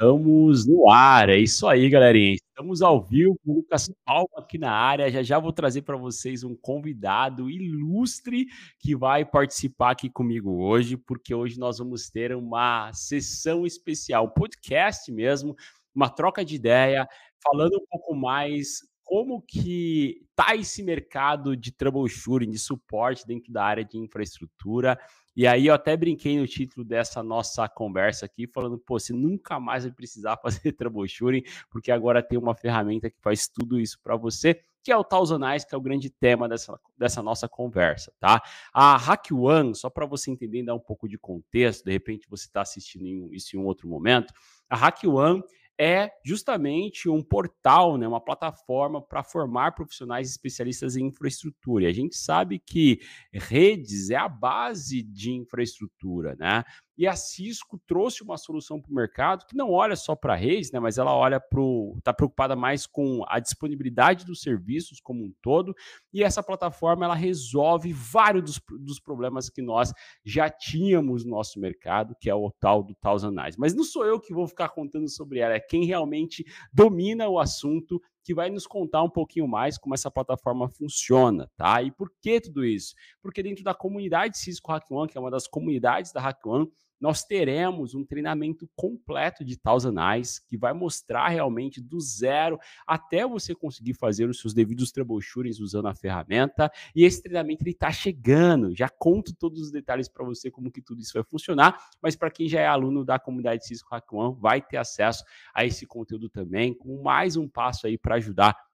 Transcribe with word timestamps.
Estamos 0.00 0.64
no 0.64 0.88
ar, 0.88 1.28
é 1.28 1.36
isso 1.36 1.66
aí, 1.66 1.90
galerinha. 1.90 2.36
Estamos 2.36 2.82
ao 2.82 3.02
vivo 3.02 3.36
com 3.44 3.50
o 3.50 3.54
Lucas 3.56 3.90
Palma 4.04 4.28
aqui 4.36 4.56
na 4.56 4.70
área. 4.70 5.10
Já 5.10 5.24
já 5.24 5.40
vou 5.40 5.52
trazer 5.52 5.82
para 5.82 5.96
vocês 5.96 6.44
um 6.44 6.54
convidado 6.54 7.50
ilustre 7.50 8.46
que 8.78 8.94
vai 8.94 9.24
participar 9.24 9.90
aqui 9.90 10.08
comigo 10.08 10.62
hoje, 10.62 10.96
porque 10.96 11.34
hoje 11.34 11.58
nós 11.58 11.78
vamos 11.78 12.08
ter 12.10 12.32
uma 12.32 12.92
sessão 12.92 13.66
especial, 13.66 14.30
podcast 14.30 15.10
mesmo, 15.10 15.56
uma 15.92 16.08
troca 16.08 16.44
de 16.44 16.54
ideia, 16.54 17.04
falando 17.42 17.74
um 17.74 17.86
pouco 17.90 18.14
mais 18.14 18.82
como 19.02 19.42
que 19.42 20.20
tá 20.36 20.54
esse 20.54 20.80
mercado 20.80 21.56
de 21.56 21.72
troubleshooting, 21.72 22.50
de 22.50 22.58
suporte 22.60 23.26
dentro 23.26 23.52
da 23.52 23.64
área 23.64 23.84
de 23.84 23.98
infraestrutura. 23.98 24.96
E 25.38 25.46
aí 25.46 25.68
eu 25.68 25.74
até 25.74 25.96
brinquei 25.96 26.36
no 26.36 26.48
título 26.48 26.84
dessa 26.84 27.22
nossa 27.22 27.68
conversa 27.68 28.26
aqui, 28.26 28.44
falando, 28.48 28.76
pô, 28.76 28.98
você 28.98 29.12
nunca 29.12 29.60
mais 29.60 29.84
vai 29.84 29.92
precisar 29.92 30.36
fazer 30.42 30.72
troubleshooting, 30.72 31.44
porque 31.70 31.92
agora 31.92 32.20
tem 32.20 32.36
uma 32.36 32.56
ferramenta 32.56 33.08
que 33.08 33.20
faz 33.20 33.46
tudo 33.46 33.78
isso 33.78 34.00
para 34.02 34.16
você, 34.16 34.60
que 34.82 34.90
é 34.90 34.96
o 34.96 35.04
Thousand 35.04 35.38
que 35.68 35.72
é 35.76 35.78
o 35.78 35.80
grande 35.80 36.10
tema 36.10 36.48
dessa, 36.48 36.76
dessa 36.98 37.22
nossa 37.22 37.48
conversa, 37.48 38.12
tá? 38.18 38.42
A 38.72 38.96
Hack 38.96 39.30
One, 39.30 39.76
só 39.76 39.88
para 39.88 40.06
você 40.06 40.28
entender, 40.28 40.64
dar 40.64 40.74
um 40.74 40.80
pouco 40.80 41.08
de 41.08 41.16
contexto, 41.16 41.84
de 41.84 41.92
repente 41.92 42.26
você 42.28 42.46
está 42.46 42.62
assistindo 42.62 43.32
isso 43.32 43.56
em 43.56 43.60
um 43.60 43.64
outro 43.64 43.86
momento, 43.86 44.34
a 44.68 44.74
Hack 44.74 45.04
One 45.04 45.44
é 45.78 46.10
justamente 46.24 47.08
um 47.08 47.22
portal, 47.22 47.96
né, 47.96 48.06
uma 48.08 48.20
plataforma 48.20 49.00
para 49.00 49.22
formar 49.22 49.72
profissionais 49.74 50.28
especialistas 50.28 50.96
em 50.96 51.06
infraestrutura. 51.06 51.84
E 51.84 51.86
a 51.86 51.92
gente 51.92 52.16
sabe 52.16 52.58
que 52.58 53.00
redes 53.32 54.10
é 54.10 54.16
a 54.16 54.28
base 54.28 55.02
de 55.02 55.32
infraestrutura, 55.32 56.34
né? 56.38 56.64
E 56.98 57.06
a 57.06 57.14
Cisco 57.14 57.80
trouxe 57.86 58.24
uma 58.24 58.36
solução 58.36 58.80
para 58.80 58.90
o 58.90 58.94
mercado 58.94 59.46
que 59.46 59.56
não 59.56 59.70
olha 59.70 59.94
só 59.94 60.16
para 60.16 60.32
a 60.32 60.36
rede, 60.36 60.70
né, 60.72 60.80
mas 60.80 60.98
ela 60.98 61.14
olha 61.14 61.38
para 61.38 61.62
está 61.96 62.12
preocupada 62.12 62.56
mais 62.56 62.86
com 62.86 63.24
a 63.28 63.38
disponibilidade 63.38 64.24
dos 64.24 64.40
serviços 64.40 65.00
como 65.00 65.24
um 65.24 65.32
todo. 65.40 65.72
E 66.12 66.24
essa 66.24 66.42
plataforma 66.42 67.04
ela 67.04 67.14
resolve 67.14 67.92
vários 67.92 68.42
dos, 68.42 68.60
dos 68.80 68.98
problemas 68.98 69.48
que 69.48 69.62
nós 69.62 69.92
já 70.24 70.50
tínhamos 70.50 71.24
no 71.24 71.30
nosso 71.30 71.60
mercado, 71.60 72.16
que 72.20 72.28
é 72.28 72.34
o 72.34 72.50
tal 72.58 72.82
do 72.82 72.94
Thousand 72.96 73.34
Eyes. 73.40 73.56
Mas 73.56 73.74
não 73.74 73.84
sou 73.84 74.04
eu 74.04 74.18
que 74.18 74.34
vou 74.34 74.48
ficar 74.48 74.70
contando 74.70 75.08
sobre 75.08 75.38
ela, 75.38 75.54
é 75.54 75.60
quem 75.60 75.84
realmente 75.84 76.44
domina 76.72 77.28
o 77.28 77.38
assunto 77.38 78.00
que 78.24 78.34
vai 78.34 78.50
nos 78.50 78.66
contar 78.66 79.02
um 79.02 79.08
pouquinho 79.08 79.48
mais 79.48 79.78
como 79.78 79.94
essa 79.94 80.10
plataforma 80.10 80.68
funciona, 80.68 81.50
tá? 81.56 81.82
E 81.82 81.90
por 81.90 82.12
que 82.20 82.40
tudo 82.40 82.64
isso? 82.64 82.94
Porque 83.22 83.42
dentro 83.42 83.64
da 83.64 83.72
comunidade 83.72 84.36
Cisco 84.36 84.70
Hack 84.70 84.84
One, 84.90 85.08
que 85.08 85.16
é 85.16 85.20
uma 85.20 85.30
das 85.30 85.46
comunidades 85.46 86.12
da 86.12 86.20
Hack 86.20 86.44
One, 86.44 86.70
nós 87.00 87.24
teremos 87.24 87.94
um 87.94 88.04
treinamento 88.04 88.68
completo 88.74 89.44
de 89.44 89.56
Thousand 89.56 89.94
Eyes, 89.98 90.38
que 90.38 90.56
vai 90.56 90.72
mostrar 90.72 91.28
realmente 91.28 91.80
do 91.80 92.00
zero 92.00 92.58
até 92.86 93.26
você 93.26 93.54
conseguir 93.54 93.94
fazer 93.94 94.28
os 94.28 94.40
seus 94.40 94.52
devidos 94.52 94.90
troubleshootings 94.90 95.60
usando 95.60 95.88
a 95.88 95.94
ferramenta. 95.94 96.70
E 96.94 97.04
esse 97.04 97.22
treinamento 97.22 97.62
ele 97.62 97.70
está 97.70 97.92
chegando. 97.92 98.74
Já 98.74 98.88
conto 98.88 99.34
todos 99.34 99.60
os 99.60 99.70
detalhes 99.70 100.08
para 100.08 100.24
você 100.24 100.50
como 100.50 100.70
que 100.70 100.82
tudo 100.82 101.00
isso 101.00 101.12
vai 101.14 101.24
funcionar, 101.24 101.78
mas 102.02 102.16
para 102.16 102.30
quem 102.30 102.48
já 102.48 102.60
é 102.60 102.66
aluno 102.66 103.04
da 103.04 103.18
comunidade 103.18 103.66
Cisco 103.66 103.88
Hack 103.90 104.12
One, 104.12 104.36
vai 104.40 104.60
ter 104.60 104.76
acesso 104.76 105.24
a 105.54 105.64
esse 105.64 105.86
conteúdo 105.86 106.28
também, 106.28 106.74
com 106.74 107.02
mais 107.02 107.36
um 107.36 107.48
passo 107.48 107.86
aí 107.86 107.96
para 107.96 108.16
ajudar 108.16 108.67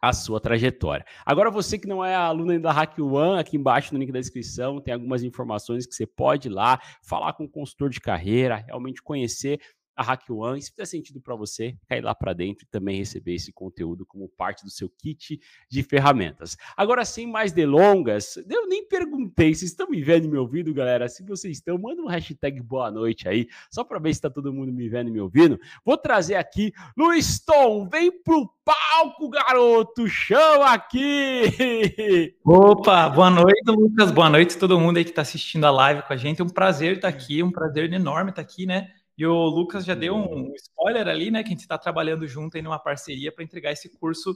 a 0.00 0.12
sua 0.12 0.40
trajetória. 0.40 1.04
Agora, 1.24 1.50
você 1.50 1.78
que 1.78 1.88
não 1.88 2.04
é 2.04 2.14
aluno 2.14 2.58
da 2.60 2.72
Hack 2.72 2.98
One, 2.98 3.40
aqui 3.40 3.56
embaixo 3.56 3.92
no 3.92 4.00
link 4.00 4.12
da 4.12 4.20
descrição 4.20 4.80
tem 4.80 4.94
algumas 4.94 5.22
informações 5.22 5.86
que 5.86 5.94
você 5.94 6.06
pode 6.06 6.48
ir 6.48 6.52
lá, 6.52 6.80
falar 7.02 7.32
com 7.32 7.44
o 7.44 7.48
consultor 7.48 7.90
de 7.90 8.00
carreira, 8.00 8.64
realmente 8.66 9.02
conhecer 9.02 9.60
a 9.98 10.02
Hack 10.04 10.30
One. 10.30 10.62
Se 10.62 10.70
fizer 10.70 10.86
sentido 10.86 11.20
para 11.20 11.34
você, 11.34 11.76
cair 11.88 12.02
lá 12.02 12.14
para 12.14 12.32
dentro 12.32 12.64
e 12.64 12.68
também 12.68 12.98
receber 12.98 13.34
esse 13.34 13.52
conteúdo 13.52 14.06
como 14.06 14.28
parte 14.28 14.64
do 14.64 14.70
seu 14.70 14.88
kit 14.88 15.40
de 15.68 15.82
ferramentas. 15.82 16.56
Agora, 16.76 17.04
sem 17.04 17.26
mais 17.26 17.50
delongas, 17.50 18.36
eu 18.48 18.68
nem 18.68 18.86
perguntei, 18.86 19.52
vocês 19.52 19.72
estão 19.72 19.90
me 19.90 20.00
vendo 20.00 20.26
e 20.26 20.28
me 20.28 20.38
ouvindo, 20.38 20.72
galera? 20.72 21.08
Se 21.08 21.24
vocês 21.24 21.56
estão, 21.56 21.76
manda 21.76 22.00
um 22.00 22.06
hashtag 22.06 22.60
boa 22.62 22.92
noite 22.92 23.28
aí, 23.28 23.48
só 23.68 23.82
para 23.82 23.98
ver 23.98 24.14
se 24.14 24.18
está 24.18 24.30
todo 24.30 24.52
mundo 24.52 24.72
me 24.72 24.88
vendo 24.88 25.08
e 25.08 25.12
me 25.12 25.20
ouvindo. 25.20 25.58
Vou 25.84 25.98
trazer 25.98 26.36
aqui, 26.36 26.72
Luiz 26.96 27.40
Tom, 27.40 27.88
vem 27.88 28.12
pro 28.22 28.48
palco, 28.64 29.28
garoto, 29.28 30.06
chama 30.06 30.72
aqui! 30.74 32.36
Opa, 32.44 33.08
boa 33.08 33.30
noite, 33.30 33.62
Lucas, 33.66 34.12
boa 34.12 34.30
noite 34.30 34.56
a 34.56 34.60
todo 34.60 34.78
mundo 34.78 34.98
aí 34.98 35.04
que 35.04 35.10
está 35.10 35.22
assistindo 35.22 35.64
a 35.64 35.70
live 35.70 36.02
com 36.02 36.12
a 36.12 36.16
gente. 36.16 36.40
É 36.40 36.44
um 36.44 36.48
prazer 36.48 36.96
estar 36.96 37.08
aqui, 37.08 37.42
um 37.42 37.50
prazer 37.50 37.92
enorme 37.92 38.30
estar 38.30 38.42
aqui, 38.42 38.64
né? 38.64 38.92
E 39.18 39.26
o 39.26 39.34
Lucas 39.34 39.84
já 39.84 39.96
deu 39.96 40.14
um 40.14 40.54
spoiler 40.54 41.08
ali, 41.08 41.28
né? 41.28 41.42
Que 41.42 41.48
a 41.48 41.50
gente 41.50 41.62
está 41.62 41.76
trabalhando 41.76 42.24
junto 42.28 42.56
em 42.56 42.64
uma 42.64 42.78
parceria 42.78 43.32
para 43.32 43.42
entregar 43.42 43.72
esse 43.72 43.88
curso 43.98 44.32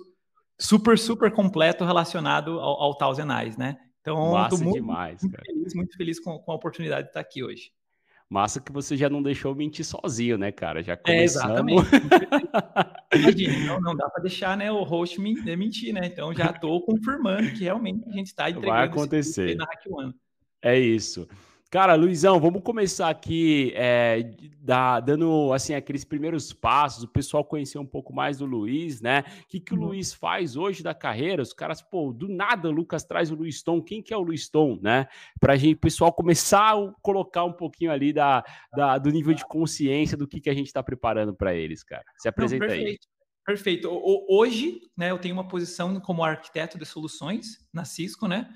super, 0.59 0.99
super 0.99 1.31
completo 1.31 1.85
relacionado 1.85 2.59
ao, 2.59 2.83
ao 2.83 2.95
Thousand 2.97 3.29
Eyes, 3.31 3.57
né? 3.57 3.77
Então, 4.01 4.33
Massa 4.33 4.57
muito, 4.57 4.75
demais, 4.75 5.23
muito 5.23 5.41
feliz, 5.41 5.75
muito 5.75 5.97
feliz 5.97 6.21
com, 6.21 6.37
com, 6.41 6.51
a 6.51 6.57
oportunidade 6.57 7.05
de 7.05 7.11
estar 7.11 7.21
aqui 7.21 7.45
hoje. 7.45 7.71
Massa 8.29 8.61
que 8.61 8.73
você 8.73 8.97
já 8.97 9.09
não 9.09 9.23
deixou 9.23 9.55
mentir 9.55 9.85
sozinho, 9.85 10.37
né, 10.37 10.51
cara? 10.51 10.83
Já 10.83 10.97
começamos... 10.97 11.13
É, 11.13 11.47
exatamente. 11.47 11.89
Imagina, 13.15 13.67
não, 13.67 13.81
não 13.81 13.95
dá 13.95 14.09
para 14.11 14.23
deixar 14.23 14.57
né, 14.57 14.73
o 14.73 14.83
host 14.83 15.21
mentir, 15.21 15.93
né? 15.95 16.07
Então 16.07 16.35
já 16.35 16.47
estou 16.47 16.85
confirmando 16.85 17.53
que 17.53 17.63
realmente 17.63 18.09
a 18.09 18.13
gente 18.13 18.27
está 18.27 18.51
entregando 18.51 18.73
Vai 18.73 18.87
acontecer. 18.87 19.55
na 19.55 19.65
Hack 19.65 19.85
One. 19.87 20.15
É 20.61 20.77
isso. 20.77 21.29
Cara, 21.73 21.95
Luizão, 21.95 22.39
vamos 22.39 22.61
começar 22.63 23.09
aqui 23.09 23.73
é, 23.75 24.31
da, 24.61 25.01
dando 25.01 25.55
assim 25.55 25.73
aqueles 25.73 26.05
primeiros 26.05 26.53
passos, 26.53 27.05
o 27.05 27.09
pessoal 27.09 27.43
conhecer 27.43 27.79
um 27.79 27.87
pouco 27.87 28.13
mais 28.13 28.37
do 28.37 28.45
Luiz, 28.45 29.01
né? 29.01 29.25
O 29.45 29.49
que, 29.49 29.59
que 29.59 29.73
o 29.73 29.79
uhum. 29.79 29.87
Luiz 29.87 30.13
faz 30.13 30.55
hoje 30.55 30.83
da 30.83 30.93
carreira? 30.93 31.41
Os 31.41 31.55
caras, 31.55 31.81
pô, 31.81 32.13
do 32.13 32.29
nada 32.29 32.69
o 32.69 32.71
Lucas 32.71 33.05
traz 33.05 33.31
o 33.31 33.35
Luiz 33.35 33.63
Tom. 33.63 33.81
Quem 33.81 34.03
que 34.03 34.13
é 34.13 34.17
o 34.19 34.21
Luiz 34.21 34.51
Tom, 34.51 34.79
né? 34.83 35.09
Para 35.41 35.57
gente, 35.57 35.77
o 35.77 35.81
pessoal 35.81 36.13
começar 36.13 36.75
a 36.75 36.93
colocar 37.01 37.45
um 37.45 37.55
pouquinho 37.55 37.91
ali 37.91 38.13
da, 38.13 38.45
da 38.77 38.99
do 38.99 39.09
nível 39.09 39.33
de 39.33 39.47
consciência 39.47 40.15
do 40.15 40.29
que, 40.29 40.43
que 40.43 40.51
a 40.51 40.55
gente 40.55 40.67
está 40.67 40.83
preparando 40.83 41.35
para 41.35 41.55
eles, 41.55 41.83
cara. 41.83 42.05
Se 42.19 42.29
apresenta 42.29 42.67
Não, 42.67 42.75
aí. 42.75 42.99
Perfeito. 43.47 43.89
Hoje, 44.29 44.79
né, 44.95 45.11
eu 45.11 45.19
tenho 45.19 45.35
uma 45.35 45.49
posição 45.49 45.99
como 46.01 46.23
arquiteto 46.23 46.79
de 46.79 46.85
soluções 46.85 47.67
na 47.73 47.87
Cisco, 47.87 48.29
né? 48.29 48.53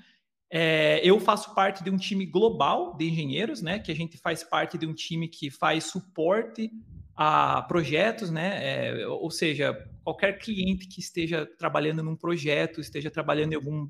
É, 0.49 1.01
eu 1.03 1.19
faço 1.19 1.53
parte 1.53 1.83
de 1.83 1.89
um 1.89 1.97
time 1.97 2.25
global 2.25 2.95
de 2.95 3.09
engenheiros, 3.09 3.61
né? 3.61 3.79
Que 3.79 3.91
a 3.91 3.95
gente 3.95 4.17
faz 4.17 4.43
parte 4.43 4.77
de 4.77 4.85
um 4.85 4.93
time 4.93 5.27
que 5.27 5.51
faz 5.51 5.85
suporte 5.85 6.71
a 7.15 7.63
projetos, 7.63 8.29
né? 8.29 8.59
É, 8.61 9.07
ou 9.07 9.29
seja, 9.29 9.73
qualquer 10.03 10.39
cliente 10.39 10.87
que 10.87 10.99
esteja 10.99 11.45
trabalhando 11.57 12.01
num 12.01 12.15
projeto, 12.15 12.79
esteja 12.79 13.11
trabalhando 13.11 13.53
em 13.53 13.55
alguma 13.55 13.89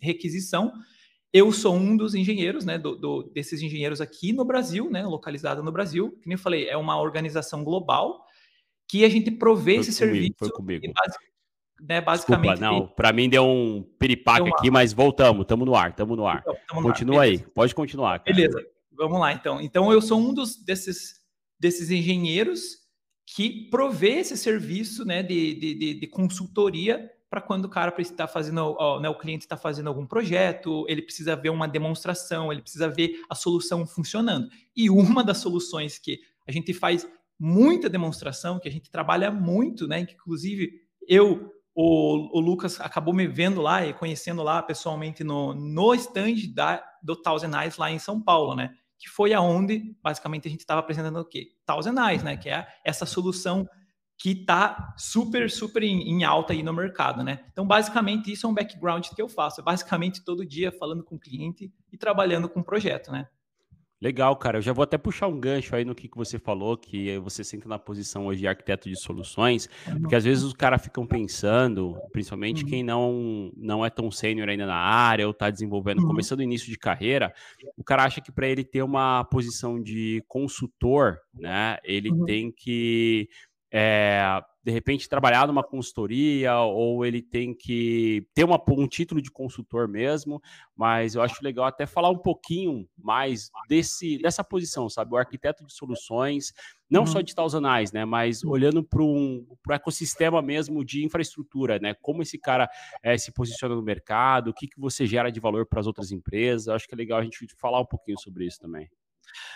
requisição, 0.00 0.72
eu 1.32 1.52
sou 1.52 1.74
um 1.74 1.96
dos 1.96 2.14
engenheiros, 2.14 2.64
né? 2.64 2.78
Do, 2.78 2.96
do, 2.96 3.22
desses 3.34 3.60
engenheiros 3.60 4.00
aqui 4.00 4.32
no 4.32 4.44
Brasil, 4.44 4.90
né? 4.90 5.04
Localizado 5.04 5.62
no 5.62 5.70
Brasil. 5.70 6.12
Que 6.22 6.28
nem 6.28 6.36
eu 6.36 6.38
falei, 6.38 6.68
é 6.68 6.76
uma 6.76 6.98
organização 6.98 7.62
global 7.62 8.24
que 8.88 9.04
a 9.04 9.08
gente 9.10 9.30
provê 9.30 9.74
foi 9.74 9.80
esse 9.80 9.98
comigo, 9.98 10.14
serviço. 10.14 10.34
Foi 10.38 10.50
comigo 10.50 10.86
né, 11.80 12.00
basicamente. 12.00 12.58
Desculpa, 12.58 12.80
não, 12.80 12.86
para 12.86 13.12
mim 13.12 13.28
deu 13.28 13.44
um 13.44 13.82
piripaque 13.98 14.44
deu 14.44 14.54
aqui, 14.54 14.70
mas 14.70 14.92
voltamos, 14.92 15.42
estamos 15.42 15.66
no 15.66 15.74
ar, 15.74 15.90
estamos 15.90 16.16
no 16.16 16.26
ar. 16.26 16.40
Então, 16.40 16.56
tamo 16.68 16.82
Continua 16.82 17.14
no 17.14 17.20
ar, 17.20 17.26
aí, 17.26 17.38
pode 17.38 17.74
continuar. 17.74 18.20
Cara. 18.20 18.34
Beleza, 18.34 18.64
vamos 18.92 19.20
lá 19.20 19.32
então. 19.32 19.60
Então 19.60 19.92
eu 19.92 20.00
sou 20.00 20.18
um 20.18 20.34
dos 20.34 20.56
desses, 20.56 21.20
desses 21.58 21.90
engenheiros 21.90 22.88
que 23.26 23.68
provê 23.70 24.20
esse 24.20 24.36
serviço 24.36 25.04
né, 25.04 25.22
de, 25.22 25.54
de, 25.54 25.94
de 25.94 26.06
consultoria 26.06 27.10
para 27.30 27.42
quando 27.42 27.66
o 27.66 27.68
cara 27.68 27.94
está 27.98 28.26
fazendo, 28.26 28.74
ó, 28.78 28.98
né, 29.00 29.08
o 29.08 29.18
cliente 29.18 29.44
está 29.44 29.56
fazendo 29.56 29.88
algum 29.88 30.06
projeto, 30.06 30.86
ele 30.88 31.02
precisa 31.02 31.36
ver 31.36 31.50
uma 31.50 31.68
demonstração, 31.68 32.50
ele 32.50 32.62
precisa 32.62 32.88
ver 32.88 33.20
a 33.28 33.34
solução 33.34 33.86
funcionando. 33.86 34.48
E 34.74 34.88
uma 34.88 35.22
das 35.22 35.38
soluções 35.38 35.98
que 35.98 36.20
a 36.46 36.52
gente 36.52 36.72
faz 36.72 37.06
muita 37.38 37.88
demonstração, 37.88 38.58
que 38.58 38.68
a 38.68 38.72
gente 38.72 38.90
trabalha 38.90 39.30
muito, 39.30 39.86
né, 39.86 40.06
que 40.06 40.14
inclusive 40.14 40.72
eu 41.06 41.52
o, 41.80 42.36
o, 42.36 42.40
Lucas 42.40 42.80
acabou 42.80 43.14
me 43.14 43.28
vendo 43.28 43.62
lá 43.62 43.86
e 43.86 43.94
conhecendo 43.94 44.42
lá 44.42 44.60
pessoalmente 44.60 45.22
no, 45.22 45.54
no 45.54 45.94
stand 45.94 46.52
da, 46.52 46.84
do 47.00 47.14
Thousand 47.14 47.56
Eyes 47.56 47.76
lá 47.76 47.88
em 47.88 48.00
São 48.00 48.20
Paulo, 48.20 48.56
né? 48.56 48.74
Que 48.98 49.08
foi 49.08 49.32
aonde, 49.32 49.96
basicamente, 50.02 50.48
a 50.48 50.50
gente 50.50 50.58
estava 50.58 50.80
apresentando 50.80 51.20
o 51.20 51.24
quê? 51.24 51.50
Thousand 51.64 51.94
Eyes, 52.04 52.24
né? 52.24 52.36
Que 52.36 52.48
é 52.48 52.66
essa 52.84 53.06
solução 53.06 53.64
que 54.18 54.32
está 54.32 54.92
super, 54.98 55.48
super 55.48 55.84
em, 55.84 56.10
em, 56.10 56.24
alta 56.24 56.52
aí 56.52 56.64
no 56.64 56.72
mercado, 56.72 57.22
né? 57.22 57.44
Então, 57.52 57.64
basicamente, 57.64 58.32
isso 58.32 58.44
é 58.44 58.50
um 58.50 58.54
background 58.54 59.06
que 59.14 59.22
eu 59.22 59.28
faço. 59.28 59.60
É 59.60 59.64
basicamente 59.64 60.24
todo 60.24 60.44
dia 60.44 60.72
falando 60.72 61.04
com 61.04 61.14
o 61.14 61.20
cliente 61.20 61.72
e 61.92 61.96
trabalhando 61.96 62.48
com 62.48 62.58
o 62.58 62.64
projeto, 62.64 63.12
né? 63.12 63.28
Legal, 64.00 64.36
cara. 64.36 64.58
Eu 64.58 64.62
já 64.62 64.72
vou 64.72 64.84
até 64.84 64.96
puxar 64.96 65.26
um 65.26 65.40
gancho 65.40 65.74
aí 65.74 65.84
no 65.84 65.94
que, 65.94 66.08
que 66.08 66.16
você 66.16 66.38
falou, 66.38 66.76
que 66.76 67.18
você 67.18 67.42
senta 67.42 67.68
na 67.68 67.78
posição 67.78 68.26
hoje 68.26 68.40
de 68.40 68.46
arquiteto 68.46 68.88
de 68.88 68.96
soluções, 68.96 69.68
porque 70.00 70.14
às 70.14 70.24
vezes 70.24 70.44
os 70.44 70.52
caras 70.52 70.80
ficam 70.80 71.04
pensando, 71.04 71.96
principalmente 72.12 72.64
quem 72.64 72.84
não, 72.84 73.50
não 73.56 73.84
é 73.84 73.90
tão 73.90 74.08
sênior 74.10 74.48
ainda 74.48 74.66
na 74.66 74.76
área 74.76 75.26
ou 75.26 75.32
está 75.32 75.50
desenvolvendo, 75.50 76.06
começando 76.06 76.38
o 76.38 76.44
início 76.44 76.70
de 76.70 76.78
carreira, 76.78 77.34
o 77.76 77.82
cara 77.82 78.04
acha 78.04 78.20
que 78.20 78.30
para 78.30 78.46
ele 78.46 78.62
ter 78.62 78.82
uma 78.82 79.24
posição 79.24 79.82
de 79.82 80.22
consultor, 80.28 81.18
né, 81.34 81.78
ele 81.82 82.10
tem 82.24 82.52
que 82.52 83.28
é, 83.72 84.40
de 84.68 84.72
repente 84.72 85.08
trabalhar 85.08 85.46
numa 85.46 85.64
consultoria 85.64 86.54
ou 86.58 87.02
ele 87.02 87.22
tem 87.22 87.54
que 87.54 88.26
ter 88.34 88.44
uma, 88.44 88.62
um 88.68 88.86
título 88.86 89.22
de 89.22 89.30
consultor 89.30 89.88
mesmo, 89.88 90.42
mas 90.76 91.14
eu 91.14 91.22
acho 91.22 91.42
legal 91.42 91.64
até 91.64 91.86
falar 91.86 92.10
um 92.10 92.18
pouquinho 92.18 92.86
mais 92.94 93.50
desse, 93.66 94.18
dessa 94.18 94.44
posição, 94.44 94.86
sabe? 94.90 95.14
O 95.14 95.16
arquiteto 95.16 95.64
de 95.64 95.72
soluções, 95.72 96.52
não 96.90 97.00
uhum. 97.00 97.06
só 97.06 97.22
de 97.22 97.34
Thousand 97.34 97.62
né? 97.94 98.04
Mas 98.04 98.44
olhando 98.44 98.84
para 98.84 99.02
um 99.02 99.46
pro 99.62 99.72
ecossistema 99.72 100.42
mesmo 100.42 100.84
de 100.84 101.02
infraestrutura, 101.02 101.78
né? 101.78 101.94
Como 102.02 102.20
esse 102.20 102.36
cara 102.38 102.68
é, 103.02 103.16
se 103.16 103.32
posiciona 103.32 103.74
no 103.74 103.82
mercado, 103.82 104.50
o 104.50 104.54
que, 104.54 104.68
que 104.68 104.78
você 104.78 105.06
gera 105.06 105.32
de 105.32 105.40
valor 105.40 105.64
para 105.64 105.80
as 105.80 105.86
outras 105.86 106.12
empresas. 106.12 106.66
Eu 106.66 106.74
acho 106.74 106.86
que 106.86 106.94
é 106.94 106.98
legal 106.98 107.18
a 107.18 107.24
gente 107.24 107.46
falar 107.56 107.80
um 107.80 107.86
pouquinho 107.86 108.18
sobre 108.20 108.44
isso 108.44 108.60
também. 108.60 108.86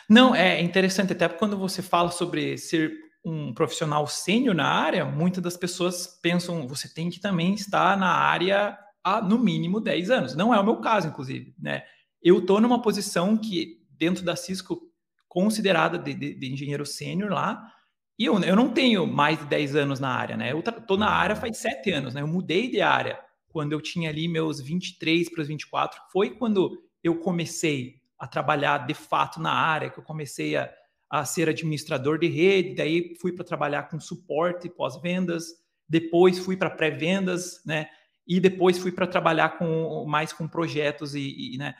Não, 0.09 0.35
é 0.35 0.62
interessante, 0.62 1.12
até 1.12 1.29
quando 1.29 1.59
você 1.59 1.82
fala 1.82 2.11
sobre 2.11 2.56
ser 2.56 3.12
um 3.25 3.55
profissional 3.55 4.07
sênior 4.07 4.55
na 4.55 4.67
área, 4.67 5.05
muitas 5.05 5.43
das 5.43 5.57
pessoas 5.57 6.07
pensam, 6.21 6.67
você 6.67 6.93
tem 6.93 7.09
que 7.09 7.21
também 7.21 7.55
estar 7.55 7.97
na 7.97 8.11
área 8.11 8.77
há 9.05 9.21
no 9.21 9.39
mínimo 9.39 9.81
10 9.81 10.11
anos. 10.11 10.35
Não 10.35 10.53
é 10.53 10.59
o 10.59 10.65
meu 10.65 10.77
caso, 10.77 11.09
inclusive, 11.09 11.55
né? 11.59 11.83
Eu 12.23 12.39
estou 12.39 12.61
numa 12.61 12.83
posição 12.83 13.37
que, 13.37 13.81
dentro 13.91 14.25
da 14.25 14.37
Cisco, 14.37 14.81
considerada 15.29 15.99
de, 15.99 16.15
de, 16.15 16.35
de 16.35 16.53
engenheiro 16.53 16.85
sênior 16.85 17.31
lá, 17.31 17.73
e 18.19 18.25
eu, 18.25 18.39
eu 18.41 18.55
não 18.55 18.69
tenho 18.69 19.07
mais 19.07 19.39
de 19.39 19.47
10 19.47 19.77
anos 19.77 20.01
na 20.01 20.11
área, 20.11 20.37
né? 20.37 20.53
Eu 20.53 20.61
estou 20.61 20.97
na 20.97 21.09
área 21.09 21.35
faz 21.35 21.57
7 21.59 21.91
anos, 21.91 22.15
né? 22.15 22.23
Eu 22.23 22.29
mudei 22.29 22.71
de 22.71 22.81
área 22.81 23.19
quando 23.49 23.73
eu 23.73 23.81
tinha 23.81 24.11
ali 24.11 24.29
meus 24.29 24.61
23 24.61 25.29
para 25.31 25.43
os 25.43 25.49
24. 25.49 26.01
Foi 26.13 26.31
quando 26.31 26.83
eu 27.03 27.19
comecei 27.19 27.97
a 28.19 28.27
trabalhar 28.27 28.87
de 28.87 28.95
fato 28.95 29.41
na 29.41 29.53
área, 29.53 29.91
que 29.91 29.99
eu 29.99 30.05
comecei 30.05 30.57
a 30.57 30.73
a 31.12 31.26
ser 31.26 31.47
administrador 31.47 32.19
de 32.19 32.26
rede, 32.26 32.75
daí 32.75 33.14
fui 33.20 33.32
para 33.32 33.44
trabalhar 33.44 33.82
com 33.82 34.00
suporte 34.00 34.70
pós-vendas, 34.70 35.44
depois 35.87 36.38
fui 36.38 36.56
para 36.56 36.70
pré-vendas, 36.70 37.61
né? 37.67 37.87
E 38.26 38.41
depois 38.41 38.79
fui 38.79 38.91
para 38.91 39.06
trabalhar 39.06 39.59
com 39.59 40.06
mais 40.06 40.32
com 40.32 40.49
projetos 40.49 41.14
e, 41.14 41.55
e, 41.55 41.59
né? 41.59 41.75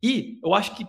E 0.00 0.38
eu 0.40 0.54
acho 0.54 0.76
que 0.76 0.86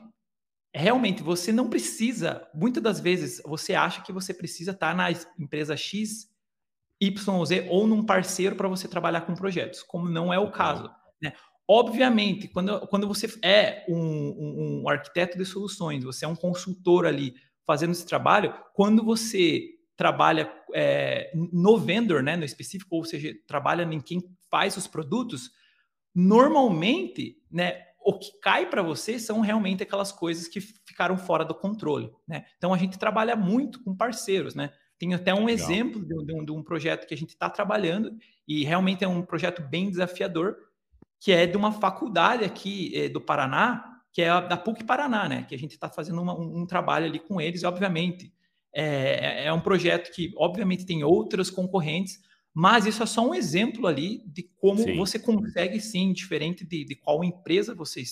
realmente 0.71 1.23
você 1.23 1.51
não 1.51 1.71
precisa, 1.71 2.47
muitas 2.53 2.83
das 2.83 2.99
vezes 2.99 3.41
você 3.43 3.73
acha 3.73 4.03
que 4.03 4.11
você 4.11 4.31
precisa 4.31 4.71
estar 4.71 4.95
na 4.95 5.09
empresa 5.39 5.75
X, 5.75 6.29
Y, 7.01 7.45
Z 7.45 7.67
ou 7.67 7.87
num 7.87 8.05
parceiro 8.05 8.55
para 8.55 8.67
você 8.67 8.87
trabalhar 8.87 9.21
com 9.21 9.33
projetos, 9.33 9.81
como 9.81 10.07
não 10.07 10.31
é 10.31 10.37
o 10.37 10.51
caso, 10.51 10.87
né? 11.19 11.33
Obviamente, 11.67 12.47
quando, 12.47 12.87
quando 12.87 13.07
você 13.07 13.27
é 13.43 13.85
um, 13.89 13.97
um, 13.97 14.81
um 14.83 14.89
arquiteto 14.89 15.35
de 15.35 15.45
soluções, 15.45 16.03
você 16.03 16.25
é 16.25 16.27
um 16.27 16.35
consultor 16.35 17.07
ali, 17.07 17.33
fazendo 17.67 17.91
esse 17.91 18.05
trabalho, 18.05 18.53
quando 18.73 19.03
você 19.03 19.75
trabalha 19.97 20.49
é, 20.73 21.31
no 21.35 21.77
vendor, 21.77 22.23
né, 22.23 22.37
no 22.37 22.45
específico, 22.45 22.95
ou 22.95 23.03
seja, 23.03 23.35
trabalha 23.45 23.83
em 23.83 23.99
quem 23.99 24.23
faz 24.49 24.77
os 24.77 24.87
produtos, 24.87 25.51
normalmente, 26.15 27.37
né, 27.51 27.83
o 27.99 28.17
que 28.17 28.31
cai 28.39 28.69
para 28.69 28.81
você 28.81 29.19
são 29.19 29.41
realmente 29.41 29.83
aquelas 29.83 30.13
coisas 30.13 30.47
que 30.47 30.61
ficaram 30.61 31.17
fora 31.17 31.43
do 31.43 31.53
controle, 31.53 32.09
né? 32.25 32.45
Então 32.57 32.73
a 32.73 32.77
gente 32.77 32.97
trabalha 32.97 33.35
muito 33.35 33.83
com 33.83 33.93
parceiros, 33.93 34.55
né? 34.55 34.71
Tem 34.97 35.13
até 35.13 35.33
um 35.33 35.45
Legal. 35.45 35.69
exemplo 35.69 35.99
de, 36.05 36.25
de, 36.25 36.33
um, 36.33 36.45
de 36.45 36.51
um 36.53 36.63
projeto 36.63 37.05
que 37.05 37.13
a 37.13 37.17
gente 37.17 37.31
está 37.31 37.49
trabalhando 37.49 38.17
e 38.47 38.63
realmente 38.63 39.03
é 39.03 39.07
um 39.09 39.21
projeto 39.21 39.61
bem 39.61 39.89
desafiador, 39.89 40.55
que 41.19 41.33
é 41.33 41.45
de 41.45 41.57
uma 41.57 41.73
faculdade 41.73 42.45
aqui 42.45 42.91
é, 42.95 43.09
do 43.09 43.19
Paraná, 43.19 43.96
que 44.11 44.21
é 44.21 44.29
a 44.29 44.41
da 44.41 44.57
PUC 44.57 44.83
Paraná, 44.83 45.27
né? 45.27 45.45
Que 45.47 45.55
a 45.55 45.59
gente 45.59 45.71
está 45.71 45.89
fazendo 45.89 46.21
uma, 46.21 46.37
um, 46.37 46.61
um, 46.61 46.65
trabalho 46.65 47.05
ali 47.05 47.19
com 47.19 47.39
eles, 47.39 47.61
e 47.61 47.65
obviamente. 47.65 48.33
É, 48.73 49.43
é, 49.43 49.45
é 49.45 49.53
um 49.53 49.61
projeto 49.61 50.13
que, 50.13 50.31
obviamente, 50.37 50.85
tem 50.85 51.03
outras 51.03 51.49
concorrentes, 51.49 52.19
mas 52.53 52.85
isso 52.85 53.01
é 53.01 53.05
só 53.05 53.27
um 53.27 53.33
exemplo 53.33 53.87
ali 53.87 54.23
de 54.27 54.43
como 54.59 54.79
sim. 54.79 54.95
você 54.95 55.17
consegue, 55.17 55.79
sim, 55.79 56.11
diferente 56.13 56.65
de, 56.65 56.83
de 56.85 56.95
qual 56.95 57.23
empresa 57.23 57.73
você, 57.73 58.03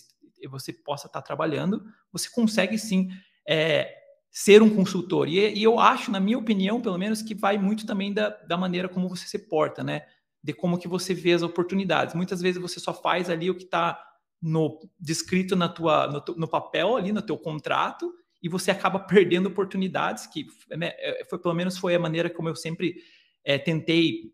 você 0.49 0.73
possa 0.73 1.07
estar 1.07 1.21
tá 1.21 1.25
trabalhando, 1.25 1.83
você 2.11 2.29
consegue, 2.29 2.77
sim, 2.77 3.09
é, 3.47 3.91
ser 4.31 4.61
um 4.61 4.69
consultor. 4.69 5.27
E, 5.27 5.53
e, 5.53 5.63
eu 5.63 5.79
acho, 5.79 6.11
na 6.11 6.19
minha 6.19 6.37
opinião, 6.37 6.81
pelo 6.81 6.97
menos, 6.97 7.21
que 7.21 7.33
vai 7.33 7.57
muito 7.57 7.85
também 7.85 8.13
da, 8.13 8.29
da 8.29 8.57
maneira 8.57 8.89
como 8.89 9.07
você 9.09 9.25
se 9.25 9.39
porta, 9.39 9.83
né? 9.83 10.01
De 10.43 10.53
como 10.53 10.77
que 10.77 10.87
você 10.87 11.13
vê 11.13 11.33
as 11.33 11.41
oportunidades. 11.41 12.13
Muitas 12.13 12.41
vezes 12.41 12.61
você 12.61 12.79
só 12.79 12.93
faz 12.93 13.29
ali 13.29 13.49
o 13.49 13.55
que 13.55 13.63
está 13.63 13.99
no 14.45 14.79
descrito 14.99 15.55
na 15.55 15.67
tua, 15.67 16.05
no, 16.05 16.35
no, 16.35 16.47
papel 16.47 16.95
ali, 16.95 17.11
no 17.11 17.21
teu 17.23 17.35
contrato, 17.35 18.13
e 18.43 18.47
você 18.47 18.69
acaba 18.69 18.99
perdendo 18.99 19.47
oportunidades, 19.47 20.27
que 20.27 20.45
né, 20.69 20.91
é, 20.97 21.25
foi, 21.27 21.39
pelo 21.39 21.55
menos 21.55 21.79
foi 21.79 21.95
a 21.95 21.99
maneira 21.99 22.29
como 22.29 22.47
eu 22.47 22.55
sempre 22.55 22.95
é, 23.43 23.57
tentei 23.57 24.31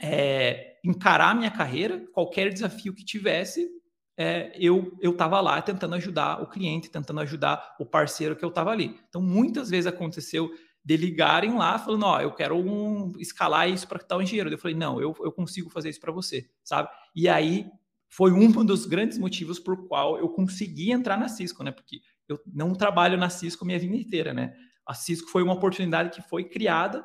é, 0.00 0.78
encarar 0.82 1.32
a 1.32 1.34
minha 1.34 1.50
carreira, 1.50 2.02
qualquer 2.10 2.50
desafio 2.54 2.94
que 2.94 3.04
tivesse, 3.04 3.68
é, 4.16 4.50
eu 4.58 4.96
estava 5.02 5.38
lá 5.42 5.60
tentando 5.60 5.94
ajudar 5.96 6.40
o 6.40 6.48
cliente, 6.48 6.88
tentando 6.88 7.20
ajudar 7.20 7.76
o 7.78 7.84
parceiro 7.84 8.34
que 8.34 8.44
eu 8.44 8.48
estava 8.48 8.70
ali. 8.70 8.98
Então, 9.10 9.20
muitas 9.20 9.68
vezes 9.68 9.86
aconteceu 9.86 10.50
de 10.82 10.96
ligarem 10.96 11.54
lá 11.54 11.78
falando, 11.78 12.06
ó, 12.06 12.20
eu 12.20 12.32
quero 12.32 12.56
um, 12.56 13.12
escalar 13.18 13.68
isso 13.68 13.86
para 13.86 13.98
tal 13.98 14.22
engenheiro. 14.22 14.50
Eu 14.50 14.58
falei, 14.58 14.76
não, 14.76 15.00
eu, 15.00 15.14
eu 15.20 15.32
consigo 15.32 15.68
fazer 15.68 15.90
isso 15.90 16.00
para 16.00 16.12
você, 16.12 16.48
sabe? 16.62 16.88
E 17.14 17.28
aí 17.28 17.66
foi 18.16 18.32
um 18.32 18.48
dos 18.64 18.86
grandes 18.86 19.18
motivos 19.18 19.58
por 19.58 19.88
qual 19.88 20.16
eu 20.18 20.28
consegui 20.28 20.92
entrar 20.92 21.18
na 21.18 21.28
Cisco, 21.28 21.64
né? 21.64 21.72
Porque 21.72 22.00
eu 22.28 22.38
não 22.46 22.72
trabalho 22.72 23.18
na 23.18 23.28
Cisco 23.28 23.64
minha 23.64 23.78
vida 23.78 23.96
inteira, 23.96 24.32
né? 24.32 24.54
A 24.86 24.94
Cisco 24.94 25.28
foi 25.30 25.42
uma 25.42 25.54
oportunidade 25.54 26.10
que 26.10 26.28
foi 26.28 26.44
criada, 26.44 27.04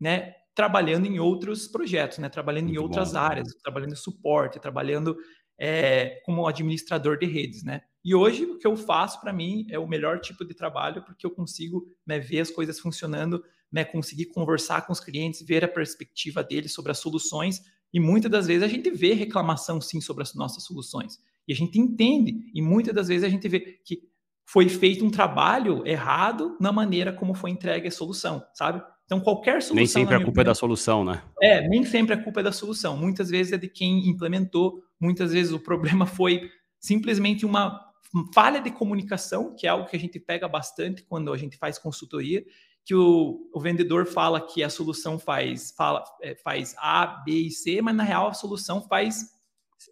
né? 0.00 0.32
Trabalhando 0.54 1.06
em 1.06 1.18
outros 1.18 1.68
projetos, 1.68 2.16
né? 2.16 2.30
Trabalhando 2.30 2.64
Muito 2.64 2.76
em 2.76 2.82
outras 2.82 3.12
bom. 3.12 3.18
áreas, 3.18 3.54
trabalhando 3.62 3.92
em 3.92 3.96
suporte, 3.96 4.58
trabalhando 4.58 5.18
é, 5.60 6.20
como 6.24 6.46
administrador 6.46 7.18
de 7.18 7.26
redes, 7.26 7.62
né? 7.62 7.82
E 8.02 8.14
hoje 8.14 8.44
o 8.46 8.58
que 8.58 8.66
eu 8.66 8.74
faço 8.74 9.20
para 9.20 9.34
mim 9.34 9.66
é 9.70 9.78
o 9.78 9.86
melhor 9.86 10.18
tipo 10.18 10.46
de 10.46 10.54
trabalho 10.54 11.04
porque 11.04 11.26
eu 11.26 11.30
consigo 11.30 11.84
né, 12.06 12.18
ver 12.18 12.40
as 12.40 12.50
coisas 12.50 12.80
funcionando, 12.80 13.44
né, 13.70 13.84
conseguir 13.84 14.26
conversar 14.26 14.86
com 14.86 14.94
os 14.94 15.00
clientes, 15.00 15.44
ver 15.44 15.62
a 15.62 15.68
perspectiva 15.68 16.42
deles 16.42 16.72
sobre 16.72 16.90
as 16.90 16.98
soluções 16.98 17.60
e 17.92 18.00
muitas 18.00 18.30
das 18.30 18.46
vezes 18.46 18.62
a 18.62 18.68
gente 18.68 18.90
vê 18.90 19.14
reclamação 19.14 19.80
sim 19.80 20.00
sobre 20.00 20.22
as 20.22 20.34
nossas 20.34 20.64
soluções. 20.64 21.18
E 21.46 21.52
a 21.52 21.56
gente 21.56 21.78
entende, 21.78 22.50
e 22.54 22.60
muitas 22.60 22.94
das 22.94 23.08
vezes 23.08 23.24
a 23.24 23.28
gente 23.28 23.48
vê 23.48 23.60
que 23.60 24.02
foi 24.46 24.68
feito 24.68 25.04
um 25.04 25.10
trabalho 25.10 25.86
errado 25.86 26.56
na 26.60 26.72
maneira 26.72 27.12
como 27.12 27.34
foi 27.34 27.50
entregue 27.50 27.88
a 27.88 27.90
solução, 27.90 28.42
sabe? 28.54 28.82
Então, 29.04 29.20
qualquer 29.20 29.62
solução. 29.62 29.76
Nem 29.76 29.86
sempre 29.86 30.14
a 30.14 30.18
culpa 30.18 30.30
opinião, 30.30 30.42
é 30.42 30.44
da 30.44 30.54
solução, 30.54 31.04
né? 31.04 31.22
É, 31.40 31.66
nem 31.66 31.84
sempre 31.84 32.14
a 32.14 32.22
culpa 32.22 32.40
é 32.40 32.42
da 32.42 32.52
solução. 32.52 32.96
Muitas 32.96 33.30
vezes 33.30 33.54
é 33.54 33.56
de 33.56 33.68
quem 33.68 34.06
implementou, 34.08 34.82
muitas 35.00 35.32
vezes 35.32 35.52
o 35.52 35.58
problema 35.58 36.04
foi 36.06 36.50
simplesmente 36.78 37.46
uma 37.46 37.78
falha 38.34 38.60
de 38.60 38.70
comunicação, 38.70 39.54
que 39.54 39.66
é 39.66 39.70
algo 39.70 39.88
que 39.88 39.96
a 39.96 39.98
gente 39.98 40.18
pega 40.20 40.46
bastante 40.48 41.02
quando 41.02 41.32
a 41.32 41.36
gente 41.36 41.56
faz 41.56 41.78
consultoria, 41.78 42.44
que 42.84 42.94
o, 42.94 43.50
o 43.52 43.60
vendedor 43.60 44.06
fala 44.06 44.40
que 44.40 44.62
a 44.62 44.70
solução 44.70 45.18
faz, 45.18 45.72
fala, 45.76 46.02
é, 46.22 46.34
faz 46.36 46.74
A, 46.78 47.22
B 47.24 47.32
e 47.32 47.50
C, 47.50 47.82
mas 47.82 47.94
na 47.94 48.02
real 48.02 48.28
a 48.28 48.34
solução 48.34 48.82
faz 48.82 49.38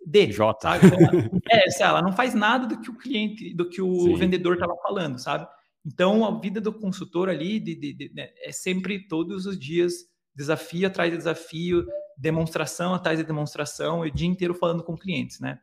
D. 0.05 0.33
J. 0.33 0.61
Sabe? 0.61 0.87
Então, 0.87 1.41
é, 1.51 1.83
ela 1.83 2.03
não 2.03 2.13
faz 2.13 2.35
nada 2.35 2.67
do 2.67 2.81
que 2.81 2.91
o 2.91 2.97
cliente, 2.97 3.55
do 3.55 3.69
que 3.69 3.81
o 3.81 4.01
Sim. 4.01 4.17
vendedor 4.17 4.55
estava 4.55 4.77
falando, 4.83 5.19
sabe? 5.19 5.47
Então, 5.85 6.25
a 6.25 6.41
vida 6.41 6.61
do 6.61 6.73
consultor 6.73 7.29
ali 7.29 7.61
de, 7.61 7.75
de, 7.75 7.93
de, 7.93 8.13
né, 8.15 8.31
é 8.43 8.51
sempre 8.51 9.07
todos 9.07 9.47
os 9.47 9.59
dias 9.59 9.93
desafio 10.35 10.87
atrás 10.87 11.11
de 11.11 11.17
desafio, 11.17 11.87
demonstração 12.17 12.93
atrás 12.95 13.19
de 13.19 13.25
demonstração, 13.25 14.05
e 14.05 14.09
o 14.09 14.13
dia 14.13 14.27
inteiro 14.27 14.55
falando 14.55 14.83
com 14.83 14.97
clientes, 14.97 15.39
né? 15.41 15.59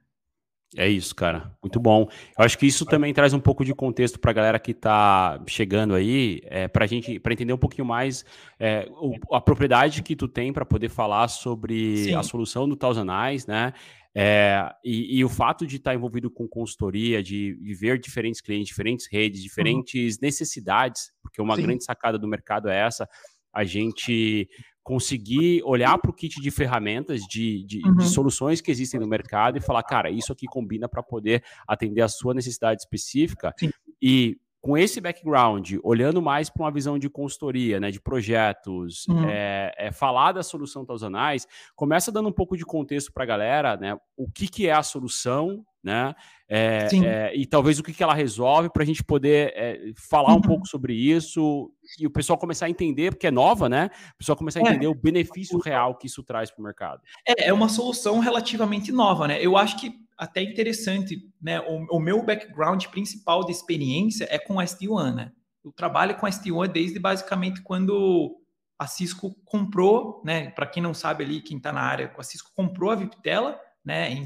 É 0.76 0.88
isso, 0.88 1.16
cara. 1.16 1.52
Muito 1.62 1.80
bom. 1.80 2.08
Eu 2.38 2.46
acho 2.46 2.58
que 2.58 2.66
isso 2.66 2.86
também 2.86 3.14
traz 3.14 3.34
um 3.34 3.40
pouco 3.40 3.64
de 3.64 3.74
contexto 3.74 4.20
para 4.20 4.32
a 4.32 4.34
galera 4.34 4.60
que 4.60 4.72
está 4.72 5.42
chegando 5.48 5.94
aí, 5.94 6.42
é, 6.46 6.68
para 6.68 6.88
gente, 6.88 7.20
para 7.20 7.34
entender 7.34 7.54
um 7.54 7.58
pouquinho 7.58 7.86
mais 7.86 8.26
é, 8.60 8.88
o, 8.90 9.36
a 9.36 9.40
propriedade 9.40 10.02
que 10.02 10.16
tu 10.16 10.28
tem 10.28 10.52
para 10.52 10.66
poder 10.66 10.90
falar 10.90 11.28
sobre 11.28 11.98
Sim. 11.98 12.16
a 12.16 12.24
solução 12.24 12.68
do 12.68 12.76
Thousand 12.76 13.08
Eyes, 13.28 13.46
né? 13.46 13.74
É, 14.16 14.72
e, 14.84 15.18
e, 15.18 15.26
o 15.26 15.30
fato 15.30 15.66
de 15.66 15.78
estar 15.78 15.92
tá 15.92 15.96
envolvido 15.96 16.30
com 16.30 16.48
consultoria, 16.48 17.24
de, 17.24 17.58
de, 17.60 17.74
ver 17.74 17.98
diferentes 18.00 18.42
clientes, 18.42 18.68
diferentes 18.68 19.08
redes, 19.12 19.40
uhum. 19.40 19.44
diferentes 19.44 20.16
uhum. 20.16 20.20
necessidades, 20.22 21.12
porque 21.22 21.42
uma 21.42 21.56
Sim. 21.56 21.64
grande 21.64 21.84
sacada 21.84 22.18
do 22.20 22.28
mercado 22.28 22.70
é 22.70 22.78
essa, 22.78 23.10
a 23.52 23.64
gente 23.64 24.48
conseguir 24.84 25.64
olhar 25.64 25.98
para 25.98 26.12
o 26.12 26.14
kit 26.14 26.42
de 26.42 26.52
ferramentas, 26.52 27.22
de, 27.22 27.64
de, 27.64 27.82
uhum. 27.86 27.96
de, 27.96 28.10
soluções 28.10 28.60
que 28.60 28.70
existem 28.70 29.00
no 29.00 29.08
mercado 29.08 29.58
e 29.58 29.62
falar, 29.62 29.82
cara, 29.84 30.10
isso 30.10 30.34
aqui 30.34 30.46
combina 30.46 30.90
para 30.90 31.02
poder 31.02 31.44
atender 31.68 32.02
a 32.02 32.10
sua 32.10 32.34
necessidade 32.34 32.82
específica 32.82 33.54
Sim. 33.58 33.72
e 34.02 34.38
com 34.64 34.78
esse 34.78 35.02
background, 35.02 35.74
olhando 35.84 36.22
mais 36.22 36.50
para 36.50 36.64
uma 36.64 36.72
visão 36.72 36.98
de 36.98 37.10
consultoria, 37.10 37.82
né, 37.82 37.92
de 37.92 38.00
projetos, 38.00 39.06
uhum. 39.10 39.28
é, 39.28 39.74
é, 39.78 39.92
falar 39.92 40.32
da 40.32 40.42
solução 40.42 40.86
Tausonais, 40.86 41.46
começa 41.76 42.14
dando 42.14 42.30
um 42.30 42.34
pouco 42.34 42.56
de 42.56 42.64
contexto 42.64 43.12
para 43.12 43.24
a 43.24 43.28
galera, 43.28 43.76
né, 43.76 43.98
o 44.16 44.30
que, 44.32 44.48
que 44.48 44.68
é 44.68 44.72
a 44.72 44.82
solução, 44.82 45.66
né, 45.84 46.14
é, 46.50 46.88
é, 47.04 47.36
e 47.36 47.46
talvez 47.46 47.80
o 47.80 47.84
que, 47.84 47.94
que 47.94 48.04
ela 48.04 48.14
resolve 48.14 48.70
para 48.70 48.84
a 48.84 48.86
gente 48.86 49.04
poder 49.04 49.54
é, 49.56 49.92
falar 50.10 50.32
uhum. 50.32 50.38
um 50.38 50.42
pouco 50.42 50.68
sobre 50.68 50.94
isso 50.94 51.72
e 52.00 52.08
o 52.08 52.12
pessoal 52.12 52.38
começar 52.38 52.68
a 52.68 52.70
entender, 52.70 53.12
porque 53.12 53.28
é 53.28 53.32
nova, 53.32 53.68
né, 53.68 53.90
o 54.14 54.18
pessoal 54.18 54.38
começar 54.38 54.60
a 54.60 54.64
é. 54.64 54.70
entender 54.70 54.88
o 54.88 54.96
benefício 54.96 55.60
real 55.60 55.98
que 55.98 56.08
isso 56.08 56.24
traz 56.24 56.50
para 56.50 56.62
o 56.62 56.64
mercado. 56.64 57.02
É, 57.28 57.50
é 57.50 57.54
uma 57.54 57.68
solução 57.68 58.20
relativamente 58.20 58.92
nova, 58.92 59.28
né, 59.28 59.44
eu 59.44 59.58
acho 59.58 59.80
que 59.80 60.04
até 60.18 60.42
interessante, 60.42 61.18
né? 61.42 61.60
O, 61.62 61.98
o, 61.98 62.00
meu 62.00 62.24
background 62.24 62.86
principal 62.88 63.46
de 63.46 63.52
experiência 63.52 64.28
é 64.30 64.40
com 64.40 64.60
a 64.60 64.64
ST1, 64.64 65.14
né? 65.14 65.32
Eu 65.64 65.72
trabalho 65.72 66.16
com 66.16 66.26
a 66.26 66.30
ST1 66.30 66.68
desde 66.68 67.00
basicamente 67.00 67.62
quando 67.62 68.40
a 68.78 68.88
Cisco 68.88 69.36
comprou, 69.46 70.22
né? 70.26 70.50
Para 70.52 70.68
quem 70.68 70.82
não 70.82 70.94
sabe 70.94 71.24
ali, 71.24 71.42
quem 71.42 71.58
está 71.58 71.72
na 71.72 71.82
área, 71.82 72.14
a 72.18 72.24
Cisco 72.24 72.52
comprou 72.56 72.92
a 72.92 72.96
Viptela, 72.96 73.60
né? 73.84 74.12
Em 74.12 74.26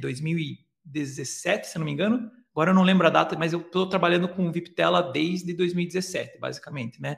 2017, 0.87 1.67
se 1.67 1.77
não 1.77 1.85
me 1.85 1.91
engano. 1.91 2.31
Agora 2.51 2.71
eu 2.71 2.75
não 2.75 2.83
lembro 2.83 3.05
a 3.05 3.09
data, 3.09 3.37
mas 3.37 3.53
eu 3.53 3.59
estou 3.59 3.87
trabalhando 3.87 4.27
com 4.27 4.51
Viptela 4.51 5.01
desde 5.01 5.53
2017, 5.53 6.39
basicamente, 6.39 7.01
né? 7.01 7.17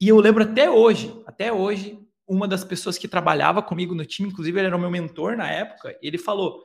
E 0.00 0.08
eu 0.08 0.18
lembro 0.18 0.42
até 0.42 0.70
hoje, 0.70 1.14
até 1.26 1.52
hoje, 1.52 1.98
uma 2.26 2.48
das 2.48 2.64
pessoas 2.64 2.96
que 2.96 3.06
trabalhava 3.06 3.62
comigo 3.62 3.94
no 3.94 4.04
time, 4.04 4.28
inclusive 4.28 4.58
ele 4.58 4.66
era 4.66 4.76
o 4.76 4.80
meu 4.80 4.90
mentor 4.90 5.36
na 5.36 5.50
época, 5.50 5.96
ele 6.02 6.16
falou: 6.18 6.64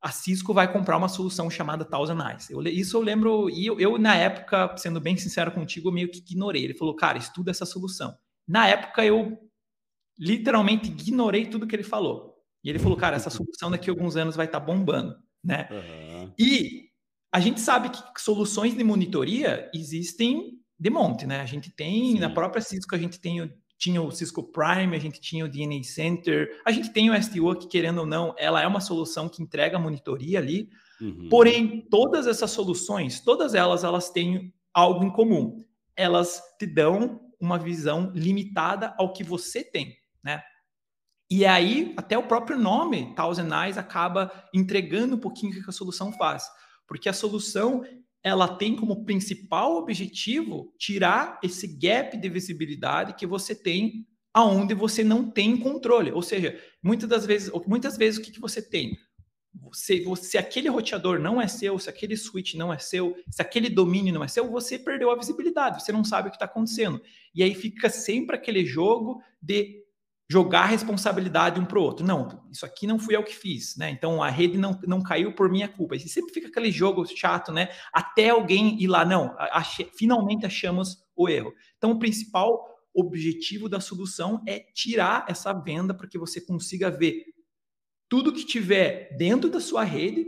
a 0.00 0.10
Cisco 0.10 0.54
vai 0.54 0.72
comprar 0.72 0.96
uma 0.96 1.08
solução 1.08 1.50
chamada 1.50 1.84
Thousand 1.84 2.18
Eyes. 2.30 2.50
Eu, 2.50 2.62
isso 2.62 2.96
eu 2.96 3.00
lembro, 3.00 3.50
e 3.50 3.66
eu, 3.66 3.80
eu, 3.80 3.98
na 3.98 4.14
época, 4.14 4.76
sendo 4.76 5.00
bem 5.00 5.16
sincero 5.16 5.50
contigo, 5.50 5.88
eu 5.88 5.92
meio 5.92 6.10
que 6.10 6.18
ignorei. 6.18 6.64
Ele 6.64 6.74
falou, 6.74 6.94
cara, 6.94 7.18
estuda 7.18 7.50
essa 7.50 7.66
solução. 7.66 8.16
Na 8.46 8.68
época, 8.68 9.04
eu 9.04 9.36
literalmente 10.18 10.88
ignorei 10.88 11.46
tudo 11.46 11.66
que 11.66 11.74
ele 11.74 11.82
falou. 11.82 12.37
E 12.68 12.70
ele 12.70 12.78
falou, 12.78 12.98
cara, 12.98 13.16
essa 13.16 13.30
solução 13.30 13.70
daqui 13.70 13.88
a 13.88 13.92
alguns 13.94 14.14
anos 14.14 14.36
vai 14.36 14.44
estar 14.44 14.60
tá 14.60 14.66
bombando, 14.66 15.16
né? 15.42 15.70
Uhum. 15.70 16.32
E 16.38 16.90
a 17.32 17.40
gente 17.40 17.62
sabe 17.62 17.88
que 17.88 17.98
soluções 18.20 18.76
de 18.76 18.84
monitoria 18.84 19.70
existem 19.74 20.60
de 20.78 20.90
monte, 20.90 21.26
né? 21.26 21.40
A 21.40 21.46
gente 21.46 21.70
tem, 21.70 22.12
Sim. 22.12 22.18
na 22.18 22.28
própria 22.28 22.60
Cisco, 22.60 22.94
a 22.94 22.98
gente 22.98 23.18
tem 23.18 23.50
tinha 23.78 24.02
o 24.02 24.10
Cisco 24.10 24.42
Prime, 24.42 24.94
a 24.94 24.98
gente 24.98 25.18
tinha 25.18 25.46
o 25.46 25.48
DNA 25.48 25.82
Center, 25.82 26.60
a 26.62 26.70
gente 26.70 26.90
tem 26.90 27.08
o 27.08 27.22
STO 27.22 27.56
que, 27.56 27.68
querendo 27.68 28.00
ou 28.00 28.06
não, 28.06 28.34
ela 28.36 28.60
é 28.60 28.66
uma 28.66 28.82
solução 28.82 29.30
que 29.30 29.42
entrega 29.42 29.78
monitoria 29.78 30.38
ali. 30.38 30.68
Uhum. 31.00 31.30
Porém, 31.30 31.86
todas 31.88 32.26
essas 32.26 32.50
soluções, 32.50 33.18
todas 33.20 33.54
elas, 33.54 33.82
elas 33.82 34.10
têm 34.10 34.52
algo 34.74 35.06
em 35.06 35.10
comum. 35.10 35.64
Elas 35.96 36.42
te 36.58 36.66
dão 36.66 37.18
uma 37.40 37.58
visão 37.58 38.12
limitada 38.14 38.94
ao 38.98 39.10
que 39.14 39.24
você 39.24 39.64
tem, 39.64 39.96
né? 40.22 40.42
E 41.30 41.44
aí, 41.44 41.92
até 41.96 42.16
o 42.16 42.26
próprio 42.26 42.58
nome, 42.58 43.14
Thousand 43.14 43.50
Eyes, 43.64 43.76
acaba 43.76 44.32
entregando 44.54 45.16
um 45.16 45.20
pouquinho 45.20 45.52
o 45.52 45.62
que 45.62 45.68
a 45.68 45.72
solução 45.72 46.12
faz. 46.12 46.44
Porque 46.86 47.08
a 47.08 47.12
solução, 47.12 47.84
ela 48.22 48.48
tem 48.48 48.74
como 48.74 49.04
principal 49.04 49.76
objetivo 49.76 50.72
tirar 50.78 51.38
esse 51.42 51.66
gap 51.66 52.16
de 52.16 52.28
visibilidade 52.28 53.14
que 53.14 53.26
você 53.26 53.54
tem 53.54 54.06
aonde 54.32 54.72
você 54.72 55.04
não 55.04 55.30
tem 55.30 55.56
controle. 55.56 56.12
Ou 56.12 56.22
seja, 56.22 56.58
muitas 56.82 57.08
das 57.08 57.26
vezes, 57.26 57.50
muitas 57.66 57.96
vezes 57.96 58.18
o 58.18 58.22
que, 58.22 58.30
que 58.30 58.40
você 58.40 58.62
tem? 58.62 58.96
Você, 59.60 60.04
se 60.16 60.38
aquele 60.38 60.68
roteador 60.68 61.18
não 61.18 61.40
é 61.40 61.48
seu, 61.48 61.78
se 61.78 61.90
aquele 61.90 62.16
switch 62.16 62.54
não 62.54 62.72
é 62.72 62.78
seu, 62.78 63.16
se 63.30 63.42
aquele 63.42 63.68
domínio 63.68 64.14
não 64.14 64.22
é 64.22 64.28
seu, 64.28 64.48
você 64.50 64.78
perdeu 64.78 65.10
a 65.10 65.16
visibilidade, 65.16 65.82
você 65.82 65.90
não 65.90 66.04
sabe 66.04 66.28
o 66.28 66.30
que 66.30 66.36
está 66.36 66.44
acontecendo. 66.46 67.02
E 67.34 67.42
aí 67.42 67.54
fica 67.54 67.90
sempre 67.90 68.36
aquele 68.36 68.64
jogo 68.64 69.20
de 69.42 69.82
jogar 70.30 70.62
a 70.62 70.66
responsabilidade 70.66 71.58
um 71.58 71.64
para 71.64 71.78
o 71.78 71.82
outro. 71.82 72.04
Não, 72.04 72.46
isso 72.50 72.66
aqui 72.66 72.86
não 72.86 72.98
fui 72.98 73.16
eu 73.16 73.24
que 73.24 73.34
fiz, 73.34 73.76
né? 73.76 73.90
Então 73.90 74.22
a 74.22 74.28
rede 74.28 74.58
não, 74.58 74.78
não 74.86 75.02
caiu 75.02 75.34
por 75.34 75.50
minha 75.50 75.68
culpa. 75.68 75.96
E 75.96 76.00
sempre 76.00 76.34
fica 76.34 76.48
aquele 76.48 76.70
jogo 76.70 77.04
chato, 77.06 77.50
né? 77.50 77.70
Até 77.92 78.28
alguém 78.28 78.80
ir 78.80 78.88
lá, 78.88 79.04
não, 79.04 79.34
finalmente 79.96 80.44
achamos 80.44 80.98
o 81.16 81.28
erro. 81.28 81.52
Então 81.78 81.92
o 81.92 81.98
principal 81.98 82.62
objetivo 82.94 83.68
da 83.68 83.80
solução 83.80 84.42
é 84.46 84.60
tirar 84.74 85.24
essa 85.28 85.52
venda 85.52 85.94
para 85.94 86.08
que 86.08 86.18
você 86.18 86.40
consiga 86.40 86.90
ver 86.90 87.24
tudo 88.08 88.32
que 88.32 88.44
tiver 88.44 89.16
dentro 89.16 89.48
da 89.48 89.60
sua 89.60 89.84
rede 89.84 90.26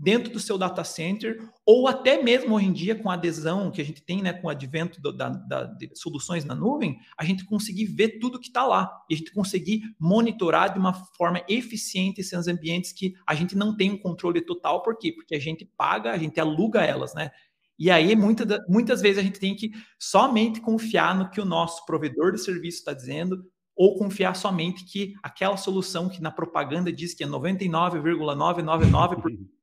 dentro 0.00 0.32
do 0.32 0.40
seu 0.40 0.56
data 0.56 0.82
center, 0.82 1.46
ou 1.64 1.86
até 1.86 2.22
mesmo 2.22 2.54
hoje 2.54 2.66
em 2.66 2.72
dia 2.72 2.94
com 2.94 3.10
a 3.10 3.14
adesão 3.14 3.70
que 3.70 3.82
a 3.82 3.84
gente 3.84 4.02
tem, 4.02 4.22
né, 4.22 4.32
com 4.32 4.46
o 4.46 4.50
advento 4.50 4.98
do, 5.00 5.12
da, 5.12 5.28
da, 5.28 5.64
de 5.64 5.90
soluções 5.94 6.44
na 6.44 6.54
nuvem, 6.54 6.98
a 7.18 7.24
gente 7.24 7.44
conseguir 7.44 7.84
ver 7.84 8.18
tudo 8.18 8.40
que 8.40 8.46
está 8.46 8.66
lá 8.66 8.90
e 9.10 9.14
a 9.14 9.18
gente 9.18 9.32
conseguir 9.32 9.82
monitorar 9.98 10.72
de 10.72 10.78
uma 10.78 10.94
forma 10.94 11.44
eficiente 11.46 12.22
esses 12.22 12.48
ambientes 12.48 12.92
que 12.92 13.12
a 13.26 13.34
gente 13.34 13.54
não 13.54 13.76
tem 13.76 13.90
um 13.90 13.98
controle 13.98 14.40
total, 14.40 14.82
por 14.82 14.96
quê? 14.96 15.12
Porque 15.12 15.34
a 15.34 15.40
gente 15.40 15.70
paga, 15.76 16.12
a 16.12 16.18
gente 16.18 16.40
aluga 16.40 16.80
elas, 16.80 17.12
né? 17.14 17.30
E 17.78 17.90
aí, 17.90 18.16
muita, 18.16 18.64
muitas 18.68 19.00
vezes, 19.00 19.18
a 19.18 19.22
gente 19.22 19.40
tem 19.40 19.56
que 19.56 19.72
somente 19.98 20.60
confiar 20.60 21.16
no 21.16 21.30
que 21.30 21.40
o 21.40 21.46
nosso 21.46 21.86
provedor 21.86 22.32
de 22.32 22.38
serviço 22.38 22.78
está 22.78 22.92
dizendo, 22.92 23.42
ou 23.74 23.96
confiar 23.96 24.36
somente 24.36 24.84
que 24.84 25.14
aquela 25.22 25.56
solução 25.56 26.06
que 26.08 26.20
na 26.20 26.30
propaganda 26.30 26.92
diz 26.92 27.14
que 27.14 27.24
é 27.24 27.26
99,999% 27.26 29.48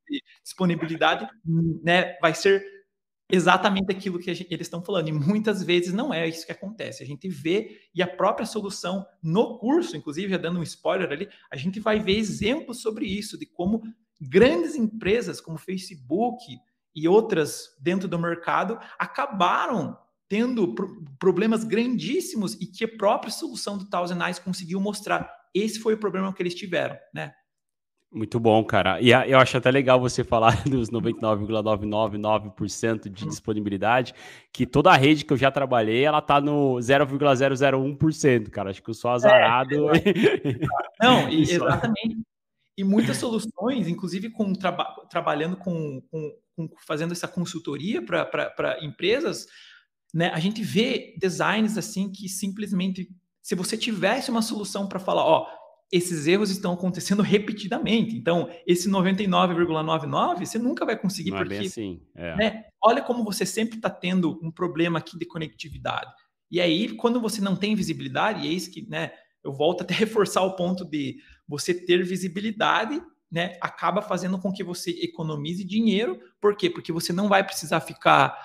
disponibilidade, 0.48 1.28
né, 1.84 2.18
vai 2.22 2.34
ser 2.34 2.66
exatamente 3.30 3.92
aquilo 3.92 4.18
que 4.18 4.34
gente, 4.34 4.54
eles 4.54 4.68
estão 4.68 4.82
falando. 4.82 5.10
E 5.10 5.12
muitas 5.12 5.62
vezes 5.62 5.94
não 5.94 6.14
é 6.14 6.28
isso 6.28 6.46
que 6.46 6.52
acontece. 6.52 7.04
A 7.04 7.06
gente 7.06 7.28
vê, 7.28 7.82
e 7.94 8.02
a 8.02 8.08
própria 8.08 8.46
solução 8.46 9.06
no 9.22 9.58
curso, 9.60 9.98
inclusive, 9.98 10.30
já 10.30 10.38
dando 10.38 10.60
um 10.60 10.64
spoiler 10.64 11.12
ali, 11.12 11.30
a 11.52 11.58
gente 11.58 11.80
vai 11.80 12.00
ver 12.00 12.18
exemplos 12.18 12.82
sobre 12.82 13.06
isso, 13.06 13.38
de 13.38 13.46
como 13.46 13.82
grandes 14.20 14.76
empresas 14.76 15.42
como 15.42 15.58
Facebook 15.58 16.42
e 16.96 17.08
outras 17.08 17.76
dentro 17.80 18.08
do 18.08 18.18
mercado 18.18 18.80
acabaram 18.98 19.98
tendo 20.30 20.74
problemas 21.20 21.64
grandíssimos 21.64 22.56
e 22.56 22.66
que 22.66 22.84
a 22.84 22.98
própria 22.98 23.32
solução 23.32 23.78
do 23.78 23.90
Thousand 23.90 24.22
Eyes 24.26 24.40
conseguiu 24.40 24.80
mostrar. 24.80 25.32
Esse 25.54 25.80
foi 25.80 25.94
o 25.94 26.00
problema 26.00 26.34
que 26.34 26.42
eles 26.42 26.56
tiveram, 26.56 26.98
né? 27.14 27.34
Muito 28.12 28.40
bom, 28.40 28.64
cara. 28.64 29.02
E 29.02 29.10
eu 29.10 29.38
acho 29.38 29.58
até 29.58 29.70
legal 29.70 30.00
você 30.00 30.24
falar 30.24 30.52
dos 30.64 30.90
99,999% 30.90 33.10
de 33.10 33.26
disponibilidade, 33.26 34.14
que 34.52 34.66
toda 34.66 34.92
a 34.92 34.96
rede 34.96 35.26
que 35.26 35.34
eu 35.34 35.38
já 35.38 35.52
trabalhei, 35.52 36.06
ela 36.06 36.22
tá 36.22 36.40
no 36.40 36.76
0,001%, 36.76 38.50
cara. 38.50 38.70
Acho 38.70 38.82
que 38.82 38.90
eu 38.90 38.94
sou 38.94 39.12
azarado. 39.12 39.94
É, 39.94 40.02
Não, 41.02 41.28
e, 41.30 41.42
exatamente. 41.42 42.22
E 42.78 42.84
muitas 42.84 43.18
soluções, 43.18 43.88
inclusive 43.88 44.30
com 44.30 44.54
traba 44.54 44.86
trabalhando 45.10 45.58
com, 45.58 46.00
com, 46.10 46.32
com, 46.56 46.70
fazendo 46.86 47.12
essa 47.12 47.28
consultoria 47.28 48.06
para 48.06 48.78
empresas, 48.84 49.48
né? 50.14 50.30
A 50.30 50.40
gente 50.40 50.64
vê 50.64 51.16
designs 51.20 51.78
assim 51.78 52.10
que 52.12 52.30
simplesmente, 52.30 53.10
se 53.42 53.56
você 53.56 53.76
tivesse 53.76 54.30
uma 54.30 54.44
solução 54.44 54.88
para 54.88 55.00
falar, 55.00 55.26
ó, 55.26 55.48
esses 55.92 56.28
erros 56.28 56.50
estão 56.50 56.74
acontecendo 56.74 57.22
repetidamente. 57.22 58.16
Então, 58.16 58.50
esse 58.66 58.90
99,99 58.90 60.46
você 60.46 60.60
nunca 60.60 60.86
vai 60.86 60.98
conseguir 60.98 61.32
Não 61.32 61.38
porque, 61.38 61.54
é 61.54 61.58
bem 61.60 61.68
assim. 61.68 62.02
É. 62.16 62.36
Né, 62.36 62.64
olha 62.84 63.02
como 63.02 63.24
você 63.24 63.46
sempre 63.46 63.78
está 63.78 63.90
tendo 63.90 64.40
um 64.44 64.52
problema 64.52 65.00
aqui 65.00 65.18
de 65.18 65.26
conectividade. 65.26 66.12
E 66.52 66.60
aí, 66.60 66.94
quando 66.96 67.22
você 67.22 67.42
não 67.42 67.56
tem 67.56 67.76
visibilidade, 67.76 68.46
e 68.46 68.50
é 68.50 68.52
isso 68.52 68.72
que, 68.72 68.88
né, 68.88 69.12
eu 69.44 69.54
volto 69.54 69.82
até 69.82 69.94
reforçar 69.96 70.42
o 70.44 70.56
ponto 70.56 70.84
de 70.84 71.18
você 71.48 71.74
ter 71.74 72.04
visibilidade, 72.04 73.02
né, 73.32 73.58
acaba 73.62 74.02
fazendo 74.02 74.40
com 74.40 74.52
que 74.52 74.64
você 74.64 74.92
economize 74.92 75.64
dinheiro. 75.64 76.20
Por 76.40 76.56
quê? 76.56 76.70
Porque 76.70 76.92
você 76.92 77.12
não 77.14 77.28
vai 77.28 77.44
precisar 77.44 77.80
ficar 77.80 78.38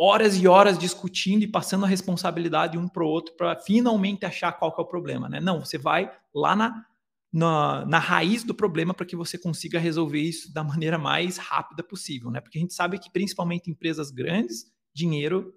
horas 0.00 0.36
e 0.36 0.46
horas 0.46 0.78
discutindo 0.78 1.42
e 1.42 1.48
passando 1.48 1.84
a 1.84 1.88
responsabilidade 1.88 2.78
um 2.78 2.86
para 2.86 3.02
o 3.02 3.08
outro 3.08 3.34
para 3.36 3.56
finalmente 3.56 4.24
achar 4.24 4.52
qual 4.52 4.72
que 4.72 4.80
é 4.80 4.84
o 4.84 4.86
problema, 4.86 5.28
né? 5.28 5.40
Não, 5.40 5.64
você 5.64 5.76
vai 5.76 6.08
lá 6.34 6.54
na, 6.54 6.84
na, 7.32 7.84
na 7.86 7.98
raiz 7.98 8.42
do 8.42 8.54
problema 8.54 8.94
para 8.94 9.06
que 9.06 9.16
você 9.16 9.38
consiga 9.38 9.78
resolver 9.78 10.20
isso 10.20 10.52
da 10.52 10.64
maneira 10.64 10.98
mais 10.98 11.36
rápida 11.36 11.82
possível, 11.82 12.30
né? 12.30 12.40
Porque 12.40 12.58
a 12.58 12.60
gente 12.60 12.74
sabe 12.74 12.98
que 12.98 13.10
principalmente 13.10 13.70
empresas 13.70 14.10
grandes, 14.10 14.72
dinheiro 14.94 15.52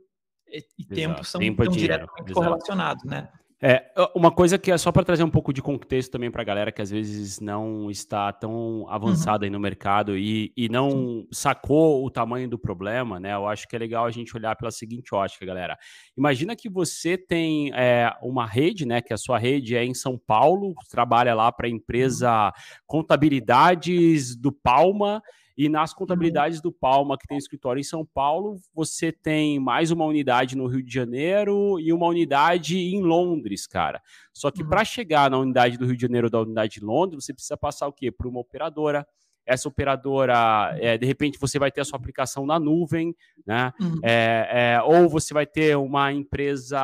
e, 0.48 0.66
e 0.80 0.86
tempo 0.86 1.24
são 1.24 1.40
tempo 1.40 1.64
tão 1.64 1.72
diretamente 1.72 2.32
Exato. 2.32 2.34
correlacionados, 2.34 3.04
né? 3.06 3.32
É, 3.64 3.92
uma 4.16 4.32
coisa 4.32 4.58
que 4.58 4.72
é 4.72 4.78
só 4.78 4.92
para 4.92 5.04
trazer 5.04 5.24
um 5.24 5.30
pouco 5.30 5.54
de 5.54 5.62
contexto 5.62 6.12
também 6.12 6.32
para 6.32 6.42
a 6.42 6.46
galera 6.46 6.72
que 6.72 6.82
às 6.82 6.90
vezes 6.90 7.40
não 7.40 7.92
está 7.92 8.34
tão 8.34 8.88
avançada 8.90 9.44
uhum. 9.44 9.44
aí 9.44 9.50
no 9.52 9.60
mercado 9.60 10.18
e, 10.18 10.52
e 10.58 10.68
não 10.68 10.90
Sim. 10.90 11.28
sacou 11.32 12.04
o 12.04 12.10
tamanho 12.10 12.50
do 12.50 12.58
problema, 12.58 13.20
né? 13.20 13.36
Eu 13.36 13.48
acho 13.48 13.68
que 13.68 13.76
é 13.76 13.80
legal 13.80 14.06
a 14.06 14.12
gente 14.12 14.36
olhar 14.36 14.56
pela 14.56 14.72
seguinte 14.72 15.14
ótica, 15.14 15.46
galera. 15.46 15.78
Imagina 16.18 16.56
que 16.56 16.72
você 16.72 17.16
tem 17.16 17.72
é, 17.76 18.12
uma 18.24 18.48
rede, 18.48 18.84
né? 18.84 19.00
Que 19.00 19.14
a 19.14 19.18
sua 19.18 19.38
rede 19.38 19.76
é 19.76 19.86
em 19.86 19.94
São 19.94 20.18
Paulo, 20.18 20.74
trabalha 20.90 21.36
lá 21.36 21.52
para 21.52 21.68
a 21.68 21.70
empresa 21.70 22.48
uhum. 22.48 22.52
Contabilidades 22.88 24.36
do 24.36 24.52
Palma 24.52 25.22
E 25.58 25.70
nas 25.70 25.94
contabilidades 25.94 26.62
do 26.62 26.72
Palma, 26.72 27.18
que 27.18 27.28
tem 27.28 27.38
escritório 27.38 27.80
em 27.80 27.84
São 27.84 28.06
Paulo, 28.06 28.58
você 28.74 29.12
tem 29.12 29.60
mais 29.60 29.92
uma 29.92 30.06
unidade 30.06 30.56
no 30.56 30.68
Rio 30.68 30.84
de 30.84 30.94
Janeiro 30.94 31.80
e 31.80 31.92
uma 31.94 32.08
unidade 32.08 32.78
em 32.78 33.02
Londres, 33.02 33.68
cara. 33.68 34.02
Só 34.34 34.50
que 34.50 34.64
uhum. 34.64 34.70
para 34.70 34.86
chegar 34.86 35.30
na 35.30 35.38
unidade 35.38 35.78
do 35.78 35.86
Rio 35.86 35.96
de 35.96 36.02
Janeiro 36.02 36.28
ou 36.28 36.32
da 36.32 36.42
unidade 36.42 36.80
de 36.80 36.86
Londres, 36.86 37.26
você 37.26 37.34
precisa 37.34 37.58
passar 37.58 37.88
o 37.88 37.94
quê? 37.94 38.12
Por 38.12 38.28
uma 38.28 38.40
operadora 38.40 39.06
essa 39.46 39.68
operadora, 39.68 40.76
é, 40.80 40.98
de 40.98 41.06
repente, 41.06 41.40
você 41.40 41.58
vai 41.58 41.72
ter 41.72 41.82
a 41.82 41.86
sua 41.86 41.98
aplicação 41.98 42.46
na 42.46 42.60
nuvem, 42.60 43.16
né? 43.46 43.74
Uhum. 43.80 44.00
É, 44.04 44.76
é, 44.76 44.82
ou 44.82 45.10
você 45.10 45.34
vai 45.34 45.46
ter 45.46 45.76
uma 45.78 46.14
empresa 46.14 46.80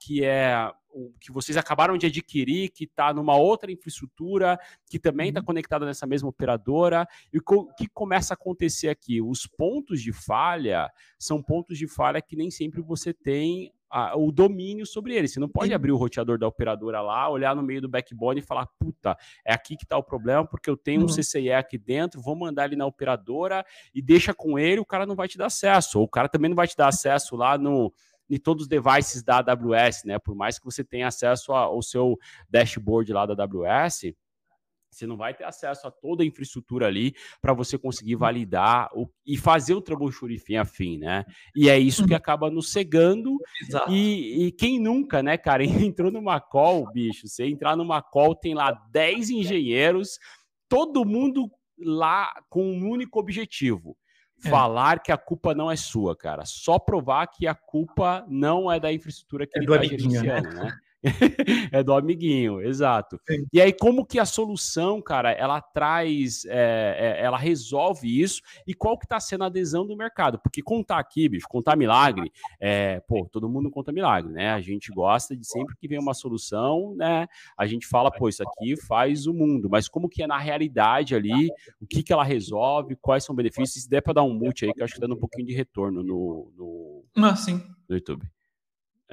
que 0.00 0.24
é 0.24 0.70
que 1.20 1.32
vocês 1.32 1.56
acabaram 1.56 1.96
de 1.96 2.06
adquirir, 2.06 2.70
que 2.70 2.84
está 2.84 3.12
numa 3.12 3.36
outra 3.36 3.70
infraestrutura, 3.70 4.58
que 4.88 4.98
também 4.98 5.28
está 5.28 5.40
uhum. 5.40 5.46
conectada 5.46 5.86
nessa 5.86 6.06
mesma 6.06 6.28
operadora. 6.28 7.06
E 7.32 7.38
o 7.38 7.66
que 7.74 7.86
começa 7.88 8.34
a 8.34 8.36
acontecer 8.36 8.88
aqui? 8.88 9.20
Os 9.20 9.46
pontos 9.46 10.00
de 10.00 10.12
falha 10.12 10.90
são 11.18 11.42
pontos 11.42 11.78
de 11.78 11.86
falha 11.86 12.20
que 12.20 12.36
nem 12.36 12.50
sempre 12.50 12.80
você 12.80 13.12
tem 13.12 13.72
a, 13.90 14.16
o 14.16 14.30
domínio 14.32 14.86
sobre 14.86 15.14
ele. 15.14 15.28
Você 15.28 15.40
não 15.40 15.48
pode 15.48 15.72
abrir 15.72 15.92
o 15.92 15.96
roteador 15.96 16.38
da 16.38 16.46
operadora 16.46 17.00
lá, 17.00 17.28
olhar 17.28 17.54
no 17.54 17.62
meio 17.62 17.80
do 17.80 17.88
backbone 17.88 18.40
e 18.40 18.42
falar, 18.42 18.66
puta, 18.78 19.16
é 19.44 19.52
aqui 19.52 19.76
que 19.76 19.84
está 19.84 19.96
o 19.96 20.02
problema, 20.02 20.46
porque 20.46 20.68
eu 20.68 20.76
tenho 20.76 21.00
uhum. 21.00 21.06
um 21.06 21.14
CCE 21.14 21.52
aqui 21.52 21.78
dentro, 21.78 22.20
vou 22.20 22.36
mandar 22.36 22.66
ele 22.66 22.76
na 22.76 22.86
operadora 22.86 23.64
e 23.94 24.02
deixa 24.02 24.34
com 24.34 24.58
ele, 24.58 24.80
o 24.80 24.84
cara 24.84 25.06
não 25.06 25.14
vai 25.14 25.28
te 25.28 25.38
dar 25.38 25.46
acesso. 25.46 25.98
Ou 25.98 26.04
o 26.04 26.08
cara 26.08 26.28
também 26.28 26.48
não 26.48 26.56
vai 26.56 26.66
te 26.66 26.76
dar 26.76 26.88
acesso 26.88 27.36
lá 27.36 27.56
no 27.56 27.92
em 28.28 28.38
todos 28.38 28.62
os 28.62 28.68
devices 28.68 29.22
da 29.22 29.38
AWS, 29.38 30.04
né? 30.04 30.18
Por 30.18 30.34
mais 30.34 30.58
que 30.58 30.64
você 30.64 30.84
tenha 30.84 31.08
acesso 31.08 31.52
ao 31.52 31.80
seu 31.82 32.18
dashboard 32.48 33.12
lá 33.12 33.26
da 33.26 33.44
AWS, 33.44 34.14
você 34.96 35.06
não 35.06 35.16
vai 35.16 35.34
ter 35.34 35.44
acesso 35.44 35.86
a 35.86 35.90
toda 35.90 36.22
a 36.22 36.26
infraestrutura 36.26 36.86
ali 36.86 37.14
para 37.40 37.52
você 37.52 37.76
conseguir 37.76 38.16
validar 38.16 38.88
o, 38.94 39.06
e 39.26 39.36
fazer 39.36 39.74
o 39.74 39.82
troubleshooting 39.82 40.38
fim 40.38 40.56
a 40.56 40.64
fim, 40.64 40.98
né? 40.98 41.24
E 41.54 41.68
é 41.68 41.78
isso 41.78 42.06
que 42.06 42.12
uhum. 42.12 42.16
acaba 42.16 42.50
nos 42.50 42.72
cegando. 42.72 43.36
E, 43.90 44.46
e, 44.46 44.52
quem 44.52 44.80
nunca, 44.80 45.22
né, 45.22 45.36
cara, 45.36 45.62
entrou 45.64 46.10
numa 46.10 46.40
call, 46.40 46.90
bicho, 46.92 47.28
você 47.28 47.44
entrar 47.44 47.76
numa 47.76 48.00
call, 48.00 48.34
tem 48.34 48.54
lá 48.54 48.72
10 48.90 49.30
engenheiros, 49.30 50.18
todo 50.68 51.04
mundo 51.04 51.50
lá 51.78 52.32
com 52.48 52.64
um 52.64 52.88
único 52.88 53.20
objetivo. 53.20 53.96
É. 54.44 54.50
Falar 54.50 55.00
que 55.00 55.10
a 55.10 55.16
culpa 55.16 55.54
não 55.54 55.70
é 55.70 55.76
sua, 55.76 56.14
cara. 56.14 56.44
Só 56.44 56.78
provar 56.78 57.26
que 57.26 57.46
a 57.46 57.54
culpa 57.54 58.24
não 58.28 58.70
é 58.70 58.78
da 58.78 58.92
infraestrutura 58.92 59.46
que 59.46 59.58
é 59.58 59.62
ele 59.62 59.66
está 59.66 59.82
né? 59.82 59.88
gerenciando, 59.88 60.48
né? 60.50 60.78
é 61.72 61.82
do 61.82 61.92
amiguinho, 61.92 62.60
exato. 62.60 63.20
Sim. 63.28 63.46
E 63.52 63.60
aí, 63.60 63.72
como 63.72 64.04
que 64.04 64.18
a 64.18 64.24
solução, 64.24 65.00
cara, 65.00 65.30
ela 65.32 65.60
traz, 65.60 66.44
é, 66.46 67.18
é, 67.18 67.24
ela 67.24 67.36
resolve 67.36 68.20
isso 68.20 68.40
e 68.66 68.74
qual 68.74 68.98
que 68.98 69.04
está 69.04 69.20
sendo 69.20 69.44
a 69.44 69.46
adesão 69.46 69.86
do 69.86 69.96
mercado? 69.96 70.38
Porque 70.38 70.62
contar 70.62 70.98
aqui, 70.98 71.28
bicho, 71.28 71.46
contar 71.48 71.76
milagre, 71.76 72.32
é, 72.60 73.00
pô, 73.00 73.28
todo 73.30 73.48
mundo 73.48 73.70
conta 73.70 73.92
milagre, 73.92 74.32
né? 74.32 74.50
A 74.50 74.60
gente 74.60 74.90
gosta 74.90 75.36
de 75.36 75.46
sempre 75.46 75.76
que 75.76 75.88
vem 75.88 75.98
uma 75.98 76.14
solução, 76.14 76.94
né? 76.96 77.26
A 77.56 77.66
gente 77.66 77.86
fala, 77.86 78.10
pô, 78.10 78.28
isso 78.28 78.42
aqui 78.42 78.76
faz 78.76 79.26
o 79.26 79.34
mundo, 79.34 79.68
mas 79.70 79.88
como 79.88 80.08
que 80.08 80.22
é 80.22 80.26
na 80.26 80.38
realidade 80.38 81.14
ali, 81.14 81.48
o 81.80 81.86
que 81.86 82.02
que 82.02 82.12
ela 82.12 82.24
resolve, 82.24 82.96
quais 82.96 83.24
são 83.24 83.32
os 83.32 83.36
benefícios? 83.36 83.84
Se 83.84 83.90
der 83.90 84.00
para 84.00 84.14
dar 84.14 84.22
um 84.22 84.32
mute 84.32 84.64
aí, 84.64 84.72
que 84.72 84.80
eu 84.80 84.84
acho 84.84 84.94
que 84.94 85.00
tá 85.00 85.06
dando 85.06 85.16
um 85.16 85.20
pouquinho 85.20 85.46
de 85.46 85.54
retorno 85.54 86.02
no, 86.02 86.52
no, 86.56 87.04
ah, 87.16 87.36
sim. 87.36 87.62
no 87.88 87.96
YouTube. 87.96 88.26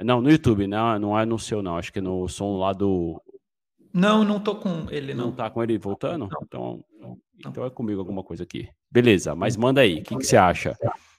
Não, 0.00 0.20
no 0.20 0.30
YouTube, 0.30 0.66
não, 0.66 0.98
não 0.98 1.18
é 1.18 1.24
no 1.24 1.38
seu, 1.38 1.62
não. 1.62 1.76
Acho 1.76 1.92
que 1.92 1.98
é 1.98 2.02
no 2.02 2.28
som 2.28 2.58
lá 2.58 2.72
do. 2.72 3.22
Não, 3.92 4.24
não 4.24 4.40
tô 4.40 4.56
com 4.56 4.90
ele, 4.90 5.14
não. 5.14 5.26
Não 5.26 5.32
tá 5.32 5.48
com 5.48 5.62
ele 5.62 5.78
voltando? 5.78 6.28
Não. 6.28 6.38
Então, 6.42 6.84
então 7.46 7.64
é 7.64 7.70
comigo 7.70 8.00
alguma 8.00 8.24
coisa 8.24 8.42
aqui. 8.42 8.68
Beleza, 8.90 9.34
mas 9.34 9.56
manda 9.56 9.80
aí. 9.80 10.00
O 10.00 10.02
que, 10.02 10.16
que 10.16 10.24
você 10.24 10.36
acha? 10.36 10.76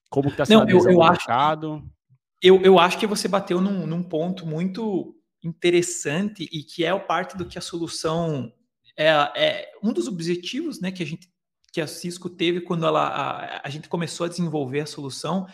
Como 0.10 0.29
que 0.29 0.38
tá 0.38 0.46
sendo 0.46 0.70
eu, 0.70 0.89
eu 0.89 1.01
acho, 1.01 1.12
mercado? 1.12 1.84
Eu, 2.41 2.62
eu 2.62 2.77
acho 2.77 2.98
que 2.98 3.08
você 3.08 3.27
bateu 3.27 3.62
num, 3.62 3.88
num 3.88 4.03
ponto 4.03 4.46
muito 4.46 5.15
interessante 5.44 6.50
e 6.51 6.63
que 6.63 6.84
é 6.84 6.98
parte 7.00 7.38
do 7.38 7.46
que 7.46 7.58
a 7.58 7.62
solução 7.62 8.51
é, 8.98 9.10
é 9.36 9.72
um 9.84 9.94
dos 9.94 10.08
objetivos, 10.08 10.82
né, 10.82 10.91
que 10.91 11.03
a 11.03 11.05
gente 11.05 11.29
que 11.72 11.82
a 11.82 11.88
Cisco 11.88 12.29
teve 12.29 12.62
quando 12.62 12.86
ela, 12.86 13.05
a, 13.05 13.67
a 13.67 13.70
gente 13.70 13.89
começou 13.89 14.25
a 14.25 14.29
desenvolver 14.29 14.79
a 14.79 14.86
solução 14.86 15.46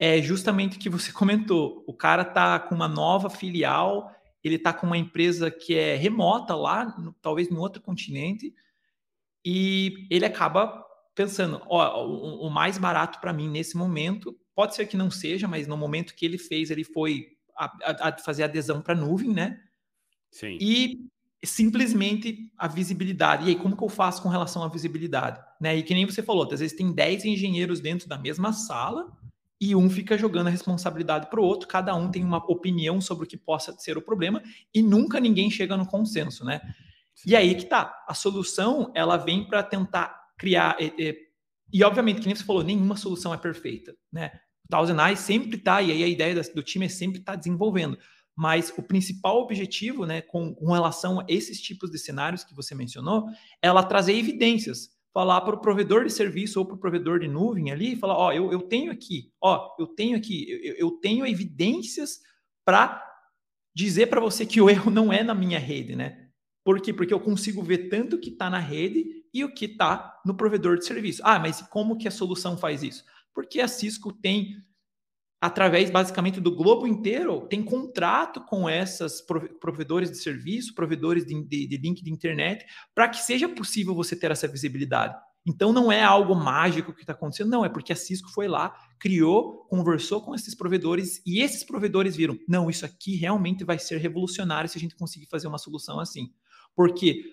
é 0.00 0.22
justamente 0.22 0.78
o 0.78 0.80
que 0.80 0.88
você 0.88 1.12
comentou. 1.12 1.84
O 1.86 1.92
cara 1.92 2.24
tá 2.24 2.58
com 2.58 2.74
uma 2.74 2.88
nova 2.88 3.28
filial, 3.28 4.10
ele 4.42 4.58
tá 4.58 4.72
com 4.72 4.86
uma 4.86 4.96
empresa 4.96 5.50
que 5.50 5.74
é 5.74 5.94
remota 5.94 6.54
lá, 6.54 6.98
no, 6.98 7.12
talvez 7.20 7.50
no 7.50 7.60
outro 7.60 7.82
continente, 7.82 8.52
e 9.44 10.06
ele 10.10 10.24
acaba 10.24 10.84
pensando, 11.14 11.60
ó, 11.68 12.06
o, 12.06 12.46
o 12.46 12.50
mais 12.50 12.78
barato 12.78 13.20
para 13.20 13.32
mim 13.32 13.48
nesse 13.48 13.76
momento, 13.76 14.34
pode 14.54 14.74
ser 14.74 14.86
que 14.86 14.96
não 14.96 15.10
seja, 15.10 15.46
mas 15.46 15.66
no 15.66 15.76
momento 15.76 16.14
que 16.14 16.24
ele 16.24 16.38
fez, 16.38 16.70
ele 16.70 16.84
foi 16.84 17.26
a, 17.56 17.66
a, 17.84 18.08
a 18.08 18.18
fazer 18.18 18.44
adesão 18.44 18.80
para 18.80 18.94
nuvem, 18.94 19.30
né? 19.30 19.60
Sim. 20.30 20.56
E 20.60 21.10
simplesmente 21.44 22.52
a 22.56 22.68
visibilidade. 22.68 23.46
E 23.46 23.48
aí, 23.48 23.56
como 23.56 23.76
que 23.76 23.82
eu 23.82 23.88
faço 23.88 24.22
com 24.22 24.28
relação 24.28 24.62
à 24.62 24.68
visibilidade? 24.68 25.42
Né? 25.60 25.76
E 25.76 25.82
que 25.82 25.94
nem 25.94 26.06
você 26.06 26.22
falou, 26.22 26.44
às 26.50 26.60
vezes 26.60 26.76
tem 26.76 26.92
10 26.92 27.24
engenheiros 27.24 27.80
dentro 27.80 28.08
da 28.08 28.18
mesma 28.18 28.52
sala, 28.52 29.10
e 29.60 29.76
um 29.76 29.90
fica 29.90 30.16
jogando 30.16 30.46
a 30.46 30.50
responsabilidade 30.50 31.28
para 31.28 31.40
o 31.40 31.44
outro, 31.44 31.68
cada 31.68 31.94
um 31.94 32.10
tem 32.10 32.24
uma 32.24 32.38
opinião 32.50 33.00
sobre 33.00 33.24
o 33.24 33.28
que 33.28 33.36
possa 33.36 33.72
ser 33.78 33.98
o 33.98 34.02
problema 34.02 34.42
e 34.74 34.82
nunca 34.82 35.20
ninguém 35.20 35.50
chega 35.50 35.76
no 35.76 35.86
consenso, 35.86 36.44
né? 36.44 36.60
E 37.26 37.36
aí 37.36 37.54
que 37.54 37.66
tá, 37.66 37.94
a 38.08 38.14
solução 38.14 38.90
ela 38.94 39.18
vem 39.18 39.44
para 39.46 39.62
tentar 39.62 40.18
criar 40.38 40.76
e, 40.80 40.94
e, 40.98 41.16
e, 41.72 41.84
obviamente 41.84 42.20
que 42.20 42.26
nem 42.26 42.34
você 42.34 42.42
falou, 42.42 42.64
nenhuma 42.64 42.96
solução 42.96 43.34
é 43.34 43.36
perfeita, 43.36 43.94
né? 44.10 44.30
O 44.64 44.68
Thousand 44.70 45.06
Eyes 45.06 45.18
sempre 45.18 45.58
tá 45.58 45.82
e 45.82 45.92
aí 45.92 46.02
a 46.04 46.08
ideia 46.08 46.34
do 46.54 46.62
time 46.62 46.86
é 46.86 46.88
sempre 46.88 47.18
estar 47.18 47.32
tá 47.32 47.38
desenvolvendo, 47.38 47.98
mas 48.34 48.72
o 48.78 48.82
principal 48.82 49.42
objetivo, 49.42 50.06
né, 50.06 50.22
com, 50.22 50.54
com 50.54 50.72
relação 50.72 51.20
a 51.20 51.26
esses 51.28 51.60
tipos 51.60 51.90
de 51.90 51.98
cenários 51.98 52.42
que 52.42 52.54
você 52.54 52.74
mencionou, 52.74 53.28
é 53.60 53.68
ela 53.68 53.82
trazer 53.82 54.14
evidências 54.14 54.88
falar 55.12 55.40
para 55.40 55.56
o 55.56 55.60
provedor 55.60 56.04
de 56.04 56.12
serviço 56.12 56.58
ou 56.58 56.66
para 56.66 56.76
o 56.76 56.78
provedor 56.78 57.18
de 57.18 57.28
nuvem 57.28 57.70
ali, 57.70 57.96
falar, 57.96 58.16
ó, 58.16 58.32
eu, 58.32 58.52
eu 58.52 58.62
tenho 58.62 58.92
aqui, 58.92 59.32
ó, 59.40 59.74
eu 59.78 59.86
tenho 59.86 60.16
aqui, 60.16 60.46
eu, 60.62 60.74
eu 60.74 60.90
tenho 60.92 61.26
evidências 61.26 62.20
para 62.64 63.04
dizer 63.74 64.06
para 64.06 64.20
você 64.20 64.46
que 64.46 64.60
o 64.60 64.70
erro 64.70 64.90
não 64.90 65.12
é 65.12 65.22
na 65.22 65.34
minha 65.34 65.58
rede, 65.58 65.96
né? 65.96 66.28
Por 66.64 66.80
quê? 66.80 66.92
Porque 66.92 67.14
eu 67.14 67.20
consigo 67.20 67.62
ver 67.62 67.88
tanto 67.88 68.16
o 68.16 68.18
que 68.20 68.30
está 68.30 68.50
na 68.50 68.58
rede 68.58 69.24
e 69.32 69.42
o 69.44 69.52
que 69.52 69.64
está 69.64 70.20
no 70.24 70.34
provedor 70.34 70.78
de 70.78 70.84
serviço. 70.84 71.22
Ah, 71.24 71.38
mas 71.38 71.62
como 71.62 71.96
que 71.96 72.06
a 72.06 72.10
solução 72.10 72.56
faz 72.56 72.82
isso? 72.82 73.04
Porque 73.34 73.60
a 73.60 73.68
Cisco 73.68 74.12
tem 74.12 74.56
através 75.40 75.90
basicamente 75.90 76.40
do 76.40 76.54
globo 76.54 76.86
inteiro, 76.86 77.46
tem 77.48 77.62
contrato 77.62 78.42
com 78.44 78.68
essas 78.68 79.24
provedores 79.60 80.10
de 80.10 80.18
serviço, 80.18 80.74
provedores 80.74 81.24
de, 81.24 81.42
de, 81.42 81.66
de 81.66 81.76
link 81.78 82.02
de 82.02 82.12
internet, 82.12 82.66
para 82.94 83.08
que 83.08 83.18
seja 83.18 83.48
possível 83.48 83.94
você 83.94 84.14
ter 84.14 84.30
essa 84.30 84.46
visibilidade. 84.46 85.16
Então 85.46 85.72
não 85.72 85.90
é 85.90 86.02
algo 86.02 86.34
mágico 86.34 86.92
que 86.92 87.00
está 87.00 87.14
acontecendo, 87.14 87.48
não, 87.48 87.64
é 87.64 87.68
porque 87.70 87.92
a 87.92 87.96
Cisco 87.96 88.28
foi 88.30 88.46
lá, 88.46 88.74
criou, 88.98 89.64
conversou 89.70 90.20
com 90.20 90.34
esses 90.34 90.54
provedores 90.54 91.22
e 91.24 91.40
esses 91.40 91.64
provedores 91.64 92.14
viram, 92.14 92.38
não, 92.46 92.68
isso 92.68 92.84
aqui 92.84 93.16
realmente 93.16 93.64
vai 93.64 93.78
ser 93.78 93.96
revolucionário 93.96 94.68
se 94.68 94.76
a 94.76 94.80
gente 94.80 94.94
conseguir 94.94 95.26
fazer 95.26 95.48
uma 95.48 95.56
solução 95.56 95.98
assim. 95.98 96.30
Por 96.76 96.92
quê? 96.92 97.24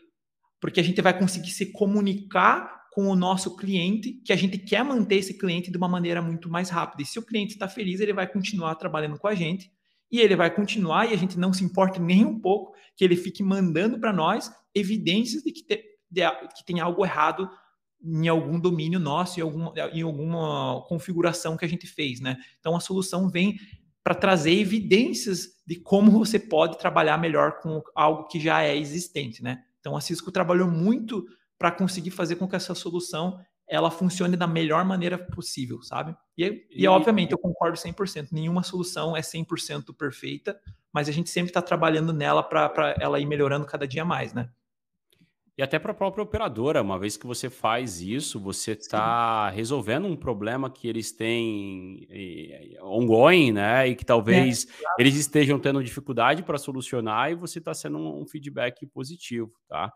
Porque 0.61 0.79
a 0.79 0.83
gente 0.83 1.01
vai 1.01 1.17
conseguir 1.17 1.51
se 1.51 1.73
comunicar 1.73 2.76
com 2.97 3.09
o 3.09 3.15
nosso 3.15 3.55
cliente, 3.55 4.13
que 4.25 4.33
a 4.33 4.35
gente 4.35 4.57
quer 4.57 4.83
manter 4.83 5.17
esse 5.17 5.37
cliente 5.37 5.69
de 5.69 5.77
uma 5.77 5.87
maneira 5.87 6.19
muito 6.19 6.49
mais 6.49 6.71
rápida. 6.71 7.03
E 7.03 7.05
se 7.05 7.19
o 7.19 7.21
cliente 7.21 7.53
está 7.53 7.67
feliz, 7.67 7.99
ele 7.99 8.11
vai 8.11 8.25
continuar 8.25 8.73
trabalhando 8.73 9.19
com 9.19 9.27
a 9.27 9.35
gente 9.35 9.71
e 10.11 10.19
ele 10.19 10.35
vai 10.35 10.49
continuar 10.49 11.05
e 11.05 11.13
a 11.13 11.15
gente 11.15 11.37
não 11.37 11.53
se 11.53 11.63
importa 11.63 11.99
nem 11.99 12.25
um 12.25 12.39
pouco 12.39 12.75
que 12.95 13.05
ele 13.05 13.15
fique 13.15 13.43
mandando 13.43 13.99
para 13.99 14.11
nós 14.11 14.51
evidências 14.73 15.43
de 15.43 15.51
que, 15.51 15.63
te, 15.63 15.79
de, 16.09 16.23
que 16.55 16.65
tem 16.65 16.79
algo 16.79 17.05
errado 17.05 17.47
em 18.03 18.27
algum 18.27 18.59
domínio 18.59 18.99
nosso, 18.99 19.39
em 19.39 19.43
alguma, 19.43 19.73
em 19.93 20.01
alguma 20.01 20.83
configuração 20.87 21.55
que 21.55 21.65
a 21.65 21.69
gente 21.69 21.85
fez, 21.85 22.19
né? 22.19 22.35
Então 22.59 22.75
a 22.75 22.79
solução 22.79 23.29
vem 23.29 23.59
para 24.03 24.15
trazer 24.15 24.53
evidências 24.53 25.49
de 25.67 25.75
como 25.75 26.09
você 26.09 26.39
pode 26.39 26.79
trabalhar 26.79 27.19
melhor 27.19 27.59
com 27.59 27.79
algo 27.93 28.27
que 28.27 28.39
já 28.39 28.63
é 28.63 28.75
existente, 28.75 29.43
né? 29.43 29.61
Então 29.79 29.95
a 29.95 30.01
Cisco 30.01 30.31
trabalhou 30.31 30.67
muito 30.67 31.23
para 31.57 31.71
conseguir 31.71 32.11
fazer 32.11 32.35
com 32.35 32.47
que 32.47 32.55
essa 32.55 32.75
solução 32.75 33.39
ela 33.67 33.91
funcione 33.91 34.37
da 34.37 34.47
melhor 34.47 34.85
maneira 34.85 35.17
possível, 35.17 35.81
sabe? 35.81 36.15
E, 36.37 36.45
e, 36.45 36.83
e 36.83 36.87
obviamente 36.87 37.33
eu 37.33 37.37
concordo 37.37 37.77
100%, 37.77 38.29
nenhuma 38.31 38.63
solução 38.63 39.15
é 39.15 39.19
100% 39.19 39.93
perfeita, 39.93 40.57
mas 40.93 41.09
a 41.09 41.11
gente 41.11 41.29
sempre 41.29 41.49
está 41.49 41.61
trabalhando 41.61 42.13
nela 42.13 42.41
para 42.41 42.95
ela 42.99 43.19
ir 43.19 43.25
melhorando 43.25 43.65
cada 43.65 43.87
dia 43.87 44.05
mais, 44.05 44.33
né? 44.33 44.49
E 45.57 45.63
até 45.63 45.79
para 45.79 45.91
a 45.91 45.95
própria 45.95 46.21
operadora, 46.23 46.83
uma 46.83 46.99
vez 46.99 47.17
que 47.17 47.25
você 47.25 47.49
faz 47.49 47.99
isso, 47.99 48.39
você 48.39 48.73
está 48.73 49.49
resolvendo 49.49 50.05
um 50.05 50.15
problema 50.15 50.69
que 50.69 50.87
eles 50.87 51.11
têm 51.11 52.07
ongoing, 52.79 53.53
né? 53.53 53.87
E 53.87 53.95
que 53.95 54.05
talvez 54.05 54.65
é, 54.65 54.67
claro. 54.67 54.95
eles 54.99 55.15
estejam 55.15 55.57
tendo 55.57 55.83
dificuldade 55.83 56.43
para 56.43 56.59
solucionar 56.59 57.31
e 57.31 57.35
você 57.35 57.57
está 57.57 57.73
sendo 57.73 57.97
um 57.97 58.27
feedback 58.27 58.85
positivo, 58.85 59.51
tá? 59.67 59.91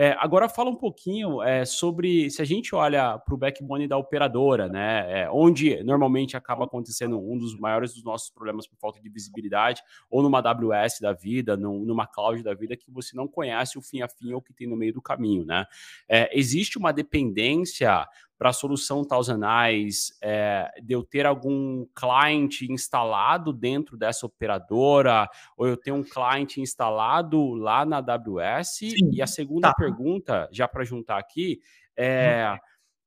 É, 0.00 0.16
agora 0.20 0.48
fala 0.48 0.70
um 0.70 0.76
pouquinho 0.76 1.42
é, 1.42 1.64
sobre 1.64 2.30
se 2.30 2.40
a 2.40 2.44
gente 2.44 2.72
olha 2.72 3.18
para 3.18 3.34
o 3.34 3.36
backbone 3.36 3.88
da 3.88 3.96
operadora, 3.96 4.68
né? 4.68 5.22
É, 5.22 5.28
onde 5.28 5.82
normalmente 5.82 6.36
acaba 6.36 6.66
acontecendo 6.66 7.18
um 7.18 7.36
dos 7.36 7.58
maiores 7.58 7.94
dos 7.94 8.04
nossos 8.04 8.30
problemas 8.30 8.64
por 8.64 8.78
falta 8.78 9.00
de 9.00 9.08
visibilidade, 9.08 9.82
ou 10.08 10.22
numa 10.22 10.38
AWS 10.38 11.00
da 11.00 11.12
vida, 11.12 11.56
num, 11.56 11.84
numa 11.84 12.06
cloud 12.06 12.44
da 12.44 12.54
vida, 12.54 12.76
que 12.76 12.92
você 12.92 13.16
não 13.16 13.26
conhece 13.26 13.76
o 13.76 13.82
fim 13.82 14.00
a 14.00 14.08
fim 14.08 14.32
ou 14.32 14.38
o 14.38 14.42
que 14.42 14.54
tem 14.54 14.68
no 14.68 14.76
meio 14.76 14.92
do 14.92 15.02
caminho, 15.02 15.44
né? 15.44 15.66
É, 16.08 16.30
existe 16.38 16.78
uma 16.78 16.92
dependência 16.92 18.06
para 18.38 18.50
a 18.50 18.52
solução 18.52 19.04
Thousand 19.04 19.40
Eyes, 19.42 20.16
é, 20.22 20.70
de 20.80 20.94
eu 20.94 21.02
ter 21.02 21.26
algum 21.26 21.84
client 21.94 22.62
instalado 22.62 23.52
dentro 23.52 23.96
dessa 23.96 24.24
operadora, 24.24 25.28
ou 25.56 25.66
eu 25.66 25.76
tenho 25.76 25.96
um 25.96 26.04
client 26.04 26.58
instalado 26.58 27.54
lá 27.54 27.84
na 27.84 27.98
AWS? 27.98 28.68
Sim, 28.78 29.10
e 29.12 29.20
a 29.20 29.26
segunda 29.26 29.68
tá. 29.68 29.74
pergunta, 29.74 30.48
já 30.52 30.68
para 30.68 30.84
juntar 30.84 31.18
aqui, 31.18 31.58
é, 31.96 32.48
uhum. 32.52 32.58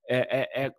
é, 0.09 0.65
é 0.65 0.73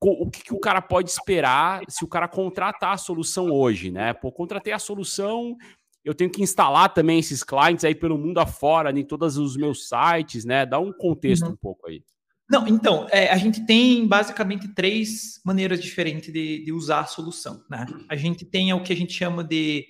o 0.00 0.28
que, 0.28 0.42
que, 0.42 0.52
o 0.52 0.60
cara 0.60 0.82
pode 0.82 1.08
esperar 1.08 1.82
se 1.88 2.04
o 2.04 2.08
cara 2.08 2.28
contratar 2.28 2.92
a 2.92 2.98
solução 2.98 3.50
hoje, 3.50 3.90
né? 3.90 4.12
Pô, 4.12 4.30
contratei 4.30 4.72
a 4.72 4.78
solução, 4.78 5.56
eu 6.04 6.14
tenho 6.14 6.30
que 6.30 6.42
instalar 6.42 6.92
também 6.92 7.18
esses 7.18 7.42
clientes 7.42 7.84
aí 7.84 7.94
pelo 7.94 8.18
mundo 8.18 8.38
afora, 8.38 8.90
em 8.90 9.04
todos 9.04 9.38
os 9.38 9.56
meus 9.56 9.88
sites, 9.88 10.44
né? 10.44 10.66
Dá 10.66 10.78
um 10.78 10.92
contexto 10.92 11.46
uhum. 11.46 11.52
um 11.52 11.56
pouco 11.56 11.88
aí. 11.88 12.02
Não, 12.48 12.68
então, 12.68 13.06
é, 13.10 13.30
a 13.30 13.36
gente 13.36 13.64
tem 13.64 14.06
basicamente 14.06 14.68
três 14.68 15.40
maneiras 15.44 15.80
diferentes 15.80 16.32
de, 16.32 16.62
de, 16.62 16.72
usar 16.72 17.00
a 17.00 17.06
solução. 17.06 17.64
Né? 17.70 17.86
A 18.08 18.16
gente 18.16 18.44
tem 18.44 18.72
o 18.72 18.82
que 18.82 18.92
a 18.92 18.96
gente 18.96 19.14
chama 19.14 19.42
de 19.42 19.86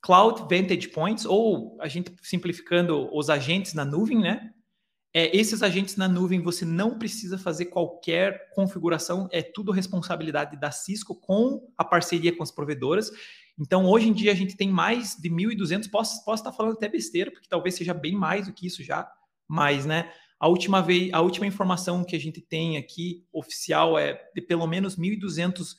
Cloud 0.00 0.40
Vantage 0.42 0.88
Points, 0.88 1.24
ou 1.24 1.78
a 1.80 1.88
gente 1.88 2.12
simplificando 2.22 3.08
os 3.14 3.28
agentes 3.28 3.74
na 3.74 3.84
nuvem, 3.84 4.18
né? 4.18 4.50
É, 5.14 5.36
esses 5.36 5.62
agentes 5.62 5.96
na 5.96 6.08
nuvem 6.08 6.40
você 6.40 6.64
não 6.64 6.98
precisa 6.98 7.36
fazer 7.36 7.66
qualquer 7.66 8.50
configuração, 8.54 9.28
é 9.30 9.42
tudo 9.42 9.70
responsabilidade 9.70 10.58
da 10.58 10.70
Cisco 10.70 11.14
com 11.14 11.70
a 11.76 11.84
parceria 11.84 12.34
com 12.34 12.42
as 12.42 12.50
provedoras. 12.50 13.10
Então, 13.58 13.84
hoje 13.84 14.08
em 14.08 14.12
dia, 14.14 14.32
a 14.32 14.34
gente 14.34 14.56
tem 14.56 14.70
mais 14.70 15.14
de 15.14 15.28
1.200, 15.28 15.90
posso, 15.90 16.24
posso 16.24 16.42
estar 16.42 16.52
falando 16.52 16.72
até 16.72 16.88
besteira, 16.88 17.30
porque 17.30 17.46
talvez 17.46 17.74
seja 17.74 17.92
bem 17.92 18.14
mais 18.14 18.46
do 18.46 18.54
que 18.54 18.66
isso 18.66 18.82
já, 18.82 19.06
mas, 19.46 19.84
né, 19.84 20.10
a 20.42 20.48
última 20.48 20.82
vez, 20.82 21.08
a 21.12 21.20
última 21.20 21.46
informação 21.46 22.02
que 22.02 22.16
a 22.16 22.18
gente 22.18 22.40
tem 22.40 22.76
aqui 22.76 23.24
oficial 23.32 23.96
é 23.96 24.20
de 24.34 24.42
pelo 24.42 24.66
menos 24.66 24.98
1.200 24.98 25.76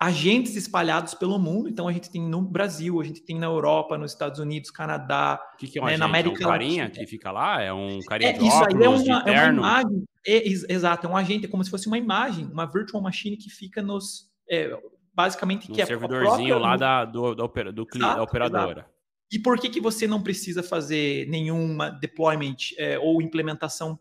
agentes 0.00 0.56
espalhados 0.56 1.12
pelo 1.12 1.38
mundo. 1.38 1.68
Então 1.68 1.86
a 1.86 1.92
gente 1.92 2.10
tem 2.10 2.22
no 2.22 2.40
Brasil, 2.40 2.98
a 3.02 3.04
gente 3.04 3.20
tem 3.20 3.38
na 3.38 3.44
Europa, 3.44 3.98
nos 3.98 4.12
Estados 4.12 4.40
Unidos, 4.40 4.70
Canadá, 4.70 5.38
o 5.52 5.58
que, 5.58 5.68
que 5.68 5.78
é 5.78 5.82
um 5.82 5.84
né, 5.84 5.98
na 5.98 6.06
América 6.06 6.42
é 6.42 6.46
um 6.46 6.50
carinha 6.50 6.84
Latina. 6.84 7.04
que 7.04 7.10
fica 7.10 7.30
lá, 7.30 7.60
é 7.60 7.70
um 7.70 8.00
carinha 8.00 8.30
é, 8.30 8.32
de 8.32 8.46
isso 8.46 8.56
óculos, 8.56 8.80
aí 8.80 8.82
é 8.82 8.88
uma, 8.88 9.22
é 9.28 9.42
uma 9.42 9.52
imagem, 9.52 10.04
é, 10.26 10.48
exato, 10.48 11.06
é 11.06 11.10
um 11.10 11.16
agente, 11.16 11.44
é 11.44 11.48
como 11.50 11.62
se 11.62 11.70
fosse 11.70 11.86
uma 11.86 11.98
imagem, 11.98 12.46
uma 12.46 12.64
virtual 12.64 13.02
machine 13.02 13.36
que 13.36 13.50
fica 13.50 13.82
nos 13.82 14.30
é, 14.50 14.74
basicamente 15.12 15.70
um 15.70 15.74
que 15.74 15.82
é 15.82 15.84
servidorzinho 15.84 16.48
própria, 16.48 16.56
lá 16.56 16.76
da 16.78 17.04
do, 17.04 17.34
do, 17.34 17.46
do, 17.46 17.84
do 17.84 17.98
da 17.98 18.22
operadora. 18.22 18.80
Exato. 18.80 18.97
E 19.30 19.38
por 19.38 19.58
que, 19.58 19.68
que 19.68 19.80
você 19.80 20.06
não 20.06 20.22
precisa 20.22 20.62
fazer 20.62 21.28
nenhuma 21.28 21.90
deployment 21.90 22.56
é, 22.78 22.98
ou 22.98 23.20
implementação 23.20 23.98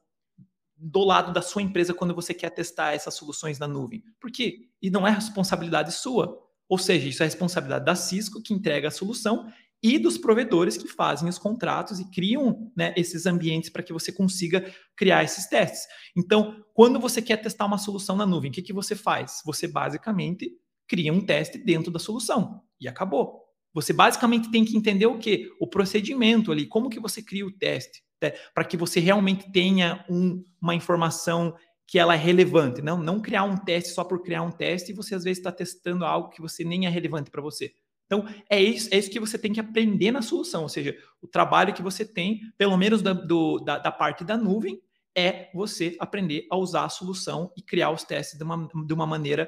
do 0.75 1.03
lado 1.03 1.33
da 1.33 1.41
sua 1.41 1.61
empresa 1.61 1.93
quando 1.93 2.13
você 2.13 2.33
quer 2.33 2.49
testar 2.51 2.93
essas 2.93 3.13
soluções 3.13 3.59
na 3.59 3.67
nuvem? 3.67 4.03
Por 4.19 4.31
quê? 4.31 4.69
E 4.81 4.89
não 4.89 5.05
é 5.05 5.11
responsabilidade 5.11 5.91
sua. 5.91 6.37
Ou 6.69 6.77
seja, 6.77 7.07
isso 7.07 7.23
é 7.23 7.25
responsabilidade 7.25 7.85
da 7.85 7.95
Cisco, 7.95 8.41
que 8.41 8.53
entrega 8.53 8.87
a 8.87 8.91
solução, 8.91 9.51
e 9.81 9.99
dos 9.99 10.17
provedores 10.17 10.75
que 10.75 10.87
fazem 10.87 11.29
os 11.29 11.37
contratos 11.37 11.99
e 11.99 12.09
criam 12.09 12.71
né, 12.75 12.93
esses 12.97 13.25
ambientes 13.25 13.69
para 13.69 13.83
que 13.83 13.93
você 13.93 14.11
consiga 14.11 14.73
criar 14.95 15.23
esses 15.23 15.47
testes. 15.47 15.87
Então, 16.15 16.63
quando 16.73 16.99
você 16.99 17.21
quer 17.21 17.37
testar 17.37 17.65
uma 17.65 17.77
solução 17.77 18.15
na 18.15 18.25
nuvem, 18.25 18.49
o 18.49 18.53
que, 18.53 18.61
que 18.61 18.73
você 18.73 18.95
faz? 18.95 19.41
Você 19.45 19.67
basicamente 19.67 20.51
cria 20.87 21.13
um 21.13 21.23
teste 21.23 21.57
dentro 21.57 21.91
da 21.91 21.99
solução 21.99 22.61
e 22.79 22.87
acabou. 22.87 23.46
Você 23.77 23.93
basicamente 23.93 24.49
tem 24.49 24.65
que 24.65 24.75
entender 24.75 25.05
o 25.05 25.19
que? 25.19 25.51
O 25.59 25.67
procedimento 25.67 26.51
ali, 26.51 26.65
como 26.65 26.89
que 26.89 26.99
você 26.99 27.21
cria 27.21 27.45
o 27.45 27.51
teste, 27.51 28.01
né? 28.19 28.31
para 28.51 28.63
que 28.63 28.75
você 28.75 28.99
realmente 28.99 29.51
tenha 29.51 30.03
um, 30.09 30.43
uma 30.59 30.73
informação 30.73 31.55
que 31.85 31.99
ela 31.99 32.15
é 32.15 32.17
relevante, 32.17 32.81
não, 32.81 32.97
não 32.97 33.21
criar 33.21 33.43
um 33.43 33.55
teste 33.55 33.91
só 33.91 34.03
por 34.03 34.23
criar 34.23 34.41
um 34.41 34.49
teste 34.49 34.91
e 34.91 34.95
você 34.95 35.13
às 35.13 35.23
vezes 35.23 35.37
está 35.37 35.51
testando 35.51 36.05
algo 36.05 36.29
que 36.29 36.41
você 36.41 36.63
nem 36.63 36.87
é 36.87 36.89
relevante 36.89 37.29
para 37.29 37.39
você. 37.39 37.71
Então, 38.07 38.27
é 38.49 38.59
isso, 38.59 38.89
é 38.91 38.97
isso 38.97 39.11
que 39.11 39.19
você 39.19 39.37
tem 39.37 39.53
que 39.53 39.59
aprender 39.59 40.09
na 40.09 40.23
solução, 40.23 40.63
ou 40.63 40.69
seja, 40.69 40.97
o 41.21 41.27
trabalho 41.27 41.71
que 41.71 41.83
você 41.83 42.03
tem, 42.03 42.41
pelo 42.57 42.75
menos 42.77 43.03
da, 43.03 43.13
do, 43.13 43.59
da, 43.59 43.77
da 43.77 43.91
parte 43.91 44.23
da 44.23 44.35
nuvem, 44.35 44.81
é 45.15 45.51
você 45.53 45.95
aprender 45.99 46.47
a 46.49 46.57
usar 46.57 46.85
a 46.85 46.89
solução 46.89 47.53
e 47.55 47.61
criar 47.61 47.91
os 47.91 48.03
testes 48.03 48.39
de 48.39 48.43
uma, 48.43 48.67
de 48.87 48.93
uma 48.93 49.05
maneira 49.05 49.47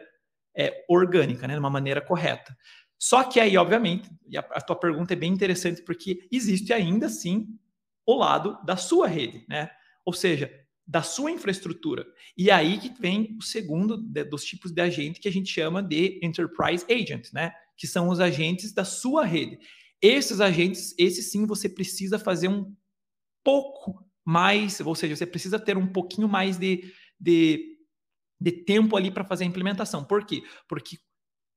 é, 0.56 0.86
orgânica, 0.88 1.48
né, 1.48 1.56
de 1.56 1.60
uma 1.60 1.70
maneira 1.70 2.00
correta. 2.00 2.56
Só 3.00 3.24
que 3.24 3.40
aí, 3.40 3.58
obviamente, 3.58 4.10
e 4.28 4.38
a, 4.38 4.42
a 4.42 4.60
tua 4.60 4.76
pergunta 4.76 5.14
é 5.14 5.16
bem 5.16 5.32
interessante, 5.32 5.82
porque 5.82 6.28
existe 6.30 6.74
ainda 6.74 7.08
sim 7.08 7.58
o 8.06 8.16
lado 8.16 8.58
da 8.66 8.76
sua 8.76 9.08
rede, 9.08 9.46
né? 9.48 9.72
Ou 10.04 10.12
seja, 10.12 10.52
da 10.86 11.02
sua 11.02 11.32
infraestrutura. 11.32 12.06
E 12.36 12.52
aí 12.52 12.78
que 12.80 12.90
vem 13.00 13.38
o 13.40 13.44
segundo 13.44 13.96
de, 13.96 14.24
dos 14.24 14.44
tipos 14.44 14.72
de 14.72 14.82
agente 14.82 15.20
que 15.20 15.30
a 15.30 15.32
gente 15.32 15.48
chama 15.48 15.82
de 15.82 16.20
Enterprise 16.22 16.86
Agent, 16.92 17.32
né? 17.32 17.54
Que 17.78 17.88
são 17.88 18.10
os 18.10 18.20
agentes 18.20 18.74
da 18.74 18.84
sua 18.84 19.24
rede. 19.24 19.60
Esses 20.02 20.42
agentes, 20.42 20.94
esses 20.98 21.32
sim, 21.32 21.46
você 21.46 21.70
precisa 21.70 22.20
fazer 22.20 22.48
um 22.48 22.74
pouco 23.44 24.06
mais, 24.26 24.80
ou 24.80 24.96
seja, 24.96 25.16
você 25.16 25.26
precisa 25.26 25.60
ter 25.60 25.78
um 25.78 25.88
pouquinho 25.88 26.28
mais 26.28 26.58
de, 26.58 26.92
de, 27.20 27.78
de 28.42 28.52
tempo 28.52 28.98
ali 28.98 29.12
para 29.12 29.24
fazer 29.24 29.44
a 29.44 29.48
implementação. 29.48 30.04
Por 30.04 30.26
quê? 30.26 30.44
Porque 30.68 30.98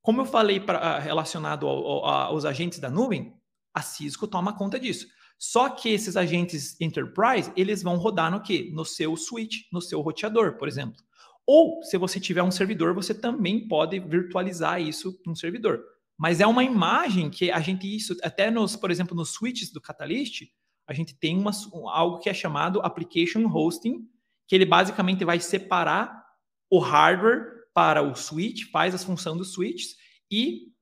como 0.03 0.21
eu 0.21 0.27
falei 0.27 0.61
pra, 0.61 0.79
ah, 0.79 0.99
relacionado 0.99 1.67
ao, 1.67 1.87
ao, 1.87 2.05
aos 2.05 2.45
agentes 2.45 2.79
da 2.79 2.91
nuvem, 2.91 3.33
a 3.73 3.81
Cisco 3.81 4.27
toma 4.27 4.53
conta 4.53 4.79
disso. 4.79 5.07
Só 5.38 5.69
que 5.69 5.88
esses 5.88 6.17
agentes 6.17 6.81
enterprise, 6.81 7.53
eles 7.57 7.83
vão 7.83 7.97
rodar 7.97 8.31
no 8.31 8.43
quê? 8.43 8.71
No 8.73 8.85
seu 8.85 9.17
switch, 9.17 9.62
no 9.73 9.81
seu 9.81 10.01
roteador, 10.01 10.57
por 10.57 10.69
exemplo. 10.69 11.03
Ou, 11.47 11.83
se 11.83 11.99
você 11.99 12.21
tiver 12.21 12.43
um 12.43 12.51
servidor, 12.51 12.95
você 12.95 13.15
também 13.15 13.67
pode 13.67 13.99
virtualizar 13.99 14.81
isso 14.81 15.21
num 15.27 15.35
servidor. 15.35 15.83
Mas 16.17 16.41
é 16.41 16.47
uma 16.47 16.62
imagem 16.62 17.31
que 17.31 17.51
a 17.51 17.61
gente, 17.61 17.93
isso, 17.93 18.17
até 18.23 18.51
nos, 18.51 18.77
por 18.77 18.91
exemplo, 18.91 19.17
nos 19.17 19.31
switches 19.31 19.73
do 19.73 19.81
Catalyst, 19.81 20.43
a 20.87 20.93
gente 20.93 21.15
tem 21.19 21.37
uma, 21.37 21.51
algo 21.93 22.19
que 22.19 22.29
é 22.29 22.35
chamado 22.35 22.81
Application 22.81 23.47
Hosting, 23.47 24.07
que 24.47 24.55
ele 24.55 24.67
basicamente 24.67 25.25
vai 25.25 25.41
separar 25.41 26.25
o 26.71 26.79
hardware 26.79 27.62
para 27.75 28.03
o 28.03 28.15
switch, 28.15 28.71
faz 28.71 28.95
as 28.95 29.05
funções 29.05 29.39
dos 29.39 29.53
switches, 29.53 29.97
e 30.31 30.73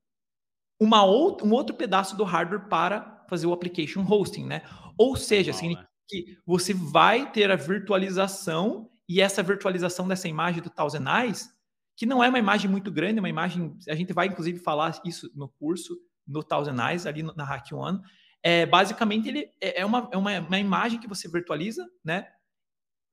uma 0.81 1.05
outra, 1.05 1.47
um 1.47 1.53
outro 1.53 1.77
pedaço 1.77 2.17
do 2.17 2.25
hardware 2.25 2.69
para 2.69 3.25
fazer 3.29 3.47
o 3.47 3.53
application 3.53 4.03
hosting, 4.03 4.47
né? 4.47 4.63
Ou 4.97 5.17
seja, 5.17 5.53
significa 5.53 5.89
que 6.09 6.39
você 6.45 6.75
vai 6.75 7.31
ter 7.31 7.51
a 7.51 7.57
virtualização 7.57 8.91
e 9.09 9.21
essa 9.21 9.43
virtualização 9.43 10.09
dessa 10.09 10.29
imagem 10.29 10.63
do 10.63 10.71
Thousand 10.71 11.05
Eyes, 11.07 11.49
que 11.97 12.07
não 12.07 12.25
é 12.25 12.29
uma 12.29 12.39
imagem 12.39 12.71
muito 12.71 12.91
grande, 12.91 13.19
é 13.19 13.21
uma 13.21 13.29
imagem, 13.29 13.77
a 13.89 13.95
gente 13.95 14.13
vai 14.13 14.27
inclusive 14.27 14.59
falar 14.59 15.01
isso 15.05 15.31
no 15.35 15.49
curso, 15.49 15.97
no 16.27 16.43
Thousand 16.43 16.77
Eyes, 16.89 17.07
ali 17.07 17.23
na 17.23 17.45
Hack 17.45 17.73
One, 17.73 18.01
é, 18.43 18.65
basicamente 18.65 19.29
ele 19.29 19.51
é, 19.61 19.83
é 19.83 19.87
uma, 19.87 20.09
é 20.13 20.17
uma, 20.17 20.41
uma 20.41 20.59
imagem 20.59 20.99
que 20.99 21.09
você 21.09 21.29
virtualiza, 21.29 21.87
né? 22.05 22.27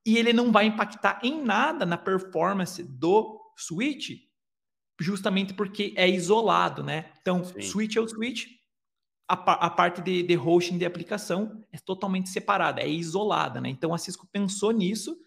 E 0.06 0.18
ele 0.18 0.32
não 0.32 0.52
vai 0.52 0.66
impactar 0.66 1.20
em 1.22 1.44
nada 1.44 1.86
na 1.86 1.98
performance 1.98 2.82
do 2.82 3.37
switch, 3.58 4.12
justamente 5.00 5.54
porque 5.54 5.94
é 5.96 6.10
isolado, 6.10 6.84
né? 6.84 7.12
Então, 7.22 7.44
Sim. 7.44 7.62
switch 7.62 7.96
é 7.96 8.02
o 8.02 8.08
switch, 8.08 8.46
a, 9.28 9.34
a 9.66 9.70
parte 9.70 10.02
de, 10.02 10.24
de, 10.24 10.38
hosting 10.38 10.78
de 10.78 10.86
aplicação 10.86 11.66
é 11.72 11.78
totalmente 11.78 12.30
separada, 12.30 12.82
é 12.82 12.88
isolada, 12.88 13.60
né? 13.60 13.70
Então, 13.70 13.94
a 13.94 13.98
Cisco 13.98 14.28
pensou 14.32 14.72
nisso 14.72 15.18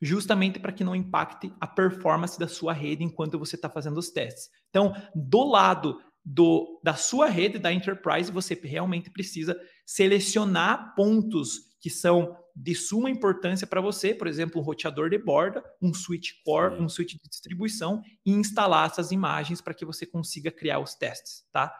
justamente 0.00 0.58
para 0.58 0.72
que 0.72 0.84
não 0.84 0.94
impacte 0.94 1.50
a 1.58 1.66
performance 1.66 2.38
da 2.38 2.46
sua 2.46 2.72
rede 2.74 3.02
enquanto 3.02 3.38
você 3.38 3.56
está 3.56 3.70
fazendo 3.70 3.96
os 3.96 4.10
testes. 4.10 4.50
Então, 4.68 4.94
do 5.14 5.44
lado 5.44 5.98
do, 6.22 6.80
da 6.82 6.94
sua 6.94 7.28
rede, 7.28 7.58
da 7.58 7.72
enterprise, 7.72 8.30
você 8.30 8.54
realmente 8.62 9.10
precisa 9.10 9.58
selecionar 9.86 10.94
pontos 10.94 11.76
que 11.80 11.88
são 11.88 12.36
de 12.58 12.74
suma 12.74 13.10
importância 13.10 13.66
para 13.66 13.82
você, 13.82 14.14
por 14.14 14.26
exemplo, 14.26 14.58
um 14.58 14.64
roteador 14.64 15.10
de 15.10 15.18
borda, 15.18 15.62
um 15.80 15.92
switch 15.92 16.30
core, 16.42 16.74
Sim. 16.74 16.82
um 16.82 16.88
switch 16.88 17.12
de 17.12 17.28
distribuição 17.28 18.02
e 18.24 18.32
instalar 18.32 18.86
essas 18.86 19.12
imagens 19.12 19.60
para 19.60 19.74
que 19.74 19.84
você 19.84 20.06
consiga 20.06 20.50
criar 20.50 20.78
os 20.78 20.94
testes, 20.94 21.44
tá? 21.52 21.70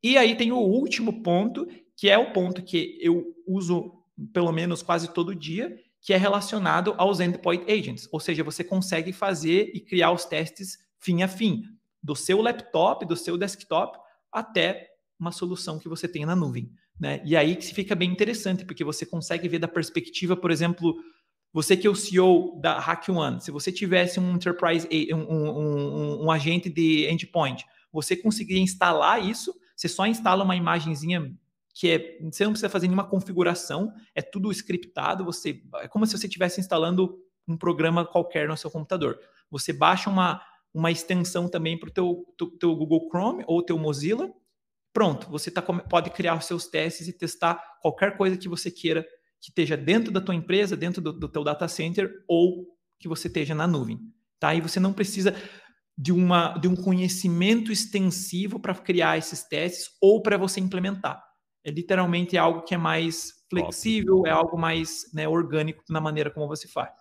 E 0.00 0.16
aí 0.16 0.36
tem 0.36 0.52
o 0.52 0.58
último 0.58 1.24
ponto, 1.24 1.66
que 1.96 2.08
é 2.08 2.16
o 2.16 2.32
ponto 2.32 2.62
que 2.62 2.98
eu 3.00 3.34
uso 3.46 3.92
pelo 4.32 4.52
menos 4.52 4.80
quase 4.80 5.12
todo 5.12 5.34
dia, 5.34 5.76
que 6.00 6.12
é 6.12 6.16
relacionado 6.16 6.94
aos 6.98 7.18
endpoint 7.18 7.70
agents, 7.70 8.08
ou 8.12 8.20
seja, 8.20 8.44
você 8.44 8.62
consegue 8.62 9.12
fazer 9.12 9.72
e 9.74 9.80
criar 9.80 10.12
os 10.12 10.24
testes 10.24 10.78
fim 11.00 11.22
a 11.22 11.28
fim, 11.28 11.64
do 12.00 12.14
seu 12.14 12.40
laptop, 12.40 13.04
do 13.06 13.16
seu 13.16 13.36
desktop, 13.36 13.98
até 14.30 14.88
uma 15.18 15.32
solução 15.32 15.78
que 15.78 15.88
você 15.88 16.06
tenha 16.06 16.26
na 16.26 16.36
nuvem. 16.36 16.72
Né? 16.98 17.20
E 17.24 17.36
aí 17.36 17.56
que 17.56 17.74
fica 17.74 17.94
bem 17.94 18.10
interessante, 18.10 18.64
porque 18.64 18.84
você 18.84 19.04
consegue 19.04 19.48
ver 19.48 19.58
da 19.58 19.68
perspectiva, 19.68 20.36
por 20.36 20.50
exemplo, 20.50 20.94
você 21.52 21.76
que 21.76 21.86
é 21.86 21.90
o 21.90 21.94
CEO 21.94 22.58
da 22.60 22.78
Hack 22.78 23.08
One, 23.08 23.40
se 23.40 23.50
você 23.50 23.70
tivesse 23.70 24.18
um 24.18 24.34
enterprise, 24.34 24.88
um, 25.12 25.16
um, 25.16 25.58
um, 25.58 26.24
um 26.24 26.30
agente 26.30 26.70
de 26.70 27.06
endpoint, 27.10 27.64
você 27.92 28.16
conseguiria 28.16 28.62
instalar 28.62 29.22
isso, 29.22 29.54
você 29.76 29.88
só 29.88 30.06
instala 30.06 30.44
uma 30.44 30.56
imagenzinha 30.56 31.36
que 31.74 31.88
é, 31.88 32.18
você 32.20 32.44
não 32.44 32.52
precisa 32.52 32.68
fazer 32.68 32.86
nenhuma 32.86 33.08
configuração, 33.08 33.92
é 34.14 34.20
tudo 34.20 34.52
scriptado, 34.52 35.24
você 35.24 35.62
é 35.76 35.88
como 35.88 36.06
se 36.06 36.16
você 36.16 36.26
estivesse 36.26 36.60
instalando 36.60 37.18
um 37.48 37.56
programa 37.56 38.04
qualquer 38.04 38.46
no 38.48 38.56
seu 38.56 38.70
computador. 38.70 39.18
Você 39.50 39.72
baixa 39.72 40.08
uma, 40.08 40.40
uma 40.72 40.90
extensão 40.90 41.48
também 41.48 41.78
para 41.78 41.88
o 41.88 41.92
teu, 41.92 42.24
teu, 42.36 42.50
teu, 42.58 42.76
Google 42.76 43.08
Chrome 43.08 43.44
ou 43.46 43.62
teu 43.62 43.78
Mozilla, 43.78 44.32
pronto, 44.92 45.30
você 45.30 45.50
tá, 45.50 45.62
pode 45.62 46.10
criar 46.10 46.36
os 46.36 46.44
seus 46.44 46.66
testes 46.66 47.08
e 47.08 47.12
testar 47.12 47.62
qualquer 47.80 48.16
coisa 48.16 48.36
que 48.36 48.48
você 48.48 48.70
queira 48.70 49.06
que 49.40 49.50
esteja 49.50 49.76
dentro 49.76 50.12
da 50.12 50.20
tua 50.20 50.34
empresa, 50.34 50.76
dentro 50.76 51.02
do, 51.02 51.12
do 51.12 51.28
teu 51.28 51.42
data 51.42 51.66
center 51.66 52.10
ou 52.28 52.66
que 52.98 53.08
você 53.08 53.26
esteja 53.26 53.54
na 53.54 53.66
nuvem, 53.66 53.98
tá? 54.38 54.54
E 54.54 54.60
você 54.60 54.78
não 54.78 54.92
precisa 54.92 55.34
de, 55.98 56.12
uma, 56.12 56.56
de 56.58 56.68
um 56.68 56.76
conhecimento 56.76 57.72
extensivo 57.72 58.60
para 58.60 58.74
criar 58.74 59.18
esses 59.18 59.42
testes 59.42 59.90
ou 60.00 60.22
para 60.22 60.36
você 60.36 60.60
implementar. 60.60 61.20
É 61.64 61.70
literalmente 61.70 62.38
algo 62.38 62.62
que 62.62 62.74
é 62.74 62.78
mais 62.78 63.32
flexível, 63.50 64.24
é 64.26 64.30
algo 64.30 64.56
mais 64.56 65.12
né, 65.12 65.28
orgânico 65.28 65.82
na 65.90 66.00
maneira 66.00 66.30
como 66.30 66.46
você 66.46 66.68
faz. 66.68 66.92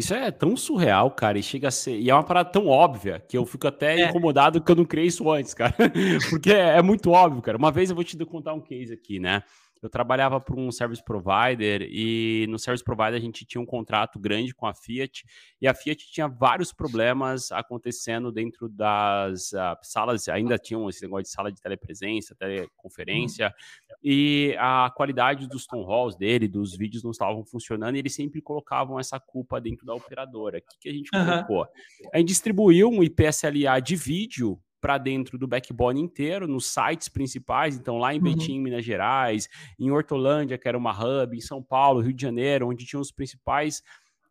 Isso 0.00 0.14
é 0.14 0.30
tão 0.30 0.56
surreal, 0.56 1.10
cara, 1.10 1.38
e 1.38 1.42
chega 1.42 1.68
a 1.68 1.70
ser. 1.70 2.00
E 2.00 2.08
é 2.08 2.14
uma 2.14 2.22
parada 2.22 2.48
tão 2.48 2.66
óbvia 2.66 3.22
que 3.28 3.36
eu 3.36 3.44
fico 3.44 3.68
até 3.68 4.00
é. 4.00 4.08
incomodado 4.08 4.58
que 4.58 4.72
eu 4.72 4.76
não 4.76 4.84
criei 4.86 5.06
isso 5.08 5.30
antes, 5.30 5.52
cara. 5.52 5.74
Porque 6.30 6.50
é, 6.50 6.78
é, 6.78 6.82
muito 6.82 7.10
óbvio, 7.10 7.42
cara. 7.42 7.58
Uma 7.58 7.70
vez 7.70 7.90
eu 7.90 7.94
vou 7.94 8.02
te 8.02 8.16
contar 8.24 8.54
um 8.54 8.62
case 8.62 8.94
aqui, 8.94 9.20
né? 9.20 9.42
Eu 9.82 9.88
trabalhava 9.88 10.40
para 10.40 10.58
um 10.58 10.70
service 10.70 11.02
provider 11.02 11.82
e 11.82 12.46
no 12.48 12.58
service 12.58 12.84
provider 12.84 13.14
a 13.14 13.20
gente 13.20 13.44
tinha 13.44 13.60
um 13.60 13.66
contrato 13.66 14.18
grande 14.18 14.54
com 14.54 14.66
a 14.66 14.74
Fiat 14.74 15.24
e 15.60 15.66
a 15.66 15.74
Fiat 15.74 16.10
tinha 16.10 16.28
vários 16.28 16.72
problemas 16.72 17.50
acontecendo 17.50 18.30
dentro 18.30 18.68
das 18.68 19.52
uh, 19.52 19.76
salas, 19.82 20.28
ainda 20.28 20.58
tinham 20.58 20.88
esse 20.88 21.02
negócio 21.02 21.24
de 21.24 21.30
sala 21.30 21.50
de 21.50 21.60
telepresença, 21.60 22.34
teleconferência, 22.34 23.46
uhum. 23.46 23.96
e 24.02 24.54
a 24.58 24.90
qualidade 24.94 25.48
dos 25.48 25.66
tom 25.66 25.84
halls 25.84 26.16
dele, 26.16 26.46
dos 26.46 26.76
vídeos 26.76 27.02
não 27.02 27.10
estavam 27.10 27.44
funcionando 27.44 27.96
e 27.96 27.98
eles 27.98 28.14
sempre 28.14 28.40
colocavam 28.40 28.98
essa 28.98 29.18
culpa 29.18 29.60
dentro 29.60 29.86
da 29.86 29.94
operadora. 29.94 30.58
O 30.58 30.62
que, 30.62 30.78
que 30.80 30.88
a 30.88 30.92
gente 30.92 31.10
colocou? 31.10 31.66
A 32.12 32.18
gente 32.18 32.28
distribuiu 32.28 32.88
um 32.88 33.02
IPSLA 33.02 33.80
de 33.80 33.96
vídeo 33.96 34.60
para 34.80 34.98
dentro 34.98 35.36
do 35.36 35.46
backbone 35.46 36.00
inteiro, 36.00 36.48
nos 36.48 36.66
sites 36.66 37.08
principais, 37.08 37.76
então 37.76 37.98
lá 37.98 38.14
em 38.14 38.18
uhum. 38.18 38.24
Betim, 38.24 38.60
Minas 38.60 38.84
Gerais, 38.84 39.48
em 39.78 39.90
Hortolândia, 39.90 40.58
que 40.58 40.66
era 40.66 40.78
uma 40.78 40.92
hub, 40.92 41.36
em 41.36 41.40
São 41.40 41.62
Paulo, 41.62 42.00
Rio 42.00 42.12
de 42.12 42.22
Janeiro, 42.22 42.68
onde 42.68 42.86
tinham 42.86 43.00
os 43.00 43.12
principais 43.12 43.82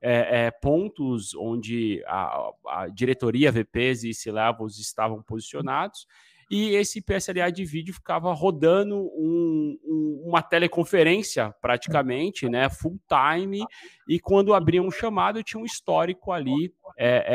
é, 0.02 0.46
é, 0.46 0.52
pontos 0.52 1.36
onde 1.36 2.02
a, 2.08 2.52
a, 2.68 2.88
diretoria, 2.88 3.52
VPs 3.52 4.04
e 4.06 4.14
C-Levels 4.14 4.80
estavam 4.80 5.22
posicionados 5.22 6.06
e 6.50 6.76
esse 6.76 7.02
PSLA 7.02 7.52
de 7.52 7.64
vídeo 7.64 7.94
ficava 7.94 8.34
rodando 8.34 8.96
um, 8.98 9.78
um, 9.86 10.24
uma 10.26 10.42
teleconferência 10.42 11.54
praticamente, 11.62 12.50
né, 12.50 12.70
full 12.70 13.00
time, 13.08 13.64
e 14.08 14.20
quando 14.20 14.56
abria 14.56 14.82
um 14.82 14.90
chamado 14.90 15.44
tinha 15.44 15.62
um 15.62 15.66
histórico 15.66 16.32
ali, 16.32 16.74
é, 16.98 17.26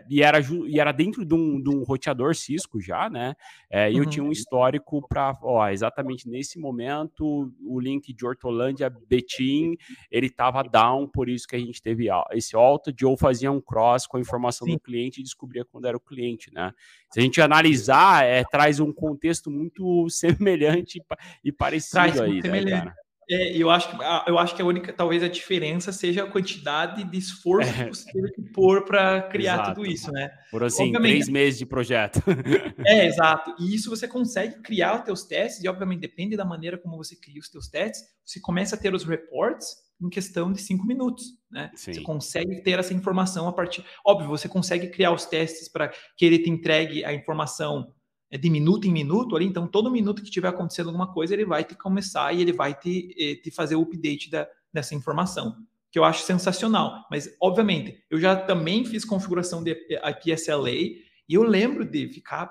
é, 0.00 0.04
e, 0.08 0.22
era, 0.22 0.38
e 0.66 0.78
era 0.78 0.92
dentro 0.92 1.24
de 1.24 1.34
um, 1.34 1.60
de 1.60 1.70
um 1.70 1.82
roteador 1.82 2.36
Cisco 2.36 2.80
já, 2.80 3.10
né, 3.10 3.34
é, 3.68 3.90
e 3.90 3.96
eu 3.96 4.06
tinha 4.06 4.22
um 4.22 4.26
uhum. 4.26 4.32
histórico 4.32 5.06
para, 5.08 5.36
ó, 5.42 5.68
exatamente 5.68 6.28
nesse 6.28 6.58
momento, 6.60 7.52
o 7.66 7.80
link 7.80 8.12
de 8.12 8.24
Hortolândia 8.24 8.88
Betim, 9.08 9.76
ele 10.08 10.26
estava 10.26 10.62
down, 10.62 11.08
por 11.08 11.28
isso 11.28 11.48
que 11.48 11.56
a 11.56 11.58
gente 11.58 11.82
teve 11.82 12.06
esse 12.30 12.54
alta, 12.54 12.92
de 12.92 13.04
ou 13.04 13.16
fazia 13.16 13.50
um 13.50 13.60
cross 13.60 14.06
com 14.06 14.18
a 14.18 14.20
informação 14.20 14.66
Sim. 14.66 14.74
do 14.74 14.80
cliente 14.80 15.20
e 15.20 15.24
descobria 15.24 15.64
quando 15.64 15.86
era 15.86 15.96
o 15.96 16.00
cliente, 16.00 16.52
né. 16.52 16.72
Se 17.12 17.18
a 17.20 17.22
gente 17.22 17.40
analisar, 17.40 18.24
é, 18.24 18.42
traz 18.52 18.78
um 18.78 18.92
contexto 18.92 19.50
muito 19.50 20.06
semelhante 20.12 21.02
e 21.42 21.50
parecido 21.50 21.92
traz 21.92 22.20
aí, 22.20 22.34
né, 22.34 22.42
semelhante. 22.42 22.84
cara? 22.84 23.02
É, 23.30 23.56
eu, 23.56 23.70
acho 23.70 23.88
que, 23.88 24.04
eu 24.26 24.38
acho 24.38 24.54
que 24.54 24.60
a 24.60 24.64
única, 24.64 24.92
talvez 24.92 25.22
a 25.22 25.28
diferença 25.28 25.92
seja 25.92 26.24
a 26.24 26.30
quantidade 26.30 27.02
de 27.04 27.16
esforço 27.16 27.70
é. 27.70 27.84
que 27.84 27.96
você 27.96 28.12
teve 28.12 28.32
que 28.32 28.42
pôr 28.52 28.84
para 28.84 29.22
criar 29.22 29.54
exato. 29.54 29.74
tudo 29.74 29.86
isso, 29.86 30.10
né? 30.10 30.28
Por 30.50 30.62
assim, 30.64 30.88
obviamente, 30.88 31.12
três 31.12 31.28
meses 31.28 31.58
de 31.58 31.64
projeto. 31.64 32.20
É, 32.84 33.06
exato. 33.06 33.54
E 33.60 33.74
isso 33.74 33.88
você 33.88 34.08
consegue 34.08 34.60
criar 34.60 34.98
os 34.98 35.04
teus 35.04 35.24
testes, 35.24 35.62
e 35.62 35.68
obviamente 35.68 36.00
depende 36.00 36.36
da 36.36 36.44
maneira 36.44 36.76
como 36.76 36.96
você 36.96 37.14
cria 37.16 37.40
os 37.40 37.48
teus 37.48 37.68
testes, 37.68 38.02
você 38.24 38.40
começa 38.40 38.74
a 38.74 38.78
ter 38.78 38.92
os 38.92 39.04
reports 39.04 39.76
em 40.00 40.10
questão 40.10 40.52
de 40.52 40.60
cinco 40.60 40.84
minutos, 40.84 41.24
né? 41.50 41.70
Sim. 41.74 41.94
Você 41.94 42.00
consegue 42.00 42.60
ter 42.62 42.78
essa 42.78 42.92
informação 42.92 43.46
a 43.46 43.52
partir... 43.52 43.84
Óbvio, 44.04 44.28
você 44.28 44.48
consegue 44.48 44.88
criar 44.88 45.12
os 45.12 45.24
testes 45.24 45.68
para 45.68 45.92
que 46.16 46.24
ele 46.24 46.40
te 46.40 46.50
entregue 46.50 47.04
a 47.04 47.14
informação 47.14 47.88
é 47.88 48.01
de 48.38 48.48
minuto 48.48 48.86
em 48.86 48.92
minuto 48.92 49.36
ali, 49.36 49.44
então 49.44 49.66
todo 49.66 49.90
minuto 49.90 50.22
que 50.22 50.30
tiver 50.30 50.48
acontecendo 50.48 50.86
alguma 50.86 51.12
coisa, 51.12 51.34
ele 51.34 51.44
vai 51.44 51.64
te 51.64 51.74
começar 51.74 52.32
e 52.32 52.40
ele 52.40 52.52
vai 52.52 52.74
te, 52.74 53.14
eh, 53.18 53.36
te 53.36 53.50
fazer 53.50 53.76
o 53.76 53.82
update 53.82 54.30
da, 54.30 54.48
dessa 54.72 54.94
informação, 54.94 55.56
que 55.90 55.98
eu 55.98 56.04
acho 56.04 56.24
sensacional. 56.24 57.06
Mas, 57.10 57.28
obviamente, 57.40 58.02
eu 58.10 58.18
já 58.18 58.34
também 58.34 58.84
fiz 58.84 59.04
configuração 59.04 59.62
de 59.62 59.72
IPSLA 59.72 60.70
e 60.70 61.04
eu 61.28 61.42
lembro 61.42 61.84
de 61.84 62.08
ficar 62.08 62.50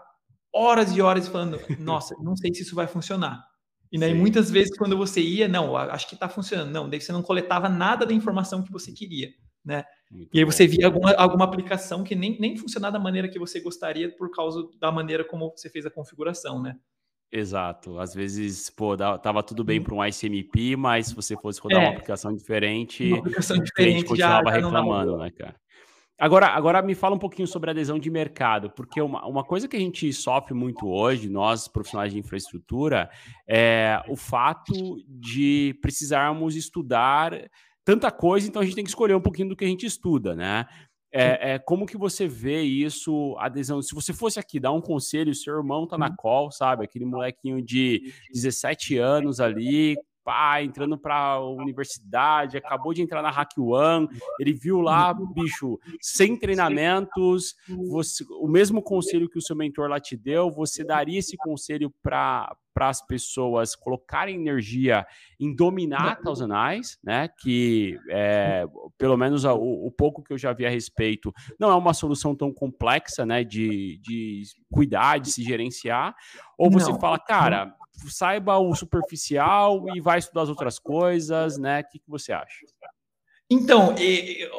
horas 0.53 0.95
e 0.95 1.01
horas 1.01 1.27
falando, 1.27 1.59
nossa, 1.79 2.15
não 2.21 2.35
sei 2.35 2.53
se 2.53 2.61
isso 2.61 2.75
vai 2.75 2.87
funcionar. 2.87 3.43
E 3.91 3.99
daí, 3.99 4.13
muitas 4.13 4.49
vezes, 4.49 4.77
quando 4.77 4.95
você 4.95 5.19
ia, 5.19 5.49
não, 5.49 5.75
acho 5.75 6.07
que 6.07 6.13
está 6.13 6.29
funcionando. 6.29 6.71
Não, 6.71 6.89
daí 6.89 7.01
você 7.01 7.11
não 7.11 7.21
coletava 7.21 7.67
nada 7.67 8.05
da 8.05 8.13
informação 8.13 8.63
que 8.63 8.71
você 8.71 8.91
queria, 8.91 9.29
né? 9.63 9.83
Muito 10.09 10.35
e 10.35 10.39
aí 10.39 10.45
você 10.45 10.67
via 10.67 10.87
alguma, 10.87 11.13
alguma 11.13 11.45
aplicação 11.45 12.03
que 12.03 12.15
nem, 12.15 12.37
nem 12.39 12.57
funcionava 12.57 12.93
da 12.93 12.99
maneira 12.99 13.29
que 13.29 13.39
você 13.39 13.59
gostaria 13.59 14.13
por 14.15 14.29
causa 14.31 14.67
da 14.79 14.91
maneira 14.91 15.23
como 15.23 15.51
você 15.55 15.69
fez 15.69 15.85
a 15.85 15.91
configuração, 15.91 16.61
né? 16.61 16.77
Exato. 17.31 17.97
Às 17.97 18.13
vezes, 18.13 18.69
pô, 18.69 18.97
tava 18.97 19.41
tudo 19.41 19.63
bem 19.63 19.81
para 19.81 19.95
um 19.95 20.05
ICMP, 20.05 20.75
mas 20.75 21.07
se 21.07 21.15
você 21.15 21.35
fosse 21.37 21.61
rodar 21.61 21.81
é, 21.81 21.85
uma 21.85 21.91
aplicação 21.93 22.35
diferente, 22.35 23.07
uma 23.07 23.19
aplicação 23.19 23.57
diferente 23.57 24.03
continuava 24.03 24.49
já, 24.49 24.59
já 24.59 24.65
reclamando, 24.65 25.17
né, 25.17 25.31
cara? 25.31 25.55
Agora, 26.21 26.49
agora 26.49 26.83
me 26.83 26.93
fala 26.93 27.15
um 27.15 27.19
pouquinho 27.19 27.47
sobre 27.47 27.71
a 27.71 27.73
adesão 27.73 27.97
de 27.97 28.11
mercado, 28.11 28.69
porque 28.69 29.01
uma, 29.01 29.25
uma 29.25 29.43
coisa 29.43 29.67
que 29.67 29.75
a 29.75 29.79
gente 29.79 30.13
sofre 30.13 30.53
muito 30.53 30.87
hoje, 30.87 31.27
nós 31.27 31.67
profissionais 31.67 32.13
de 32.13 32.19
infraestrutura, 32.19 33.09
é 33.47 33.99
o 34.07 34.15
fato 34.15 34.73
de 35.07 35.75
precisarmos 35.81 36.55
estudar 36.55 37.49
tanta 37.83 38.11
coisa, 38.11 38.47
então 38.47 38.61
a 38.61 38.65
gente 38.65 38.75
tem 38.75 38.83
que 38.83 38.89
escolher 38.89 39.15
um 39.15 39.21
pouquinho 39.21 39.49
do 39.49 39.55
que 39.55 39.65
a 39.65 39.67
gente 39.67 39.85
estuda, 39.85 40.35
né? 40.35 40.65
É, 41.13 41.53
é, 41.53 41.59
como 41.59 41.85
que 41.85 41.97
você 41.97 42.25
vê 42.25 42.61
isso, 42.61 43.35
adesão? 43.37 43.81
Se 43.81 43.93
você 43.93 44.13
fosse 44.13 44.39
aqui 44.39 44.61
dar 44.61 44.71
um 44.71 44.79
conselho, 44.79 45.35
seu 45.35 45.57
irmão 45.57 45.85
tá 45.85 45.97
na 45.97 46.07
uhum. 46.07 46.15
call, 46.15 46.51
sabe? 46.51 46.85
Aquele 46.85 47.03
molequinho 47.03 47.61
de 47.61 48.13
17 48.33 48.97
anos 48.97 49.41
ali, 49.41 49.97
pá, 50.23 50.61
entrando 50.61 50.97
para 50.97 51.15
a 51.15 51.49
universidade, 51.49 52.57
acabou 52.57 52.93
de 52.93 53.01
entrar 53.01 53.21
na 53.21 53.29
Hack 53.29 53.57
One, 53.57 54.07
ele 54.39 54.53
viu 54.53 54.81
lá, 54.81 55.13
bicho, 55.13 55.79
sem 55.99 56.37
treinamentos, 56.37 57.55
você, 57.89 58.23
o 58.39 58.47
mesmo 58.47 58.81
conselho 58.81 59.29
que 59.29 59.37
o 59.37 59.41
seu 59.41 59.55
mentor 59.55 59.89
lá 59.89 59.99
te 59.99 60.15
deu, 60.15 60.51
você 60.51 60.83
daria 60.83 61.19
esse 61.19 61.35
conselho 61.37 61.93
para 62.01 62.55
para 62.73 62.89
as 62.89 63.05
pessoas 63.05 63.75
colocarem 63.75 64.35
energia 64.35 65.05
em 65.39 65.53
dominar 65.53 66.21
Thousand 66.21 66.51
Eyes, 66.53 66.97
né? 67.03 67.27
Que 67.41 67.99
é, 68.09 68.65
pelo 68.97 69.17
menos 69.17 69.43
o, 69.43 69.55
o, 69.55 69.91
pouco 69.91 70.23
que 70.23 70.31
eu 70.31 70.37
já 70.37 70.53
vi 70.53 70.65
a 70.65 70.69
respeito, 70.69 71.33
não 71.59 71.69
é 71.69 71.75
uma 71.75 71.93
solução 71.93 72.35
tão 72.35 72.53
complexa, 72.53 73.25
né? 73.25 73.43
De, 73.43 73.99
de 74.01 74.43
cuidar, 74.71 75.19
de 75.19 75.31
se 75.31 75.43
gerenciar. 75.43 76.15
Ou 76.57 76.71
você 76.71 76.91
não. 76.91 76.99
fala, 76.99 77.19
cara, 77.19 77.75
saiba 78.09 78.57
o 78.57 78.73
superficial 78.75 79.85
e 79.95 80.01
vai 80.01 80.19
estudar 80.19 80.43
as 80.43 80.49
outras 80.49 80.79
coisas, 80.79 81.57
né? 81.57 81.81
O 81.81 81.91
que, 81.91 81.99
que 81.99 82.09
você 82.09 82.31
acha? 82.31 82.65
Então, 83.49 83.95
e, 83.97 84.49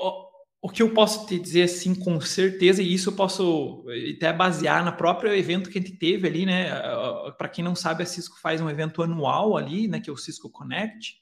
o 0.64 0.68
que 0.68 0.83
eu 0.83 0.94
posso 0.94 1.26
te 1.26 1.38
dizer 1.38 1.64
assim 1.64 1.92
com 1.92 2.20
certeza, 2.20 2.83
e 2.83 2.94
isso 2.94 3.11
eu 3.11 3.16
posso 3.16 3.85
até 4.16 4.33
basear 4.33 4.85
no 4.85 4.92
próprio 4.92 5.35
evento 5.35 5.68
que 5.68 5.78
a 5.78 5.83
gente 5.83 5.96
teve 5.96 6.28
ali, 6.28 6.46
né? 6.46 6.70
Para 7.37 7.48
quem 7.48 7.64
não 7.64 7.74
sabe, 7.74 8.05
a 8.05 8.07
Cisco 8.07 8.38
faz 8.40 8.61
um 8.61 8.70
evento 8.70 9.02
anual 9.02 9.57
ali, 9.57 9.88
né? 9.88 9.98
Que 9.98 10.09
é 10.09 10.12
o 10.12 10.16
Cisco 10.16 10.48
Connect, 10.48 11.16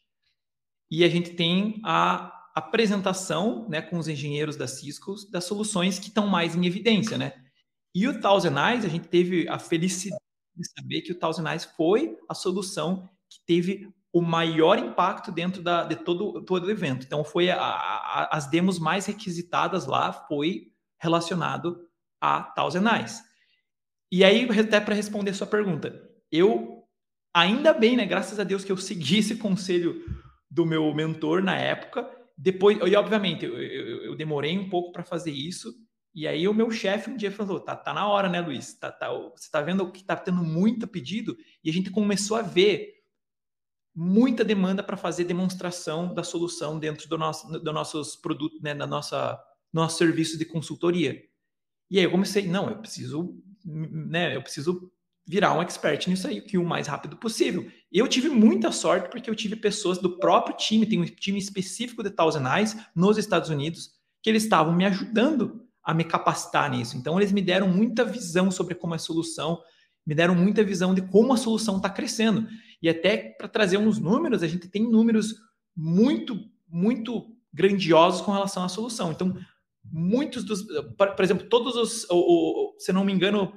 e 0.90 1.04
a 1.04 1.09
gente 1.09 1.30
tem 1.30 1.80
a 1.85 2.37
apresentação, 2.54 3.68
né, 3.68 3.80
com 3.80 3.96
os 3.96 4.09
engenheiros 4.09 4.56
da 4.56 4.66
Cisco 4.66 5.14
das 5.30 5.44
soluções 5.44 5.98
que 5.98 6.09
estão 6.09 6.26
mais 6.26 6.56
em 6.56 6.66
evidência, 6.66 7.16
né? 7.16 7.33
E 7.94 8.06
o 8.09 8.20
Thousand 8.20 8.56
Eyes, 8.59 8.85
a 8.85 8.88
gente 8.88 9.09
teve 9.09 9.48
a 9.48 9.59
felicidade 9.59 10.20
de 10.60 10.70
saber 10.70 11.02
que 11.02 11.12
o 11.12 11.18
Thousand 11.18 11.48
Eyes 11.48 11.64
foi 11.64 12.16
a 12.28 12.34
solução 12.34 13.08
que 13.28 13.38
teve 13.46 13.92
o 14.12 14.20
maior 14.20 14.78
impacto 14.78 15.30
dentro 15.30 15.62
da, 15.62 15.84
de 15.84 15.96
todo, 15.96 16.42
todo 16.42 16.64
o 16.64 16.70
evento. 16.70 17.06
Então, 17.06 17.24
foi 17.24 17.50
a, 17.50 17.60
a, 17.60 18.36
as 18.36 18.46
demos 18.46 18.78
mais 18.78 19.06
requisitadas 19.06 19.86
lá 19.86 20.12
foi 20.12 20.72
relacionado 20.98 21.86
a 22.20 22.42
Thousand 22.42 22.84
Eyes. 22.88 23.22
E 24.12 24.24
aí, 24.24 24.48
até 24.58 24.80
para 24.80 24.94
responder 24.94 25.30
a 25.30 25.34
sua 25.34 25.46
pergunta, 25.46 26.02
eu 26.30 26.84
ainda 27.32 27.72
bem, 27.72 27.96
né? 27.96 28.04
Graças 28.04 28.40
a 28.40 28.44
Deus 28.44 28.64
que 28.64 28.72
eu 28.72 28.76
segui 28.76 29.18
esse 29.18 29.36
conselho 29.36 30.04
do 30.50 30.66
meu 30.66 30.92
mentor 30.92 31.42
na 31.42 31.56
época. 31.56 32.10
Depois, 32.36 32.78
e 32.78 32.96
obviamente, 32.96 33.44
eu, 33.44 33.56
eu, 33.56 34.04
eu 34.06 34.16
demorei 34.16 34.58
um 34.58 34.68
pouco 34.68 34.92
para 34.92 35.04
fazer 35.04 35.30
isso. 35.30 35.72
E 36.14 36.26
aí 36.26 36.48
o 36.48 36.54
meu 36.54 36.70
chefe 36.70 37.10
um 37.10 37.16
dia 37.16 37.30
falou: 37.30 37.60
tá, 37.60 37.76
tá 37.76 37.94
na 37.94 38.06
hora, 38.08 38.28
né, 38.28 38.40
Luiz? 38.40 38.74
Tá, 38.74 38.90
tá, 38.90 39.10
você 39.12 39.50
tá 39.50 39.60
vendo 39.60 39.90
que 39.90 40.04
tá 40.04 40.16
tendo 40.16 40.42
muito 40.42 40.86
pedido? 40.86 41.36
E 41.62 41.70
a 41.70 41.72
gente 41.72 41.90
começou 41.90 42.36
a 42.36 42.42
ver 42.42 43.00
muita 43.94 44.44
demanda 44.44 44.82
para 44.82 44.96
fazer 44.96 45.24
demonstração 45.24 46.14
da 46.14 46.22
solução 46.22 46.78
dentro 46.78 47.08
do 47.08 47.18
nosso, 47.18 47.48
do 47.58 47.72
nossos 47.72 48.16
produtos, 48.16 48.60
né, 48.60 48.74
da 48.74 48.86
nossa 48.86 49.38
nosso 49.72 49.98
serviço 49.98 50.36
de 50.36 50.44
consultoria. 50.44 51.22
E 51.90 51.98
aí 51.98 52.04
eu 52.04 52.10
comecei, 52.10 52.46
não, 52.46 52.68
eu 52.68 52.78
preciso, 52.78 53.40
né, 53.64 54.34
eu 54.34 54.42
preciso 54.42 54.90
virar 55.26 55.54
um 55.54 55.62
expert 55.62 56.08
nisso 56.08 56.26
aí, 56.26 56.40
que 56.40 56.58
o 56.58 56.64
mais 56.64 56.88
rápido 56.88 57.16
possível. 57.16 57.70
Eu 57.92 58.08
tive 58.08 58.28
muita 58.28 58.72
sorte 58.72 59.08
porque 59.08 59.30
eu 59.30 59.34
tive 59.34 59.54
pessoas 59.54 59.98
do 59.98 60.18
próprio 60.18 60.56
time, 60.56 60.86
tem 60.86 61.00
um 61.00 61.04
time 61.04 61.38
específico 61.38 62.02
de 62.02 62.10
Thousand 62.10 62.44
Eyes 62.56 62.76
nos 62.96 63.16
Estados 63.16 63.48
Unidos, 63.48 63.92
que 64.22 64.28
eles 64.28 64.42
estavam 64.42 64.74
me 64.74 64.84
ajudando 64.84 65.69
a 65.90 65.94
me 65.94 66.05
capacitar 66.05 66.70
nisso. 66.70 66.96
Então 66.96 67.18
eles 67.18 67.33
me 67.33 67.42
deram 67.42 67.66
muita 67.66 68.05
visão 68.05 68.48
sobre 68.48 68.76
como 68.76 68.94
é 68.94 68.96
a 68.96 69.00
solução, 69.00 69.61
me 70.07 70.14
deram 70.14 70.37
muita 70.37 70.62
visão 70.62 70.94
de 70.94 71.03
como 71.03 71.33
a 71.33 71.37
solução 71.37 71.79
está 71.79 71.90
crescendo. 71.90 72.46
E 72.81 72.88
até 72.88 73.16
para 73.16 73.48
trazer 73.48 73.76
uns 73.76 73.98
números, 73.98 74.44
a 74.44 74.46
gente 74.46 74.68
tem 74.68 74.88
números 74.88 75.35
muito, 75.76 76.38
muito 76.68 77.26
grandiosos 77.53 78.20
com 78.20 78.31
relação 78.31 78.62
à 78.62 78.68
solução. 78.68 79.11
Então, 79.11 79.37
muitos 79.85 80.44
dos, 80.44 80.62
por, 80.96 81.24
exemplo, 81.24 81.48
todos 81.48 81.74
os, 81.74 82.05
o, 82.09 82.14
o, 82.14 82.74
se 82.79 82.92
não 82.92 83.05
me 83.05 83.12
engano, 83.12 83.53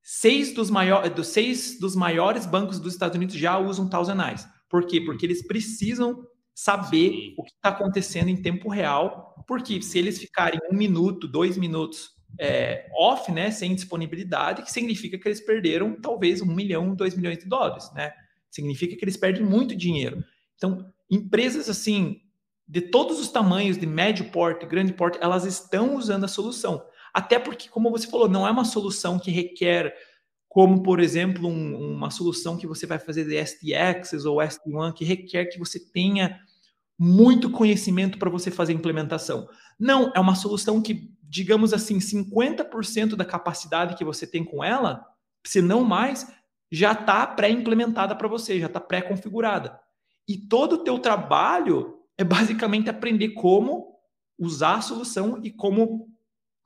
seis 0.00 0.54
dos, 0.54 0.70
maior, 0.70 1.10
dos 1.10 1.26
seis 1.26 1.80
dos 1.80 1.96
maiores 1.96 2.46
bancos 2.46 2.78
dos 2.78 2.92
Estados 2.92 3.16
Unidos 3.16 3.34
já 3.34 3.58
usam 3.58 3.88
Thousand 3.88 4.22
Eyes. 4.24 4.46
Por 4.70 4.86
quê? 4.86 5.00
Porque 5.00 5.26
eles 5.26 5.44
precisam 5.44 6.24
saber 6.54 7.10
Sim. 7.10 7.34
o 7.38 7.42
que 7.44 7.52
está 7.52 7.70
acontecendo 7.70 8.28
em 8.28 8.40
tempo 8.40 8.68
real, 8.68 9.44
porque 9.46 9.80
se 9.82 9.98
eles 9.98 10.18
ficarem 10.18 10.60
um 10.70 10.76
minuto, 10.76 11.26
dois 11.26 11.56
minutos 11.56 12.10
é, 12.38 12.88
off, 12.96 13.30
né, 13.30 13.50
sem 13.50 13.74
disponibilidade, 13.74 14.62
que 14.62 14.72
significa 14.72 15.18
que 15.18 15.28
eles 15.28 15.40
perderam 15.40 16.00
talvez 16.00 16.40
um 16.40 16.46
milhão, 16.46 16.94
dois 16.94 17.14
milhões 17.14 17.38
de 17.38 17.46
dólares, 17.46 17.90
né? 17.94 18.12
Significa 18.50 18.96
que 18.96 19.04
eles 19.04 19.16
perdem 19.16 19.44
muito 19.44 19.74
dinheiro. 19.74 20.22
Então, 20.56 20.92
empresas 21.10 21.68
assim, 21.68 22.20
de 22.66 22.80
todos 22.80 23.20
os 23.20 23.28
tamanhos, 23.28 23.76
de 23.76 23.86
médio 23.86 24.30
porte, 24.30 24.66
grande 24.66 24.92
porte, 24.92 25.18
elas 25.20 25.44
estão 25.44 25.96
usando 25.96 26.24
a 26.24 26.28
solução. 26.28 26.82
Até 27.12 27.38
porque, 27.38 27.68
como 27.68 27.90
você 27.90 28.06
falou, 28.06 28.28
não 28.28 28.46
é 28.46 28.50
uma 28.50 28.64
solução 28.64 29.18
que 29.18 29.30
requer, 29.30 29.94
como 30.52 30.82
por 30.82 31.00
exemplo, 31.00 31.48
um, 31.48 31.94
uma 31.94 32.10
solução 32.10 32.58
que 32.58 32.66
você 32.66 32.84
vai 32.84 32.98
fazer 32.98 33.24
de 33.24 33.34
SDX 33.34 34.26
ou 34.26 34.36
SD1, 34.36 34.92
que 34.92 35.02
requer 35.02 35.46
que 35.46 35.58
você 35.58 35.80
tenha 35.80 36.38
muito 36.98 37.50
conhecimento 37.50 38.18
para 38.18 38.28
você 38.28 38.50
fazer 38.50 38.74
a 38.74 38.76
implementação. 38.76 39.48
Não, 39.80 40.12
é 40.14 40.20
uma 40.20 40.34
solução 40.34 40.82
que, 40.82 41.10
digamos 41.22 41.72
assim, 41.72 41.96
50% 41.96 43.16
da 43.16 43.24
capacidade 43.24 43.96
que 43.96 44.04
você 44.04 44.26
tem 44.26 44.44
com 44.44 44.62
ela, 44.62 45.02
se 45.42 45.62
não 45.62 45.84
mais, 45.84 46.30
já 46.70 46.92
está 46.92 47.26
pré-implementada 47.26 48.14
para 48.14 48.28
você, 48.28 48.60
já 48.60 48.66
está 48.66 48.78
pré-configurada. 48.78 49.80
E 50.28 50.36
todo 50.36 50.74
o 50.74 50.84
teu 50.84 50.98
trabalho 50.98 51.94
é 52.18 52.24
basicamente 52.24 52.90
aprender 52.90 53.30
como 53.30 53.96
usar 54.38 54.74
a 54.74 54.82
solução 54.82 55.40
e 55.42 55.50
como 55.50 56.10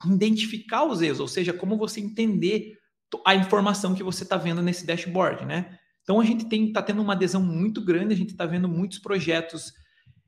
identificar 0.05 0.83
os 0.83 1.01
erros, 1.01 1.21
ou 1.21 1.27
seja, 1.29 1.53
como 1.53 1.77
você 1.77 2.01
entender 2.01 2.76
a 3.25 3.35
informação 3.35 3.95
que 3.95 4.03
você 4.03 4.23
está 4.23 4.37
vendo 4.37 4.61
nesse 4.61 4.85
dashboard, 4.85 5.45
né? 5.45 5.77
Então 6.03 6.19
a 6.19 6.25
gente 6.25 6.45
está 6.53 6.81
tendo 6.81 7.01
uma 7.01 7.13
adesão 7.13 7.41
muito 7.41 7.81
grande, 7.81 8.13
a 8.13 8.17
gente 8.17 8.31
está 8.31 8.45
vendo 8.45 8.67
muitos 8.67 8.99
projetos 8.99 9.73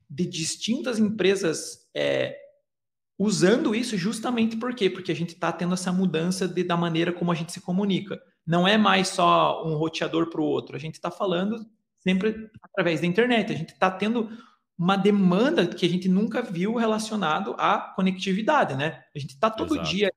de 0.09 0.25
distintas 0.25 0.99
empresas 0.99 1.89
é, 1.95 2.35
usando 3.17 3.75
isso 3.75 3.97
justamente 3.97 4.57
por 4.57 4.73
quê? 4.73 4.89
Porque 4.89 5.11
a 5.11 5.15
gente 5.15 5.33
está 5.33 5.51
tendo 5.51 5.73
essa 5.73 5.91
mudança 5.91 6.47
de, 6.47 6.63
da 6.63 6.75
maneira 6.75 7.13
como 7.13 7.31
a 7.31 7.35
gente 7.35 7.51
se 7.51 7.61
comunica. 7.61 8.19
Não 8.45 8.67
é 8.67 8.77
mais 8.77 9.09
só 9.09 9.65
um 9.65 9.75
roteador 9.75 10.29
para 10.29 10.41
o 10.41 10.45
outro, 10.45 10.75
a 10.75 10.79
gente 10.79 10.95
está 10.95 11.11
falando 11.11 11.65
sempre 11.99 12.49
através 12.61 13.01
da 13.01 13.07
internet. 13.07 13.51
A 13.51 13.55
gente 13.55 13.73
está 13.73 13.91
tendo 13.91 14.29
uma 14.77 14.95
demanda 14.95 15.67
que 15.67 15.85
a 15.85 15.89
gente 15.89 16.07
nunca 16.07 16.41
viu 16.41 16.75
relacionado 16.75 17.53
à 17.57 17.93
conectividade, 17.95 18.75
né? 18.75 19.03
A 19.13 19.19
gente 19.19 19.31
está 19.31 19.49
todo 19.49 19.75
Exato. 19.75 19.89
dia 19.89 20.11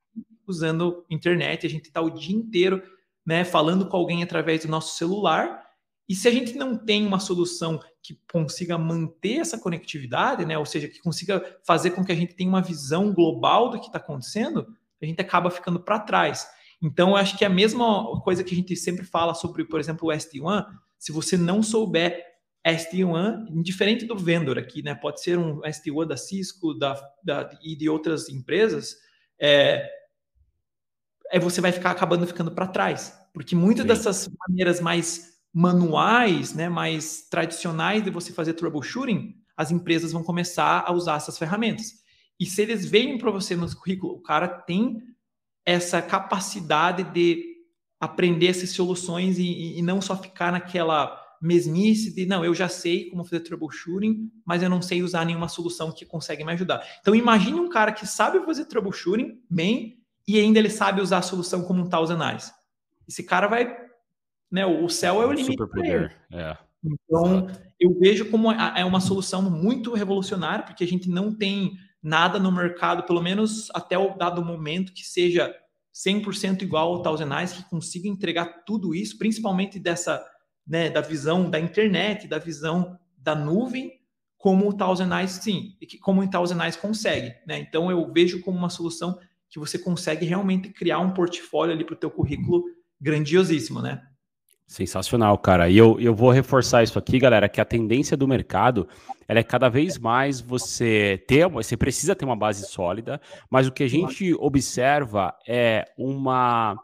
usando 0.53 1.05
internet, 1.11 1.67
a 1.67 1.71
gente 1.71 1.87
está 1.87 2.01
o 2.01 2.11
dia 2.11 2.37
inteiro, 2.37 2.83
né, 3.25 3.45
falando 3.45 3.88
com 3.88 3.97
alguém 3.97 4.23
através 4.23 4.62
do 4.62 4.69
nosso 4.69 4.97
celular. 4.97 5.62
E 6.09 6.15
se 6.15 6.29
a 6.29 6.31
gente 6.31 6.55
não 6.55 6.77
tem 6.77 7.07
uma 7.07 7.19
solução 7.19 7.81
que 8.03 8.19
consiga 8.31 8.77
manter 8.77 9.38
essa 9.38 9.59
conectividade, 9.59 10.45
né, 10.45 10.59
ou 10.59 10.67
seja, 10.67 10.88
que 10.88 11.01
consiga 11.01 11.59
fazer 11.65 11.91
com 11.91 12.05
que 12.05 12.12
a 12.12 12.17
gente 12.17 12.35
tenha 12.35 12.49
uma 12.49 12.62
visão 12.62 13.12
global 13.12 13.71
do 13.71 13.81
que 13.81 13.87
está 13.87 13.99
acontecendo, 13.99 14.67
a 15.01 15.07
gente 15.07 15.21
acaba 15.21 15.51
ficando 15.51 15.81
para 15.81 15.99
trás. 15.99 16.47
Então, 16.81 17.11
eu 17.11 17.17
acho 17.17 17.38
que 17.38 17.45
é 17.45 17.47
a 17.47 17.51
mesma 17.51 18.21
coisa 18.23 18.43
que 18.43 18.53
a 18.53 18.57
gente 18.57 18.75
sempre 18.77 19.05
fala 19.05 19.35
sobre, 19.35 19.65
por 19.65 19.79
exemplo, 19.79 20.09
o 20.09 20.12
SD-WAN, 20.12 20.67
se 20.99 21.12
você 21.12 21.37
não 21.37 21.62
souber 21.62 22.33
SD-WAN, 22.65 23.47
diferente 23.62 24.05
do 24.05 24.17
vendor 24.17 24.59
aqui, 24.59 24.83
né? 24.83 24.95
Pode 24.95 25.21
ser 25.21 25.38
um 25.38 25.65
SD-WAN 25.65 26.07
da 26.07 26.17
Cisco 26.17 26.75
da, 26.75 27.01
da, 27.23 27.51
e 27.62 27.77
de 27.77 27.88
outras 27.88 28.29
empresas, 28.29 28.97
é, 29.41 29.88
é 31.33 31.40
você 31.40 31.61
vai 31.62 31.73
ficar 31.73 31.90
acabando 31.90 32.27
ficando 32.27 32.53
para 32.53 32.66
trás, 32.66 33.18
porque 33.33 33.57
muitas 33.57 33.83
Sim. 33.83 33.88
dessas 33.88 34.31
maneiras 34.47 34.81
mais 34.81 35.33
manuais, 35.53 36.55
né, 36.55 36.68
mais 36.68 37.27
tradicionais 37.29 38.05
de 38.05 38.11
você 38.11 38.33
fazer 38.33 38.53
troubleshooting, 38.53 39.35
as 39.57 39.71
empresas 39.71 40.12
vão 40.12 40.23
começar 40.23 40.85
a 40.87 40.92
usar 40.92 41.16
essas 41.16 41.38
ferramentas. 41.38 42.03
E 42.38 42.45
se 42.45 42.61
eles 42.61 42.85
veem 42.85 43.18
para 43.18 43.31
você 43.31 43.57
no 43.57 43.75
currículo, 43.75 44.14
o 44.14 44.23
cara 44.23 44.47
tem 44.47 45.03
essa 45.64 46.03
capacidade 46.03 47.05
de 47.05 47.45
aprender 48.01 48.49
essas 48.49 48.71
soluções 48.71 49.38
e, 49.38 49.79
e 49.79 49.83
não 49.83 50.01
só 50.01 50.16
ficar 50.16 50.53
naquela 50.53 51.18
mesmice 51.40 52.14
de 52.14 52.27
não, 52.27 52.45
eu 52.45 52.55
já 52.55 52.68
sei 52.68 53.11
como 53.11 53.25
fazer 53.25 53.40
troubleshooting, 53.40 54.31
mas 54.45 54.62
eu 54.62 54.68
não 54.68 54.83
sei 54.83 55.03
usar 55.03 55.25
nenhuma 55.25 55.49
solução 55.49 55.92
que 55.92 56.05
consegue 56.05 56.45
me 56.45 56.53
ajudar. 56.53 56.83
Então 57.01 57.14
imagine 57.14 57.59
um 57.59 57.68
cara 57.68 57.92
que 57.92 58.07
sabe 58.07 58.45
fazer 58.45 58.66
troubleshooting 58.66 59.40
bem 59.49 60.02
e 60.27 60.39
ainda 60.39 60.59
ele 60.59 60.71
sabe 60.71 61.01
usar 61.01 61.19
a 61.19 61.23
solução 61.23 61.63
como 61.63 61.83
um 61.83 61.89
Thousand 61.89 62.23
Eyes. 62.31 62.53
Esse 63.09 63.23
cara 63.23 63.47
vai, 63.47 63.77
né, 64.51 64.65
o 64.65 64.89
céu 64.89 65.23
é 65.23 65.27
o 65.27 65.33
limite. 65.33 65.53
Superpoder, 65.53 66.17
é. 66.33 66.57
Então, 66.85 67.49
eu 67.79 67.97
vejo 67.99 68.29
como 68.31 68.51
é 68.51 68.85
uma 68.85 69.01
solução 69.01 69.43
muito 69.43 69.95
revolucionária, 69.95 70.65
porque 70.65 70.83
a 70.83 70.87
gente 70.87 71.09
não 71.09 71.33
tem 71.33 71.77
nada 72.03 72.39
no 72.39 72.51
mercado, 72.51 73.05
pelo 73.05 73.23
menos 73.23 73.69
até 73.73 73.97
o 73.97 74.17
dado 74.17 74.45
momento, 74.45 74.93
que 74.93 75.05
seja 75.05 75.55
100% 75.95 76.63
igual 76.63 76.95
ao 76.95 77.03
Thousand 77.03 77.33
Eyes, 77.39 77.53
que 77.53 77.69
consiga 77.71 78.09
entregar 78.09 78.65
tudo 78.65 78.95
isso, 78.95 79.17
principalmente 79.17 79.79
dessa 79.79 80.25
né, 80.67 80.91
da 80.91 81.01
visão 81.01 81.51
da 81.51 81.59
internet, 81.59 82.27
da 82.27 82.39
visão 82.39 82.99
da 83.17 83.35
nuvem, 83.35 84.01
como 84.37 84.69
o 84.69 84.73
Thousand 84.73 85.17
Eyes, 85.17 85.33
sim, 85.33 85.77
como 86.01 86.21
o 86.21 86.29
Thousand 86.29 86.61
Eyes 86.63 86.77
consegue. 86.77 87.35
Né? 87.47 87.59
Então, 87.61 87.91
eu 87.91 88.13
vejo 88.13 88.41
como 88.41 88.59
uma 88.59 88.71
solução 88.71 89.19
que 89.53 89.59
você 89.59 89.79
consegue 89.79 90.25
realmente 90.25 90.71
criar 90.71 90.99
um 90.99 91.11
portfólio 91.11 91.75
ali 91.75 91.85
para 91.85 91.93
o 91.93 91.99
teu 91.99 92.11
currículo 92.11 92.65
grandiosíssimo, 92.99 93.83
né? 93.83 94.03
Sensacional, 94.67 95.37
cara. 95.37 95.69
E 95.69 95.77
eu, 95.77 96.01
eu 96.01 96.15
vou 96.15 96.31
reforçar 96.31 96.83
isso 96.83 96.99
aqui, 96.99 97.19
galera, 97.19 97.51
que 97.51 97.61
a 97.61 97.65
tendência 97.65 98.17
do 98.17 98.27
mercado 98.27 98.88
ela 99.29 99.41
é 99.41 99.43
cada 99.43 99.69
vez 99.69 99.99
mais 99.99 100.41
você 100.41 101.23
ter, 101.29 101.47
você 101.47 101.77
precisa 101.77 102.17
ter 102.17 102.25
uma 102.25 102.35
base 102.35 102.67
sólida, 102.67 103.21
mas 103.51 103.67
o 103.67 103.73
que 103.73 103.83
a 103.83 103.88
gente 103.88 104.33
observa 104.35 105.35
é 105.47 105.85
uma, 105.99 106.75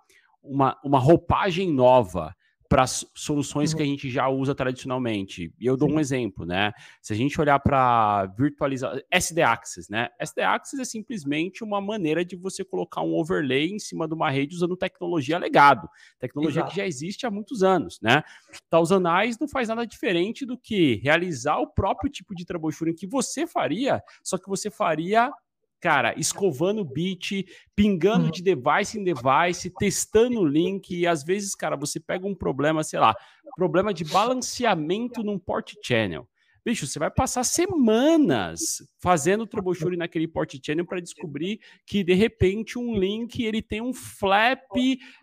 uma, 0.42 0.78
uma 0.84 0.98
roupagem 0.98 1.72
nova 1.72 2.36
para 2.68 2.86
soluções 2.86 3.72
que 3.72 3.80
a 3.80 3.84
uhum. 3.84 3.90
gente 3.92 4.10
já 4.10 4.28
usa 4.28 4.54
tradicionalmente. 4.54 5.52
E 5.58 5.66
eu 5.66 5.74
dou 5.74 5.90
um 5.90 5.98
exemplo, 5.98 6.44
né? 6.44 6.72
Se 7.00 7.14
a 7.14 7.16
gente 7.16 7.40
olhar 7.40 7.58
para 7.58 8.26
virtualizar 8.38 9.00
SD 9.10 9.40
Access, 9.40 9.90
né? 9.90 10.10
SD 10.18 10.42
Access 10.42 10.82
é 10.82 10.84
simplesmente 10.84 11.64
uma 11.64 11.80
maneira 11.80 12.22
de 12.22 12.36
você 12.36 12.62
colocar 12.62 13.00
um 13.00 13.14
overlay 13.14 13.72
em 13.72 13.78
cima 13.78 14.06
de 14.06 14.12
uma 14.12 14.30
rede 14.30 14.54
usando 14.54 14.76
tecnologia 14.76 15.38
legado, 15.38 15.88
tecnologia 16.18 16.60
Exato. 16.60 16.70
que 16.70 16.76
já 16.76 16.86
existe 16.86 17.26
há 17.26 17.30
muitos 17.30 17.62
anos, 17.62 17.98
né? 18.02 18.22
Thousand 18.68 19.04
Eyes 19.18 19.38
não 19.38 19.48
faz 19.48 19.68
nada 19.68 19.86
diferente 19.86 20.44
do 20.44 20.58
que 20.58 20.96
realizar 20.96 21.56
o 21.58 21.66
próprio 21.66 22.10
tipo 22.10 22.34
de 22.34 22.44
troubleshooting 22.44 22.94
que 22.94 23.06
você 23.06 23.46
faria, 23.46 24.02
só 24.22 24.36
que 24.36 24.48
você 24.48 24.70
faria 24.70 25.32
cara, 25.80 26.14
escovando 26.18 26.80
o 26.80 26.84
bit, 26.84 27.46
pingando 27.74 28.26
uhum. 28.26 28.30
de 28.30 28.42
device 28.42 28.98
em 28.98 29.04
device, 29.04 29.72
testando 29.78 30.40
o 30.40 30.46
link, 30.46 30.90
e 30.94 31.06
às 31.06 31.22
vezes, 31.22 31.54
cara, 31.54 31.76
você 31.76 32.00
pega 32.00 32.26
um 32.26 32.34
problema, 32.34 32.82
sei 32.82 32.98
lá, 32.98 33.14
problema 33.56 33.92
de 33.94 34.04
balanceamento 34.04 35.22
num 35.22 35.38
port 35.38 35.74
channel. 35.82 36.28
Bicho, 36.64 36.86
você 36.86 36.98
vai 36.98 37.10
passar 37.10 37.44
semanas 37.44 38.82
fazendo 39.00 39.46
troubleshooting 39.46 39.96
naquele 39.96 40.28
port 40.28 40.54
channel 40.62 40.84
para 40.84 41.00
descobrir 41.00 41.60
que 41.86 42.04
de 42.04 42.12
repente 42.12 42.78
um 42.78 42.94
link 42.94 43.42
ele 43.42 43.62
tem 43.62 43.80
um 43.80 43.94
flap 43.94 44.76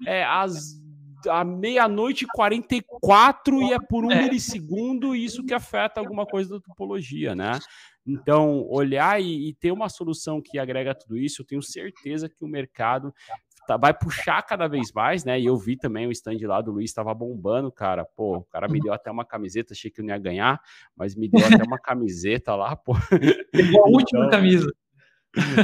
é, 0.07 0.23
às 0.23 0.83
a 1.29 1.43
meia-noite 1.43 2.25
e 2.25 2.27
44 2.27 3.61
e 3.63 3.73
é 3.73 3.79
por 3.79 4.05
um 4.05 4.11
é. 4.11 4.23
milissegundo, 4.23 5.15
e 5.15 5.25
isso 5.25 5.43
que 5.43 5.53
afeta 5.53 5.99
alguma 5.99 6.25
coisa 6.25 6.55
da 6.55 6.59
topologia, 6.59 7.35
né? 7.35 7.59
Então, 8.07 8.65
olhar 8.69 9.19
e, 9.19 9.49
e, 9.49 9.53
ter 9.53 9.71
uma 9.71 9.89
solução 9.89 10.41
que 10.41 10.59
agrega 10.59 10.93
tudo 10.93 11.17
isso, 11.17 11.41
eu 11.41 11.45
tenho 11.45 11.61
certeza 11.61 12.29
que 12.29 12.43
o 12.43 12.47
mercado 12.47 13.13
tá, 13.67 13.77
vai 13.77 13.93
puxar 13.93 14.43
cada 14.43 14.67
vez 14.67 14.91
mais, 14.91 15.25
né? 15.25 15.39
E 15.39 15.45
eu 15.45 15.57
vi 15.57 15.75
também 15.75 16.05
o 16.05 16.11
stand 16.11 16.37
lá 16.43 16.61
do 16.61 16.71
Luiz 16.71 16.91
estava 16.91 17.13
bombando, 17.13 17.71
cara. 17.71 18.05
Pô, 18.05 18.37
o 18.37 18.43
cara 18.43 18.67
me 18.67 18.79
deu 18.79 18.93
até 18.93 19.09
uma 19.09 19.25
camiseta, 19.25 19.73
achei 19.73 19.89
que 19.89 20.01
eu 20.01 20.05
não 20.05 20.13
ia 20.13 20.19
ganhar, 20.19 20.61
mas 20.95 21.15
me 21.15 21.27
deu 21.27 21.45
até 21.45 21.63
uma 21.63 21.79
camiseta 21.79 22.55
lá, 22.55 22.75
pô. 22.75 22.93
Pegou 23.51 23.85
a 23.85 23.89
última 23.89 24.27
então, 24.27 24.29
camisa. 24.29 24.71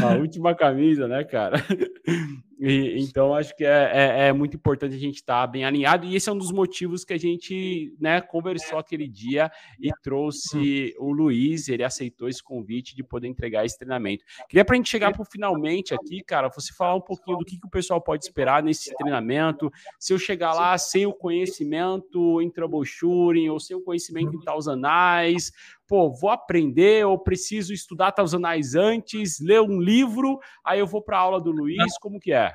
A 0.04 0.16
última 0.18 0.56
camisa, 0.56 1.08
né, 1.08 1.24
cara? 1.24 1.58
E, 2.64 2.99
então, 2.99 3.34
acho 3.34 3.55
que 3.55 3.66
é, 3.66 3.91
é, 3.91 4.28
é, 4.28 4.34
muito 4.34 4.55
importante 4.55 4.93
a 4.93 4.99
gente 4.99 5.16
estar 5.16 5.41
tá 5.41 5.47
bem 5.47 5.66
alinhado, 5.66 6.05
e 6.05 6.16
esse 6.16 6.30
é 6.30 6.32
um 6.32 6.38
dos 6.38 6.51
motivos 6.51 7.03
que 7.03 7.12
a 7.12 7.18
gente 7.18 7.95
né, 7.99 8.22
conversou 8.22 8.78
aquele 8.78 9.07
dia 9.07 9.51
e 9.80 9.89
trouxe 10.03 10.95
o 10.99 11.12
Luiz, 11.12 11.68
ele 11.70 11.84
aceitou 11.84 12.30
esse 12.30 12.43
convite 12.43 12.95
de 12.95 13.03
poder 13.03 13.28
entregar 13.28 13.66
esse 13.66 13.80
treinamento. 13.80 14.24
Queria 14.47 14.64
para 14.64 14.76
a 14.76 14.78
gente 14.78 14.89
chegar 14.89 15.12
para 15.12 15.26
finalmente 15.26 15.95
aqui, 15.95 16.22
cara, 16.22 16.49
você 16.49 16.72
falar 16.72 16.93
um 16.93 17.01
pouquinho 17.01 17.38
do 17.39 17.45
que, 17.45 17.59
que 17.59 17.66
o 17.66 17.70
pessoal 17.70 17.99
pode 17.99 18.26
esperar 18.26 18.62
nesse 18.62 18.95
treinamento. 18.95 19.72
Se 19.99 20.14
eu 20.14 20.20
chegar 20.20 20.53
lá 20.53 20.78
sem 20.78 21.07
o 21.07 21.14
conhecimento 21.14 22.39
em 22.43 22.49
troubleshooting 22.51 23.49
ou 23.49 23.59
sem 23.59 23.76
o 23.76 23.82
conhecimento 23.82 24.36
em 24.36 24.39
Tausandais, 24.39 25.51
pô, 25.91 26.09
vou 26.09 26.30
aprender 26.30 27.05
ou 27.05 27.20
preciso 27.20 27.74
estudar 27.74 28.14
Tausandais 28.14 28.76
antes, 28.76 29.41
ler 29.41 29.59
um 29.59 29.82
livro, 29.82 30.39
aí 30.64 30.80
eu 30.80 30.88
vou 30.88 31.01
para 31.01 31.18
a 31.18 31.20
aula 31.20 31.41
do 31.41 31.51
Luiz, 31.51 31.97
como 31.99 32.18
que 32.18 32.32
é? 32.32 32.51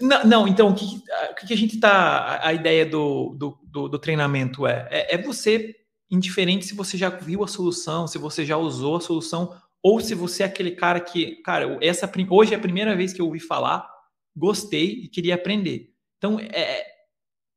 Não, 0.00 0.24
não, 0.24 0.48
então, 0.48 0.70
o 0.70 0.74
que, 0.74 1.02
o 1.30 1.46
que 1.46 1.52
a 1.52 1.56
gente 1.56 1.78
tá. 1.78 2.40
A 2.42 2.52
ideia 2.52 2.86
do, 2.86 3.34
do, 3.36 3.58
do, 3.62 3.88
do 3.88 3.98
treinamento 3.98 4.66
é, 4.66 4.88
é, 4.90 5.14
é, 5.14 5.18
você, 5.18 5.74
indiferente 6.10 6.64
se 6.64 6.74
você 6.74 6.96
já 6.96 7.10
viu 7.10 7.44
a 7.44 7.48
solução, 7.48 8.06
se 8.06 8.16
você 8.18 8.44
já 8.44 8.56
usou 8.56 8.96
a 8.96 9.00
solução, 9.00 9.54
ou 9.82 10.00
se 10.00 10.14
você 10.14 10.42
é 10.42 10.46
aquele 10.46 10.72
cara 10.72 11.00
que, 11.00 11.36
cara, 11.42 11.78
essa, 11.82 12.10
hoje 12.30 12.54
é 12.54 12.56
a 12.56 12.60
primeira 12.60 12.96
vez 12.96 13.12
que 13.12 13.20
eu 13.20 13.26
ouvi 13.26 13.40
falar, 13.40 13.88
gostei 14.34 15.02
e 15.04 15.08
queria 15.08 15.34
aprender. 15.34 15.90
Então, 16.16 16.38
é, 16.40 16.86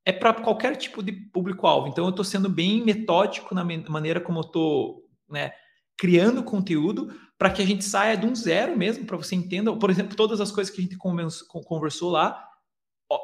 é 0.05 0.11
para 0.11 0.33
qualquer 0.33 0.75
tipo 0.75 1.01
de 1.01 1.11
público-alvo. 1.11 1.87
Então, 1.87 2.05
eu 2.05 2.09
estou 2.09 2.25
sendo 2.25 2.49
bem 2.49 2.83
metódico 2.83 3.55
na 3.55 3.63
maneira 3.63 4.19
como 4.19 4.39
eu 4.39 4.43
estou 4.43 5.03
né, 5.29 5.53
criando 6.03 6.43
conteúdo, 6.43 7.17
para 7.37 7.49
que 7.49 7.61
a 7.61 7.65
gente 7.65 7.85
saia 7.85 8.17
de 8.17 8.25
um 8.25 8.35
zero 8.35 8.77
mesmo, 8.77 9.05
para 9.05 9.15
você 9.15 9.35
entenda, 9.35 9.73
por 9.73 9.89
exemplo, 9.89 10.17
todas 10.17 10.41
as 10.41 10.51
coisas 10.51 10.69
que 10.69 10.81
a 10.81 10.83
gente 10.83 10.97
conversou 10.97 12.11
lá, 12.11 12.45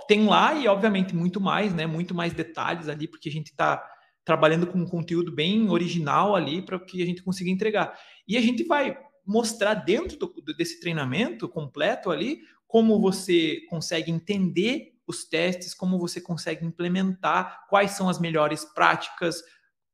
tem 0.07 0.25
lá 0.25 0.53
e, 0.53 0.65
obviamente, 0.65 1.13
muito 1.13 1.41
mais, 1.41 1.73
né? 1.73 1.85
Muito 1.85 2.15
mais 2.15 2.31
detalhes 2.31 2.87
ali, 2.87 3.05
porque 3.05 3.27
a 3.27 3.31
gente 3.33 3.47
está 3.47 3.85
trabalhando 4.23 4.65
com 4.65 4.77
um 4.77 4.87
conteúdo 4.87 5.29
bem 5.29 5.69
original 5.69 6.37
ali 6.37 6.61
para 6.61 6.79
que 6.79 7.03
a 7.03 7.05
gente 7.05 7.21
consiga 7.21 7.49
entregar. 7.49 7.99
E 8.25 8.37
a 8.37 8.41
gente 8.41 8.63
vai 8.63 8.97
mostrar 9.27 9.73
dentro 9.73 10.17
do, 10.17 10.33
desse 10.55 10.79
treinamento 10.79 11.49
completo 11.49 12.11
ali 12.11 12.39
como 12.65 13.01
você 13.01 13.59
consegue 13.69 14.09
entender 14.09 14.93
os 15.05 15.25
testes, 15.25 15.73
como 15.73 15.99
você 15.99 16.21
consegue 16.21 16.65
implementar, 16.65 17.65
quais 17.67 17.91
são 17.91 18.07
as 18.07 18.21
melhores 18.21 18.63
práticas, 18.63 19.43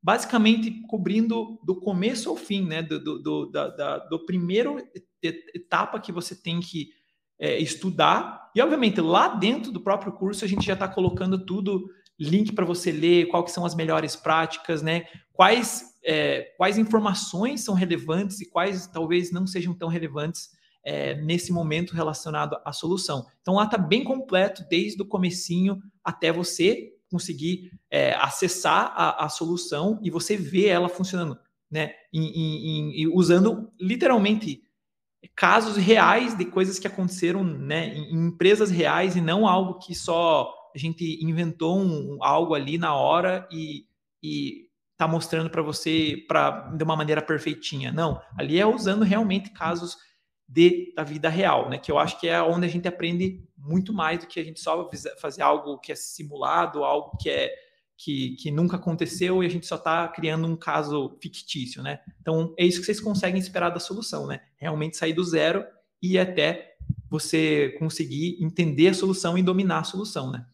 basicamente 0.05 0.83
cobrindo 0.87 1.59
do 1.63 1.75
começo 1.79 2.29
ao 2.29 2.35
fim, 2.35 2.63
né? 2.63 2.83
Do, 2.83 3.03
do, 3.03 3.19
do, 3.23 3.45
da, 3.47 3.69
da, 3.69 3.97
do 3.97 4.23
primeiro 4.23 4.77
etapa 5.23 5.99
que 5.99 6.11
você 6.11 6.35
tem 6.35 6.59
que 6.59 6.89
é, 7.39 7.57
estudar. 7.57 8.51
E, 8.55 8.61
obviamente, 8.61 9.01
lá 9.01 9.29
dentro 9.29 9.71
do 9.71 9.81
próprio 9.81 10.13
curso, 10.13 10.45
a 10.45 10.47
gente 10.47 10.63
já 10.63 10.73
está 10.73 10.87
colocando 10.87 11.43
tudo, 11.43 11.89
link 12.19 12.53
para 12.53 12.63
você 12.63 12.91
ler, 12.91 13.29
quais 13.29 13.51
são 13.51 13.65
as 13.65 13.73
melhores 13.73 14.15
práticas, 14.15 14.83
né? 14.83 15.05
Quais, 15.33 15.83
é, 16.05 16.53
quais 16.55 16.77
informações 16.77 17.61
são 17.61 17.73
relevantes 17.73 18.39
e 18.41 18.47
quais 18.47 18.85
talvez 18.85 19.31
não 19.31 19.47
sejam 19.47 19.73
tão 19.73 19.89
relevantes 19.89 20.51
é, 20.85 21.15
nesse 21.15 21.51
momento 21.51 21.95
relacionado 21.95 22.55
à 22.63 22.71
solução. 22.71 23.25
Então, 23.41 23.55
lá 23.55 23.63
está 23.63 23.79
bem 23.79 24.03
completo, 24.03 24.63
desde 24.69 25.01
o 25.01 25.07
comecinho 25.07 25.79
até 26.03 26.31
você 26.31 26.94
conseguir 27.15 27.71
é, 27.89 28.13
acessar 28.15 28.91
a, 28.93 29.23
a, 29.23 29.29
solução 29.29 29.97
e 30.03 30.11
você 30.11 30.35
ver 30.35 30.67
ela 30.67 30.89
funcionando, 30.89 31.39
né? 31.71 31.93
Em, 32.13 32.25
em, 32.25 33.03
em, 33.03 33.07
usando 33.07 33.71
literalmente 33.79 34.61
casos 35.33 35.77
reais 35.77 36.37
de 36.37 36.43
coisas 36.43 36.77
que 36.77 36.87
aconteceram, 36.87 37.41
né? 37.41 37.95
Em, 37.95 38.13
em 38.13 38.27
empresas 38.27 38.69
reais 38.69 39.15
e 39.15 39.21
não 39.21 39.47
algo 39.47 39.79
que 39.79 39.95
só 39.95 40.53
a 40.75 40.77
gente 40.77 41.23
inventou 41.23 41.79
um, 41.79 42.17
algo 42.21 42.53
ali 42.53 42.77
na 42.77 42.93
hora 42.93 43.47
e, 43.49 43.85
e 44.21 44.65
tá 44.97 45.07
mostrando 45.07 45.49
para 45.49 45.61
você 45.61 46.17
para 46.27 46.69
de 46.75 46.83
uma 46.83 46.97
maneira 46.97 47.21
perfeitinha. 47.21 47.93
Não, 47.93 48.21
ali 48.37 48.59
é 48.59 48.65
usando 48.65 49.03
realmente 49.03 49.51
casos 49.51 49.95
de, 50.45 50.93
da 50.93 51.03
vida 51.05 51.29
real, 51.29 51.69
né? 51.69 51.77
Que 51.77 51.89
eu 51.89 51.97
acho 51.97 52.19
que 52.19 52.27
é 52.27 52.41
onde 52.41 52.65
a 52.65 52.69
gente 52.69 52.89
aprende 52.89 53.41
muito 53.65 53.91
mais 53.91 54.19
do 54.19 54.27
que 54.27 54.39
a 54.39 54.43
gente 54.43 54.59
só 54.59 54.89
fazer 55.19 55.41
algo 55.41 55.79
que 55.79 55.91
é 55.91 55.95
simulado, 55.95 56.83
algo 56.83 57.17
que 57.17 57.29
é 57.29 57.53
que, 57.97 58.35
que 58.35 58.51
nunca 58.51 58.75
aconteceu 58.75 59.41
e 59.41 59.45
a 59.45 59.49
gente 59.49 59.65
só 59.65 59.75
está 59.75 60.07
criando 60.09 60.47
um 60.47 60.55
caso 60.55 61.17
fictício, 61.21 61.81
né? 61.81 61.99
Então 62.21 62.53
é 62.57 62.65
isso 62.65 62.79
que 62.79 62.85
vocês 62.85 62.99
conseguem 62.99 63.39
esperar 63.39 63.69
da 63.69 63.79
solução, 63.79 64.27
né? 64.27 64.41
Realmente 64.57 64.97
sair 64.97 65.13
do 65.13 65.23
zero 65.23 65.65
e 66.01 66.19
até 66.19 66.75
você 67.09 67.75
conseguir 67.79 68.37
entender 68.43 68.89
a 68.89 68.93
solução 68.93 69.37
e 69.37 69.43
dominar 69.43 69.79
a 69.79 69.83
solução, 69.85 70.31
né? 70.31 70.45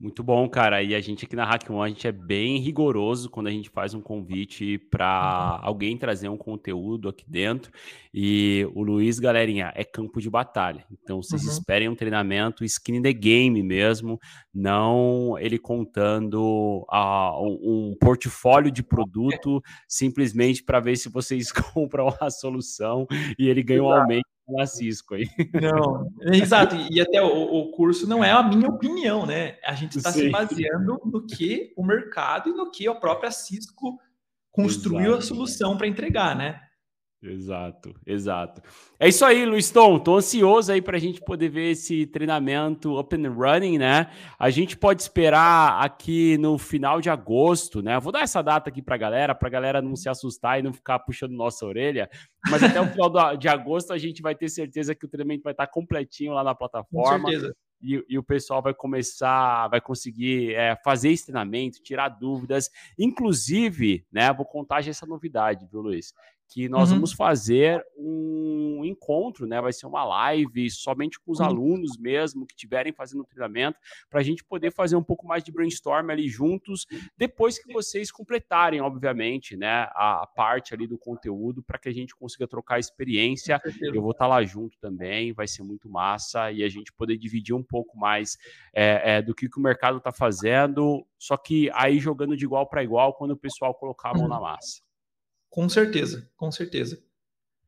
Muito 0.00 0.22
bom, 0.22 0.48
cara. 0.48 0.82
E 0.82 0.94
a 0.94 1.00
gente 1.00 1.26
aqui 1.26 1.36
na 1.36 1.44
Hack 1.44 1.68
One, 1.68 1.82
a 1.82 1.88
gente 1.88 2.08
é 2.08 2.12
bem 2.12 2.56
rigoroso 2.58 3.28
quando 3.28 3.48
a 3.48 3.50
gente 3.50 3.68
faz 3.68 3.92
um 3.92 4.00
convite 4.00 4.78
para 4.90 5.58
uhum. 5.60 5.68
alguém 5.68 5.94
trazer 5.98 6.30
um 6.30 6.38
conteúdo 6.38 7.06
aqui 7.06 7.22
dentro. 7.28 7.70
E 8.12 8.66
o 8.74 8.82
Luiz, 8.82 9.18
galerinha, 9.18 9.70
é 9.76 9.84
campo 9.84 10.18
de 10.18 10.30
batalha. 10.30 10.86
Então, 10.90 11.22
vocês 11.22 11.44
uhum. 11.44 11.50
esperem 11.50 11.88
um 11.90 11.94
treinamento 11.94 12.64
skin 12.64 13.02
the 13.02 13.12
game 13.12 13.62
mesmo, 13.62 14.18
não 14.54 15.36
ele 15.38 15.58
contando 15.58 16.82
uh, 16.90 17.44
um, 17.44 17.90
um 17.90 17.96
portfólio 18.00 18.70
de 18.70 18.82
produto 18.82 19.62
simplesmente 19.86 20.64
para 20.64 20.80
ver 20.80 20.96
se 20.96 21.10
vocês 21.10 21.52
compram 21.74 22.08
a 22.18 22.30
solução 22.30 23.06
e 23.38 23.50
ele 23.50 23.62
ganha 23.62 23.82
um 23.82 23.90
aumento 23.90 24.24
na 24.52 24.66
Cisco 24.66 25.14
aí. 25.14 25.28
Não, 25.60 26.10
exato. 26.32 26.76
E 26.90 27.00
até 27.00 27.22
o, 27.22 27.26
o, 27.26 27.70
curso 27.72 28.06
não 28.06 28.22
é 28.22 28.30
a 28.30 28.42
minha 28.42 28.68
opinião, 28.68 29.26
né? 29.26 29.56
A 29.64 29.74
gente 29.74 29.98
está 29.98 30.12
se 30.12 30.28
baseando 30.30 31.00
no 31.04 31.26
que 31.26 31.72
o 31.76 31.84
mercado 31.84 32.50
e 32.50 32.52
no 32.52 32.70
que 32.70 32.86
a 32.86 32.94
própria 32.94 33.30
Cisco 33.30 33.98
construiu 34.50 35.12
exato. 35.12 35.18
a 35.18 35.22
solução 35.22 35.76
para 35.76 35.86
entregar, 35.86 36.36
né? 36.36 36.60
Exato, 37.22 37.94
exato. 38.06 38.62
É 38.98 39.06
isso 39.06 39.26
aí, 39.26 39.44
Luizton. 39.44 39.98
Tô 39.98 40.16
ansioso 40.16 40.72
aí 40.72 40.80
para 40.80 40.96
a 40.96 41.00
gente 41.00 41.20
poder 41.20 41.50
ver 41.50 41.72
esse 41.72 42.06
treinamento 42.06 42.98
up 42.98 43.14
and 43.14 43.30
running, 43.30 43.76
né? 43.76 44.10
A 44.38 44.48
gente 44.48 44.74
pode 44.74 45.02
esperar 45.02 45.84
aqui 45.84 46.38
no 46.38 46.56
final 46.56 46.98
de 46.98 47.10
agosto, 47.10 47.82
né? 47.82 48.00
Vou 48.00 48.10
dar 48.10 48.22
essa 48.22 48.42
data 48.42 48.70
aqui 48.70 48.80
para 48.80 48.94
a 48.94 48.98
galera, 48.98 49.34
para 49.34 49.48
a 49.48 49.50
galera 49.50 49.82
não 49.82 49.94
se 49.96 50.08
assustar 50.08 50.58
e 50.58 50.62
não 50.62 50.72
ficar 50.72 50.98
puxando 51.00 51.32
nossa 51.32 51.66
orelha. 51.66 52.08
Mas 52.48 52.62
até 52.62 52.80
o 52.80 52.86
final 52.86 53.36
de 53.36 53.48
agosto 53.48 53.92
a 53.92 53.98
gente 53.98 54.22
vai 54.22 54.34
ter 54.34 54.48
certeza 54.48 54.94
que 54.94 55.04
o 55.04 55.08
treinamento 55.08 55.42
vai 55.42 55.52
estar 55.52 55.66
completinho 55.66 56.32
lá 56.32 56.42
na 56.42 56.54
plataforma. 56.54 57.24
Com 57.24 57.30
certeza. 57.30 57.54
E, 57.82 58.04
e, 58.10 58.18
o 58.18 58.22
pessoal 58.22 58.60
vai 58.60 58.74
começar, 58.74 59.66
vai 59.68 59.80
conseguir 59.80 60.54
é, 60.54 60.76
fazer 60.84 61.12
esse 61.12 61.24
treinamento, 61.24 61.82
tirar 61.82 62.10
dúvidas. 62.10 62.68
Inclusive, 62.98 64.04
né? 64.12 64.30
Vou 64.34 64.44
contar 64.44 64.82
já 64.82 64.90
essa 64.90 65.06
novidade, 65.06 65.66
viu, 65.70 65.80
Luiz? 65.80 66.12
Que 66.50 66.68
nós 66.68 66.88
uhum. 66.88 66.96
vamos 66.96 67.12
fazer 67.12 67.80
um 67.96 68.84
encontro, 68.84 69.46
né? 69.46 69.60
Vai 69.60 69.72
ser 69.72 69.86
uma 69.86 70.04
live 70.04 70.68
somente 70.68 71.18
com 71.20 71.30
os 71.30 71.38
uhum. 71.38 71.46
alunos 71.46 71.96
mesmo 71.96 72.44
que 72.44 72.54
estiverem 72.54 72.92
fazendo 72.92 73.20
o 73.20 73.24
treinamento, 73.24 73.78
para 74.10 74.18
a 74.18 74.22
gente 74.22 74.42
poder 74.42 74.72
fazer 74.72 74.96
um 74.96 75.02
pouco 75.02 75.26
mais 75.26 75.44
de 75.44 75.52
brainstorm 75.52 76.10
ali 76.10 76.28
juntos, 76.28 76.86
depois 77.16 77.56
que 77.56 77.72
vocês 77.72 78.10
completarem, 78.10 78.80
obviamente, 78.80 79.56
né? 79.56 79.88
A, 79.94 80.22
a 80.22 80.26
parte 80.26 80.74
ali 80.74 80.88
do 80.88 80.98
conteúdo, 80.98 81.62
para 81.62 81.78
que 81.78 81.88
a 81.88 81.92
gente 81.92 82.16
consiga 82.16 82.48
trocar 82.48 82.80
experiência. 82.80 83.60
Eu 83.80 84.02
vou 84.02 84.10
estar 84.10 84.24
tá 84.24 84.28
lá 84.28 84.42
junto 84.42 84.76
também, 84.80 85.32
vai 85.32 85.46
ser 85.46 85.62
muito 85.62 85.88
massa 85.88 86.50
e 86.50 86.64
a 86.64 86.68
gente 86.68 86.92
poder 86.92 87.16
dividir 87.16 87.54
um 87.54 87.62
pouco 87.62 87.96
mais 87.96 88.36
é, 88.74 89.18
é, 89.18 89.22
do 89.22 89.34
que, 89.34 89.48
que 89.48 89.58
o 89.58 89.62
mercado 89.62 89.98
está 89.98 90.10
fazendo, 90.10 91.06
só 91.16 91.36
que 91.36 91.70
aí 91.74 92.00
jogando 92.00 92.36
de 92.36 92.44
igual 92.44 92.68
para 92.68 92.82
igual 92.82 93.14
quando 93.14 93.32
o 93.32 93.36
pessoal 93.36 93.72
colocar 93.72 94.10
a 94.10 94.14
mão 94.14 94.24
uhum. 94.24 94.28
na 94.28 94.40
massa. 94.40 94.89
Com 95.50 95.68
certeza, 95.68 96.30
com 96.36 96.50
certeza. 96.50 97.02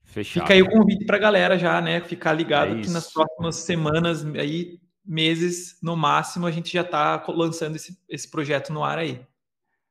Fechado. 0.04 0.44
Fica 0.44 0.54
aí 0.54 0.62
o 0.62 0.70
convite 0.70 1.04
para 1.04 1.16
a 1.16 1.20
galera 1.20 1.58
já, 1.58 1.80
né? 1.80 2.00
Ficar 2.00 2.32
ligado 2.32 2.78
é 2.78 2.80
que 2.80 2.88
nas 2.88 3.12
próximas 3.12 3.56
semanas, 3.56 4.24
aí, 4.36 4.80
meses, 5.04 5.78
no 5.82 5.96
máximo, 5.96 6.46
a 6.46 6.50
gente 6.50 6.72
já 6.72 6.82
está 6.82 7.24
lançando 7.28 7.76
esse, 7.76 7.98
esse 8.08 8.30
projeto 8.30 8.72
no 8.72 8.84
ar 8.84 8.98
aí. 8.98 9.20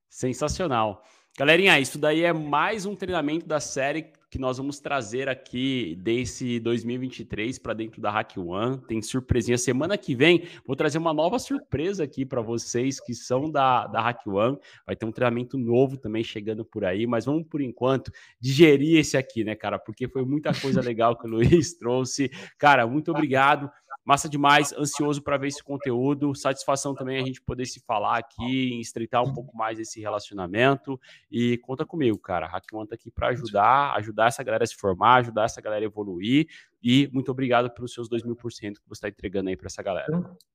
Sensacional. 0.10 1.04
Galerinha, 1.38 1.80
isso 1.80 1.98
daí 1.98 2.24
é 2.24 2.34
mais 2.34 2.86
um 2.86 2.96
treinamento 2.96 3.46
da 3.46 3.60
série 3.60 4.12
que 4.32 4.40
nós 4.40 4.58
vamos 4.58 4.80
trazer 4.80 5.28
aqui 5.28 5.94
desse 6.00 6.58
2023 6.62 7.60
para 7.60 7.74
dentro 7.74 8.02
da 8.02 8.10
Hack 8.10 8.38
One. 8.38 8.78
Tem 8.88 9.02
surpresinha. 9.02 9.58
Semana 9.58 9.98
que 9.98 10.16
vem 10.16 10.48
vou 10.66 10.74
trazer 10.74 10.98
uma 11.00 11.14
nova 11.14 11.38
surpresa 11.38 12.06
aqui 12.06 12.26
para 12.26 12.40
vocês 12.40 12.98
que 13.02 13.14
são 13.14 13.52
da, 13.52 13.88
da 13.88 14.00
Hack 14.00 14.26
One. 14.26 14.58
Vai 14.88 14.96
ter 14.96 15.06
um 15.06 15.12
treinamento 15.12 15.58
novo 15.58 15.98
também 15.98 16.24
chegando 16.24 16.64
por 16.64 16.86
aí, 16.86 17.06
mas 17.06 17.26
vamos 17.26 17.46
por 17.46 17.60
enquanto 17.60 18.10
digerir 18.40 18.98
esse 18.98 19.18
aqui, 19.18 19.44
né, 19.44 19.54
cara? 19.54 19.78
Porque 19.78 20.08
foi 20.08 20.24
muita 20.24 20.54
coisa 20.54 20.80
legal 20.80 21.18
que 21.18 21.28
o 21.28 21.30
Luiz 21.30 21.74
trouxe. 21.78 22.32
Cara, 22.58 22.88
muito 22.88 23.12
obrigado. 23.12 23.70
Massa 24.04 24.28
demais, 24.28 24.74
ansioso 24.74 25.22
para 25.22 25.38
ver 25.38 25.48
esse 25.48 25.64
conteúdo. 25.64 26.34
Satisfação 26.34 26.96
também 26.96 27.22
a 27.22 27.26
gente 27.26 27.42
poder 27.42 27.66
se 27.66 27.80
falar 27.82 28.18
aqui, 28.18 28.80
estreitar 28.80 29.24
um 29.24 29.34
pouco 29.34 29.56
mais 29.56 29.80
esse 29.80 30.00
relacionamento. 30.00 31.00
E 31.32 31.58
conta 31.60 31.86
comigo, 31.86 32.18
cara. 32.18 32.48
A 32.48 32.62
One 32.76 32.88
tá 32.88 32.96
aqui 32.96 33.12
para 33.12 33.30
ajudar, 33.30 33.94
ajudar 33.96 34.28
essa 34.28 34.44
galera 34.44 34.64
a 34.64 34.68
se 34.68 34.76
formar, 34.76 35.18
ajudar 35.18 35.46
essa 35.46 35.62
galera 35.62 35.86
a 35.86 35.88
evoluir. 35.88 36.48
E 36.84 37.08
muito 37.14 37.30
obrigado 37.32 37.70
pelos 37.70 37.94
seus 37.94 38.10
2 38.10 38.24
mil 38.24 38.36
por 38.36 38.52
cento 38.52 38.82
que 38.82 38.90
você 38.90 39.06
está 39.06 39.10
entregando 39.10 39.50
aí 39.50 39.56
para 39.56 39.68
essa 39.68 39.84
galera. 39.84 40.08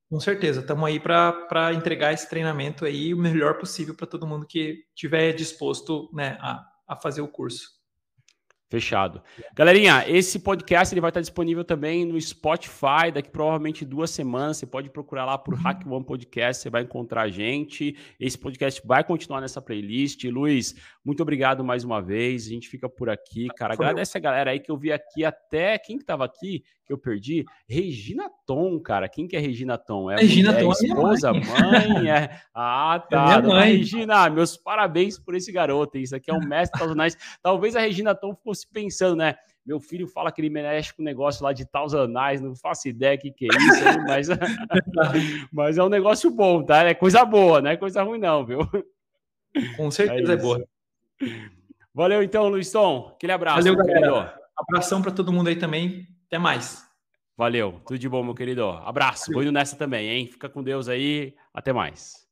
Com 0.09 0.19
certeza, 0.19 0.59
estamos 0.59 0.85
aí 0.85 0.99
para 0.99 1.73
entregar 1.73 2.13
esse 2.13 2.29
treinamento 2.29 2.83
aí 2.83 3.13
o 3.13 3.17
melhor 3.17 3.57
possível 3.57 3.95
para 3.95 4.07
todo 4.07 4.27
mundo 4.27 4.45
que 4.45 4.83
tiver 4.93 5.31
disposto 5.31 6.09
né, 6.13 6.37
a, 6.41 6.65
a 6.85 6.95
fazer 6.97 7.21
o 7.21 7.27
curso. 7.29 7.76
Fechado. 8.69 9.21
Galerinha, 9.55 10.03
esse 10.09 10.39
podcast 10.39 10.93
ele 10.93 10.99
vai 10.99 11.09
estar 11.09 11.21
disponível 11.21 11.63
também 11.63 12.03
no 12.03 12.19
Spotify 12.19 13.09
daqui 13.13 13.29
provavelmente 13.29 13.85
duas 13.85 14.09
semanas. 14.09 14.57
Você 14.57 14.65
pode 14.65 14.89
procurar 14.89 15.23
lá 15.23 15.37
por. 15.37 15.55
Hack 15.55 15.87
One 15.87 16.03
Podcast, 16.03 16.61
você 16.61 16.69
vai 16.69 16.83
encontrar 16.83 17.21
a 17.21 17.29
gente. 17.29 17.95
Esse 18.19 18.37
podcast 18.37 18.81
vai 18.85 19.03
continuar 19.03 19.39
nessa 19.39 19.61
playlist. 19.61 20.23
Luiz, 20.25 20.75
muito 21.07 21.21
obrigado 21.21 21.63
mais 21.63 21.85
uma 21.85 22.01
vez. 22.01 22.47
A 22.47 22.49
gente 22.49 22.67
fica 22.67 22.89
por 22.89 23.09
aqui, 23.09 23.47
cara. 23.55 23.75
Agradece 23.75 24.17
a 24.17 24.19
galera 24.19 24.51
aí 24.51 24.59
que 24.59 24.69
eu 24.69 24.75
vi 24.75 24.91
aqui 24.91 25.23
até. 25.23 25.77
Quem 25.77 25.95
que 25.95 26.03
estava 26.03 26.25
aqui? 26.25 26.65
que 26.85 26.91
eu 26.91 26.97
perdi. 26.97 27.45
Regina 27.67 28.29
Tom, 28.45 28.77
cara. 28.79 29.07
Quem 29.07 29.27
que 29.27 29.35
é 29.35 29.39
Regina 29.39 29.77
Tom? 29.77 30.09
É 30.11 30.15
Regina 30.15 30.51
mulher, 30.51 30.63
Tom, 30.63 30.71
esposa, 30.71 31.29
é 31.29 31.31
mãe? 31.31 32.09
É... 32.09 32.41
Ah, 32.53 33.03
é 33.05 33.09
tá. 33.09 33.33
É 33.35 33.41
mãe. 33.41 33.77
Regina, 33.77 34.29
meus 34.29 34.57
parabéns 34.57 35.17
por 35.17 35.35
esse 35.35 35.49
garoto. 35.49 35.97
Isso 35.97 36.15
aqui 36.15 36.29
é 36.29 36.33
um 36.33 36.39
mestre 36.39 36.79
Thousand 36.79 37.17
Talvez 37.41 37.75
a 37.75 37.81
Regina 37.81 38.15
Tom 38.15 38.35
fosse 38.35 38.65
pensando, 38.69 39.15
né? 39.15 39.35
Meu 39.65 39.79
filho 39.79 40.07
fala 40.07 40.31
que 40.31 40.41
ele 40.41 40.49
mexe 40.49 40.93
com 40.93 41.01
um 41.01 41.05
negócio 41.05 41.43
lá 41.43 41.51
de 41.51 41.65
Thousand 41.65 42.07
não 42.41 42.55
faço 42.55 42.87
ideia 42.87 43.15
o 43.15 43.19
que, 43.19 43.31
que 43.31 43.45
é 43.45 43.49
isso, 43.49 43.99
mas, 44.07 44.27
mas 45.51 45.77
é 45.77 45.83
um 45.83 45.89
negócio 45.89 46.31
bom, 46.31 46.63
tá? 46.63 46.83
É 46.83 46.93
coisa 46.93 47.25
boa, 47.25 47.61
não 47.61 47.71
é 47.71 47.75
coisa 47.75 48.01
ruim, 48.01 48.19
não, 48.19 48.45
viu? 48.45 48.59
Com 49.75 49.91
certeza 49.91 50.31
é, 50.31 50.35
é 50.35 50.37
boa. 50.37 50.65
Valeu 51.93 52.21
então, 52.21 52.47
Luizão. 52.47 53.13
Aquele 53.15 53.31
abraço. 53.31 53.57
Valeu, 53.57 53.75
galera. 53.75 54.39
Abração 54.55 55.01
para 55.01 55.11
todo 55.11 55.31
mundo 55.31 55.47
aí 55.47 55.55
também. 55.55 56.07
Até 56.27 56.37
mais. 56.37 56.85
Valeu, 57.35 57.81
tudo 57.85 57.99
de 57.99 58.09
bom, 58.09 58.23
meu 58.23 58.33
querido. 58.33 58.65
Abraço. 58.67 59.31
Vou 59.31 59.43
indo 59.43 59.51
nessa 59.51 59.75
também, 59.75 60.09
hein? 60.09 60.27
Fica 60.27 60.49
com 60.49 60.63
Deus 60.63 60.89
aí. 60.89 61.35
Até 61.53 61.71
mais. 61.71 62.26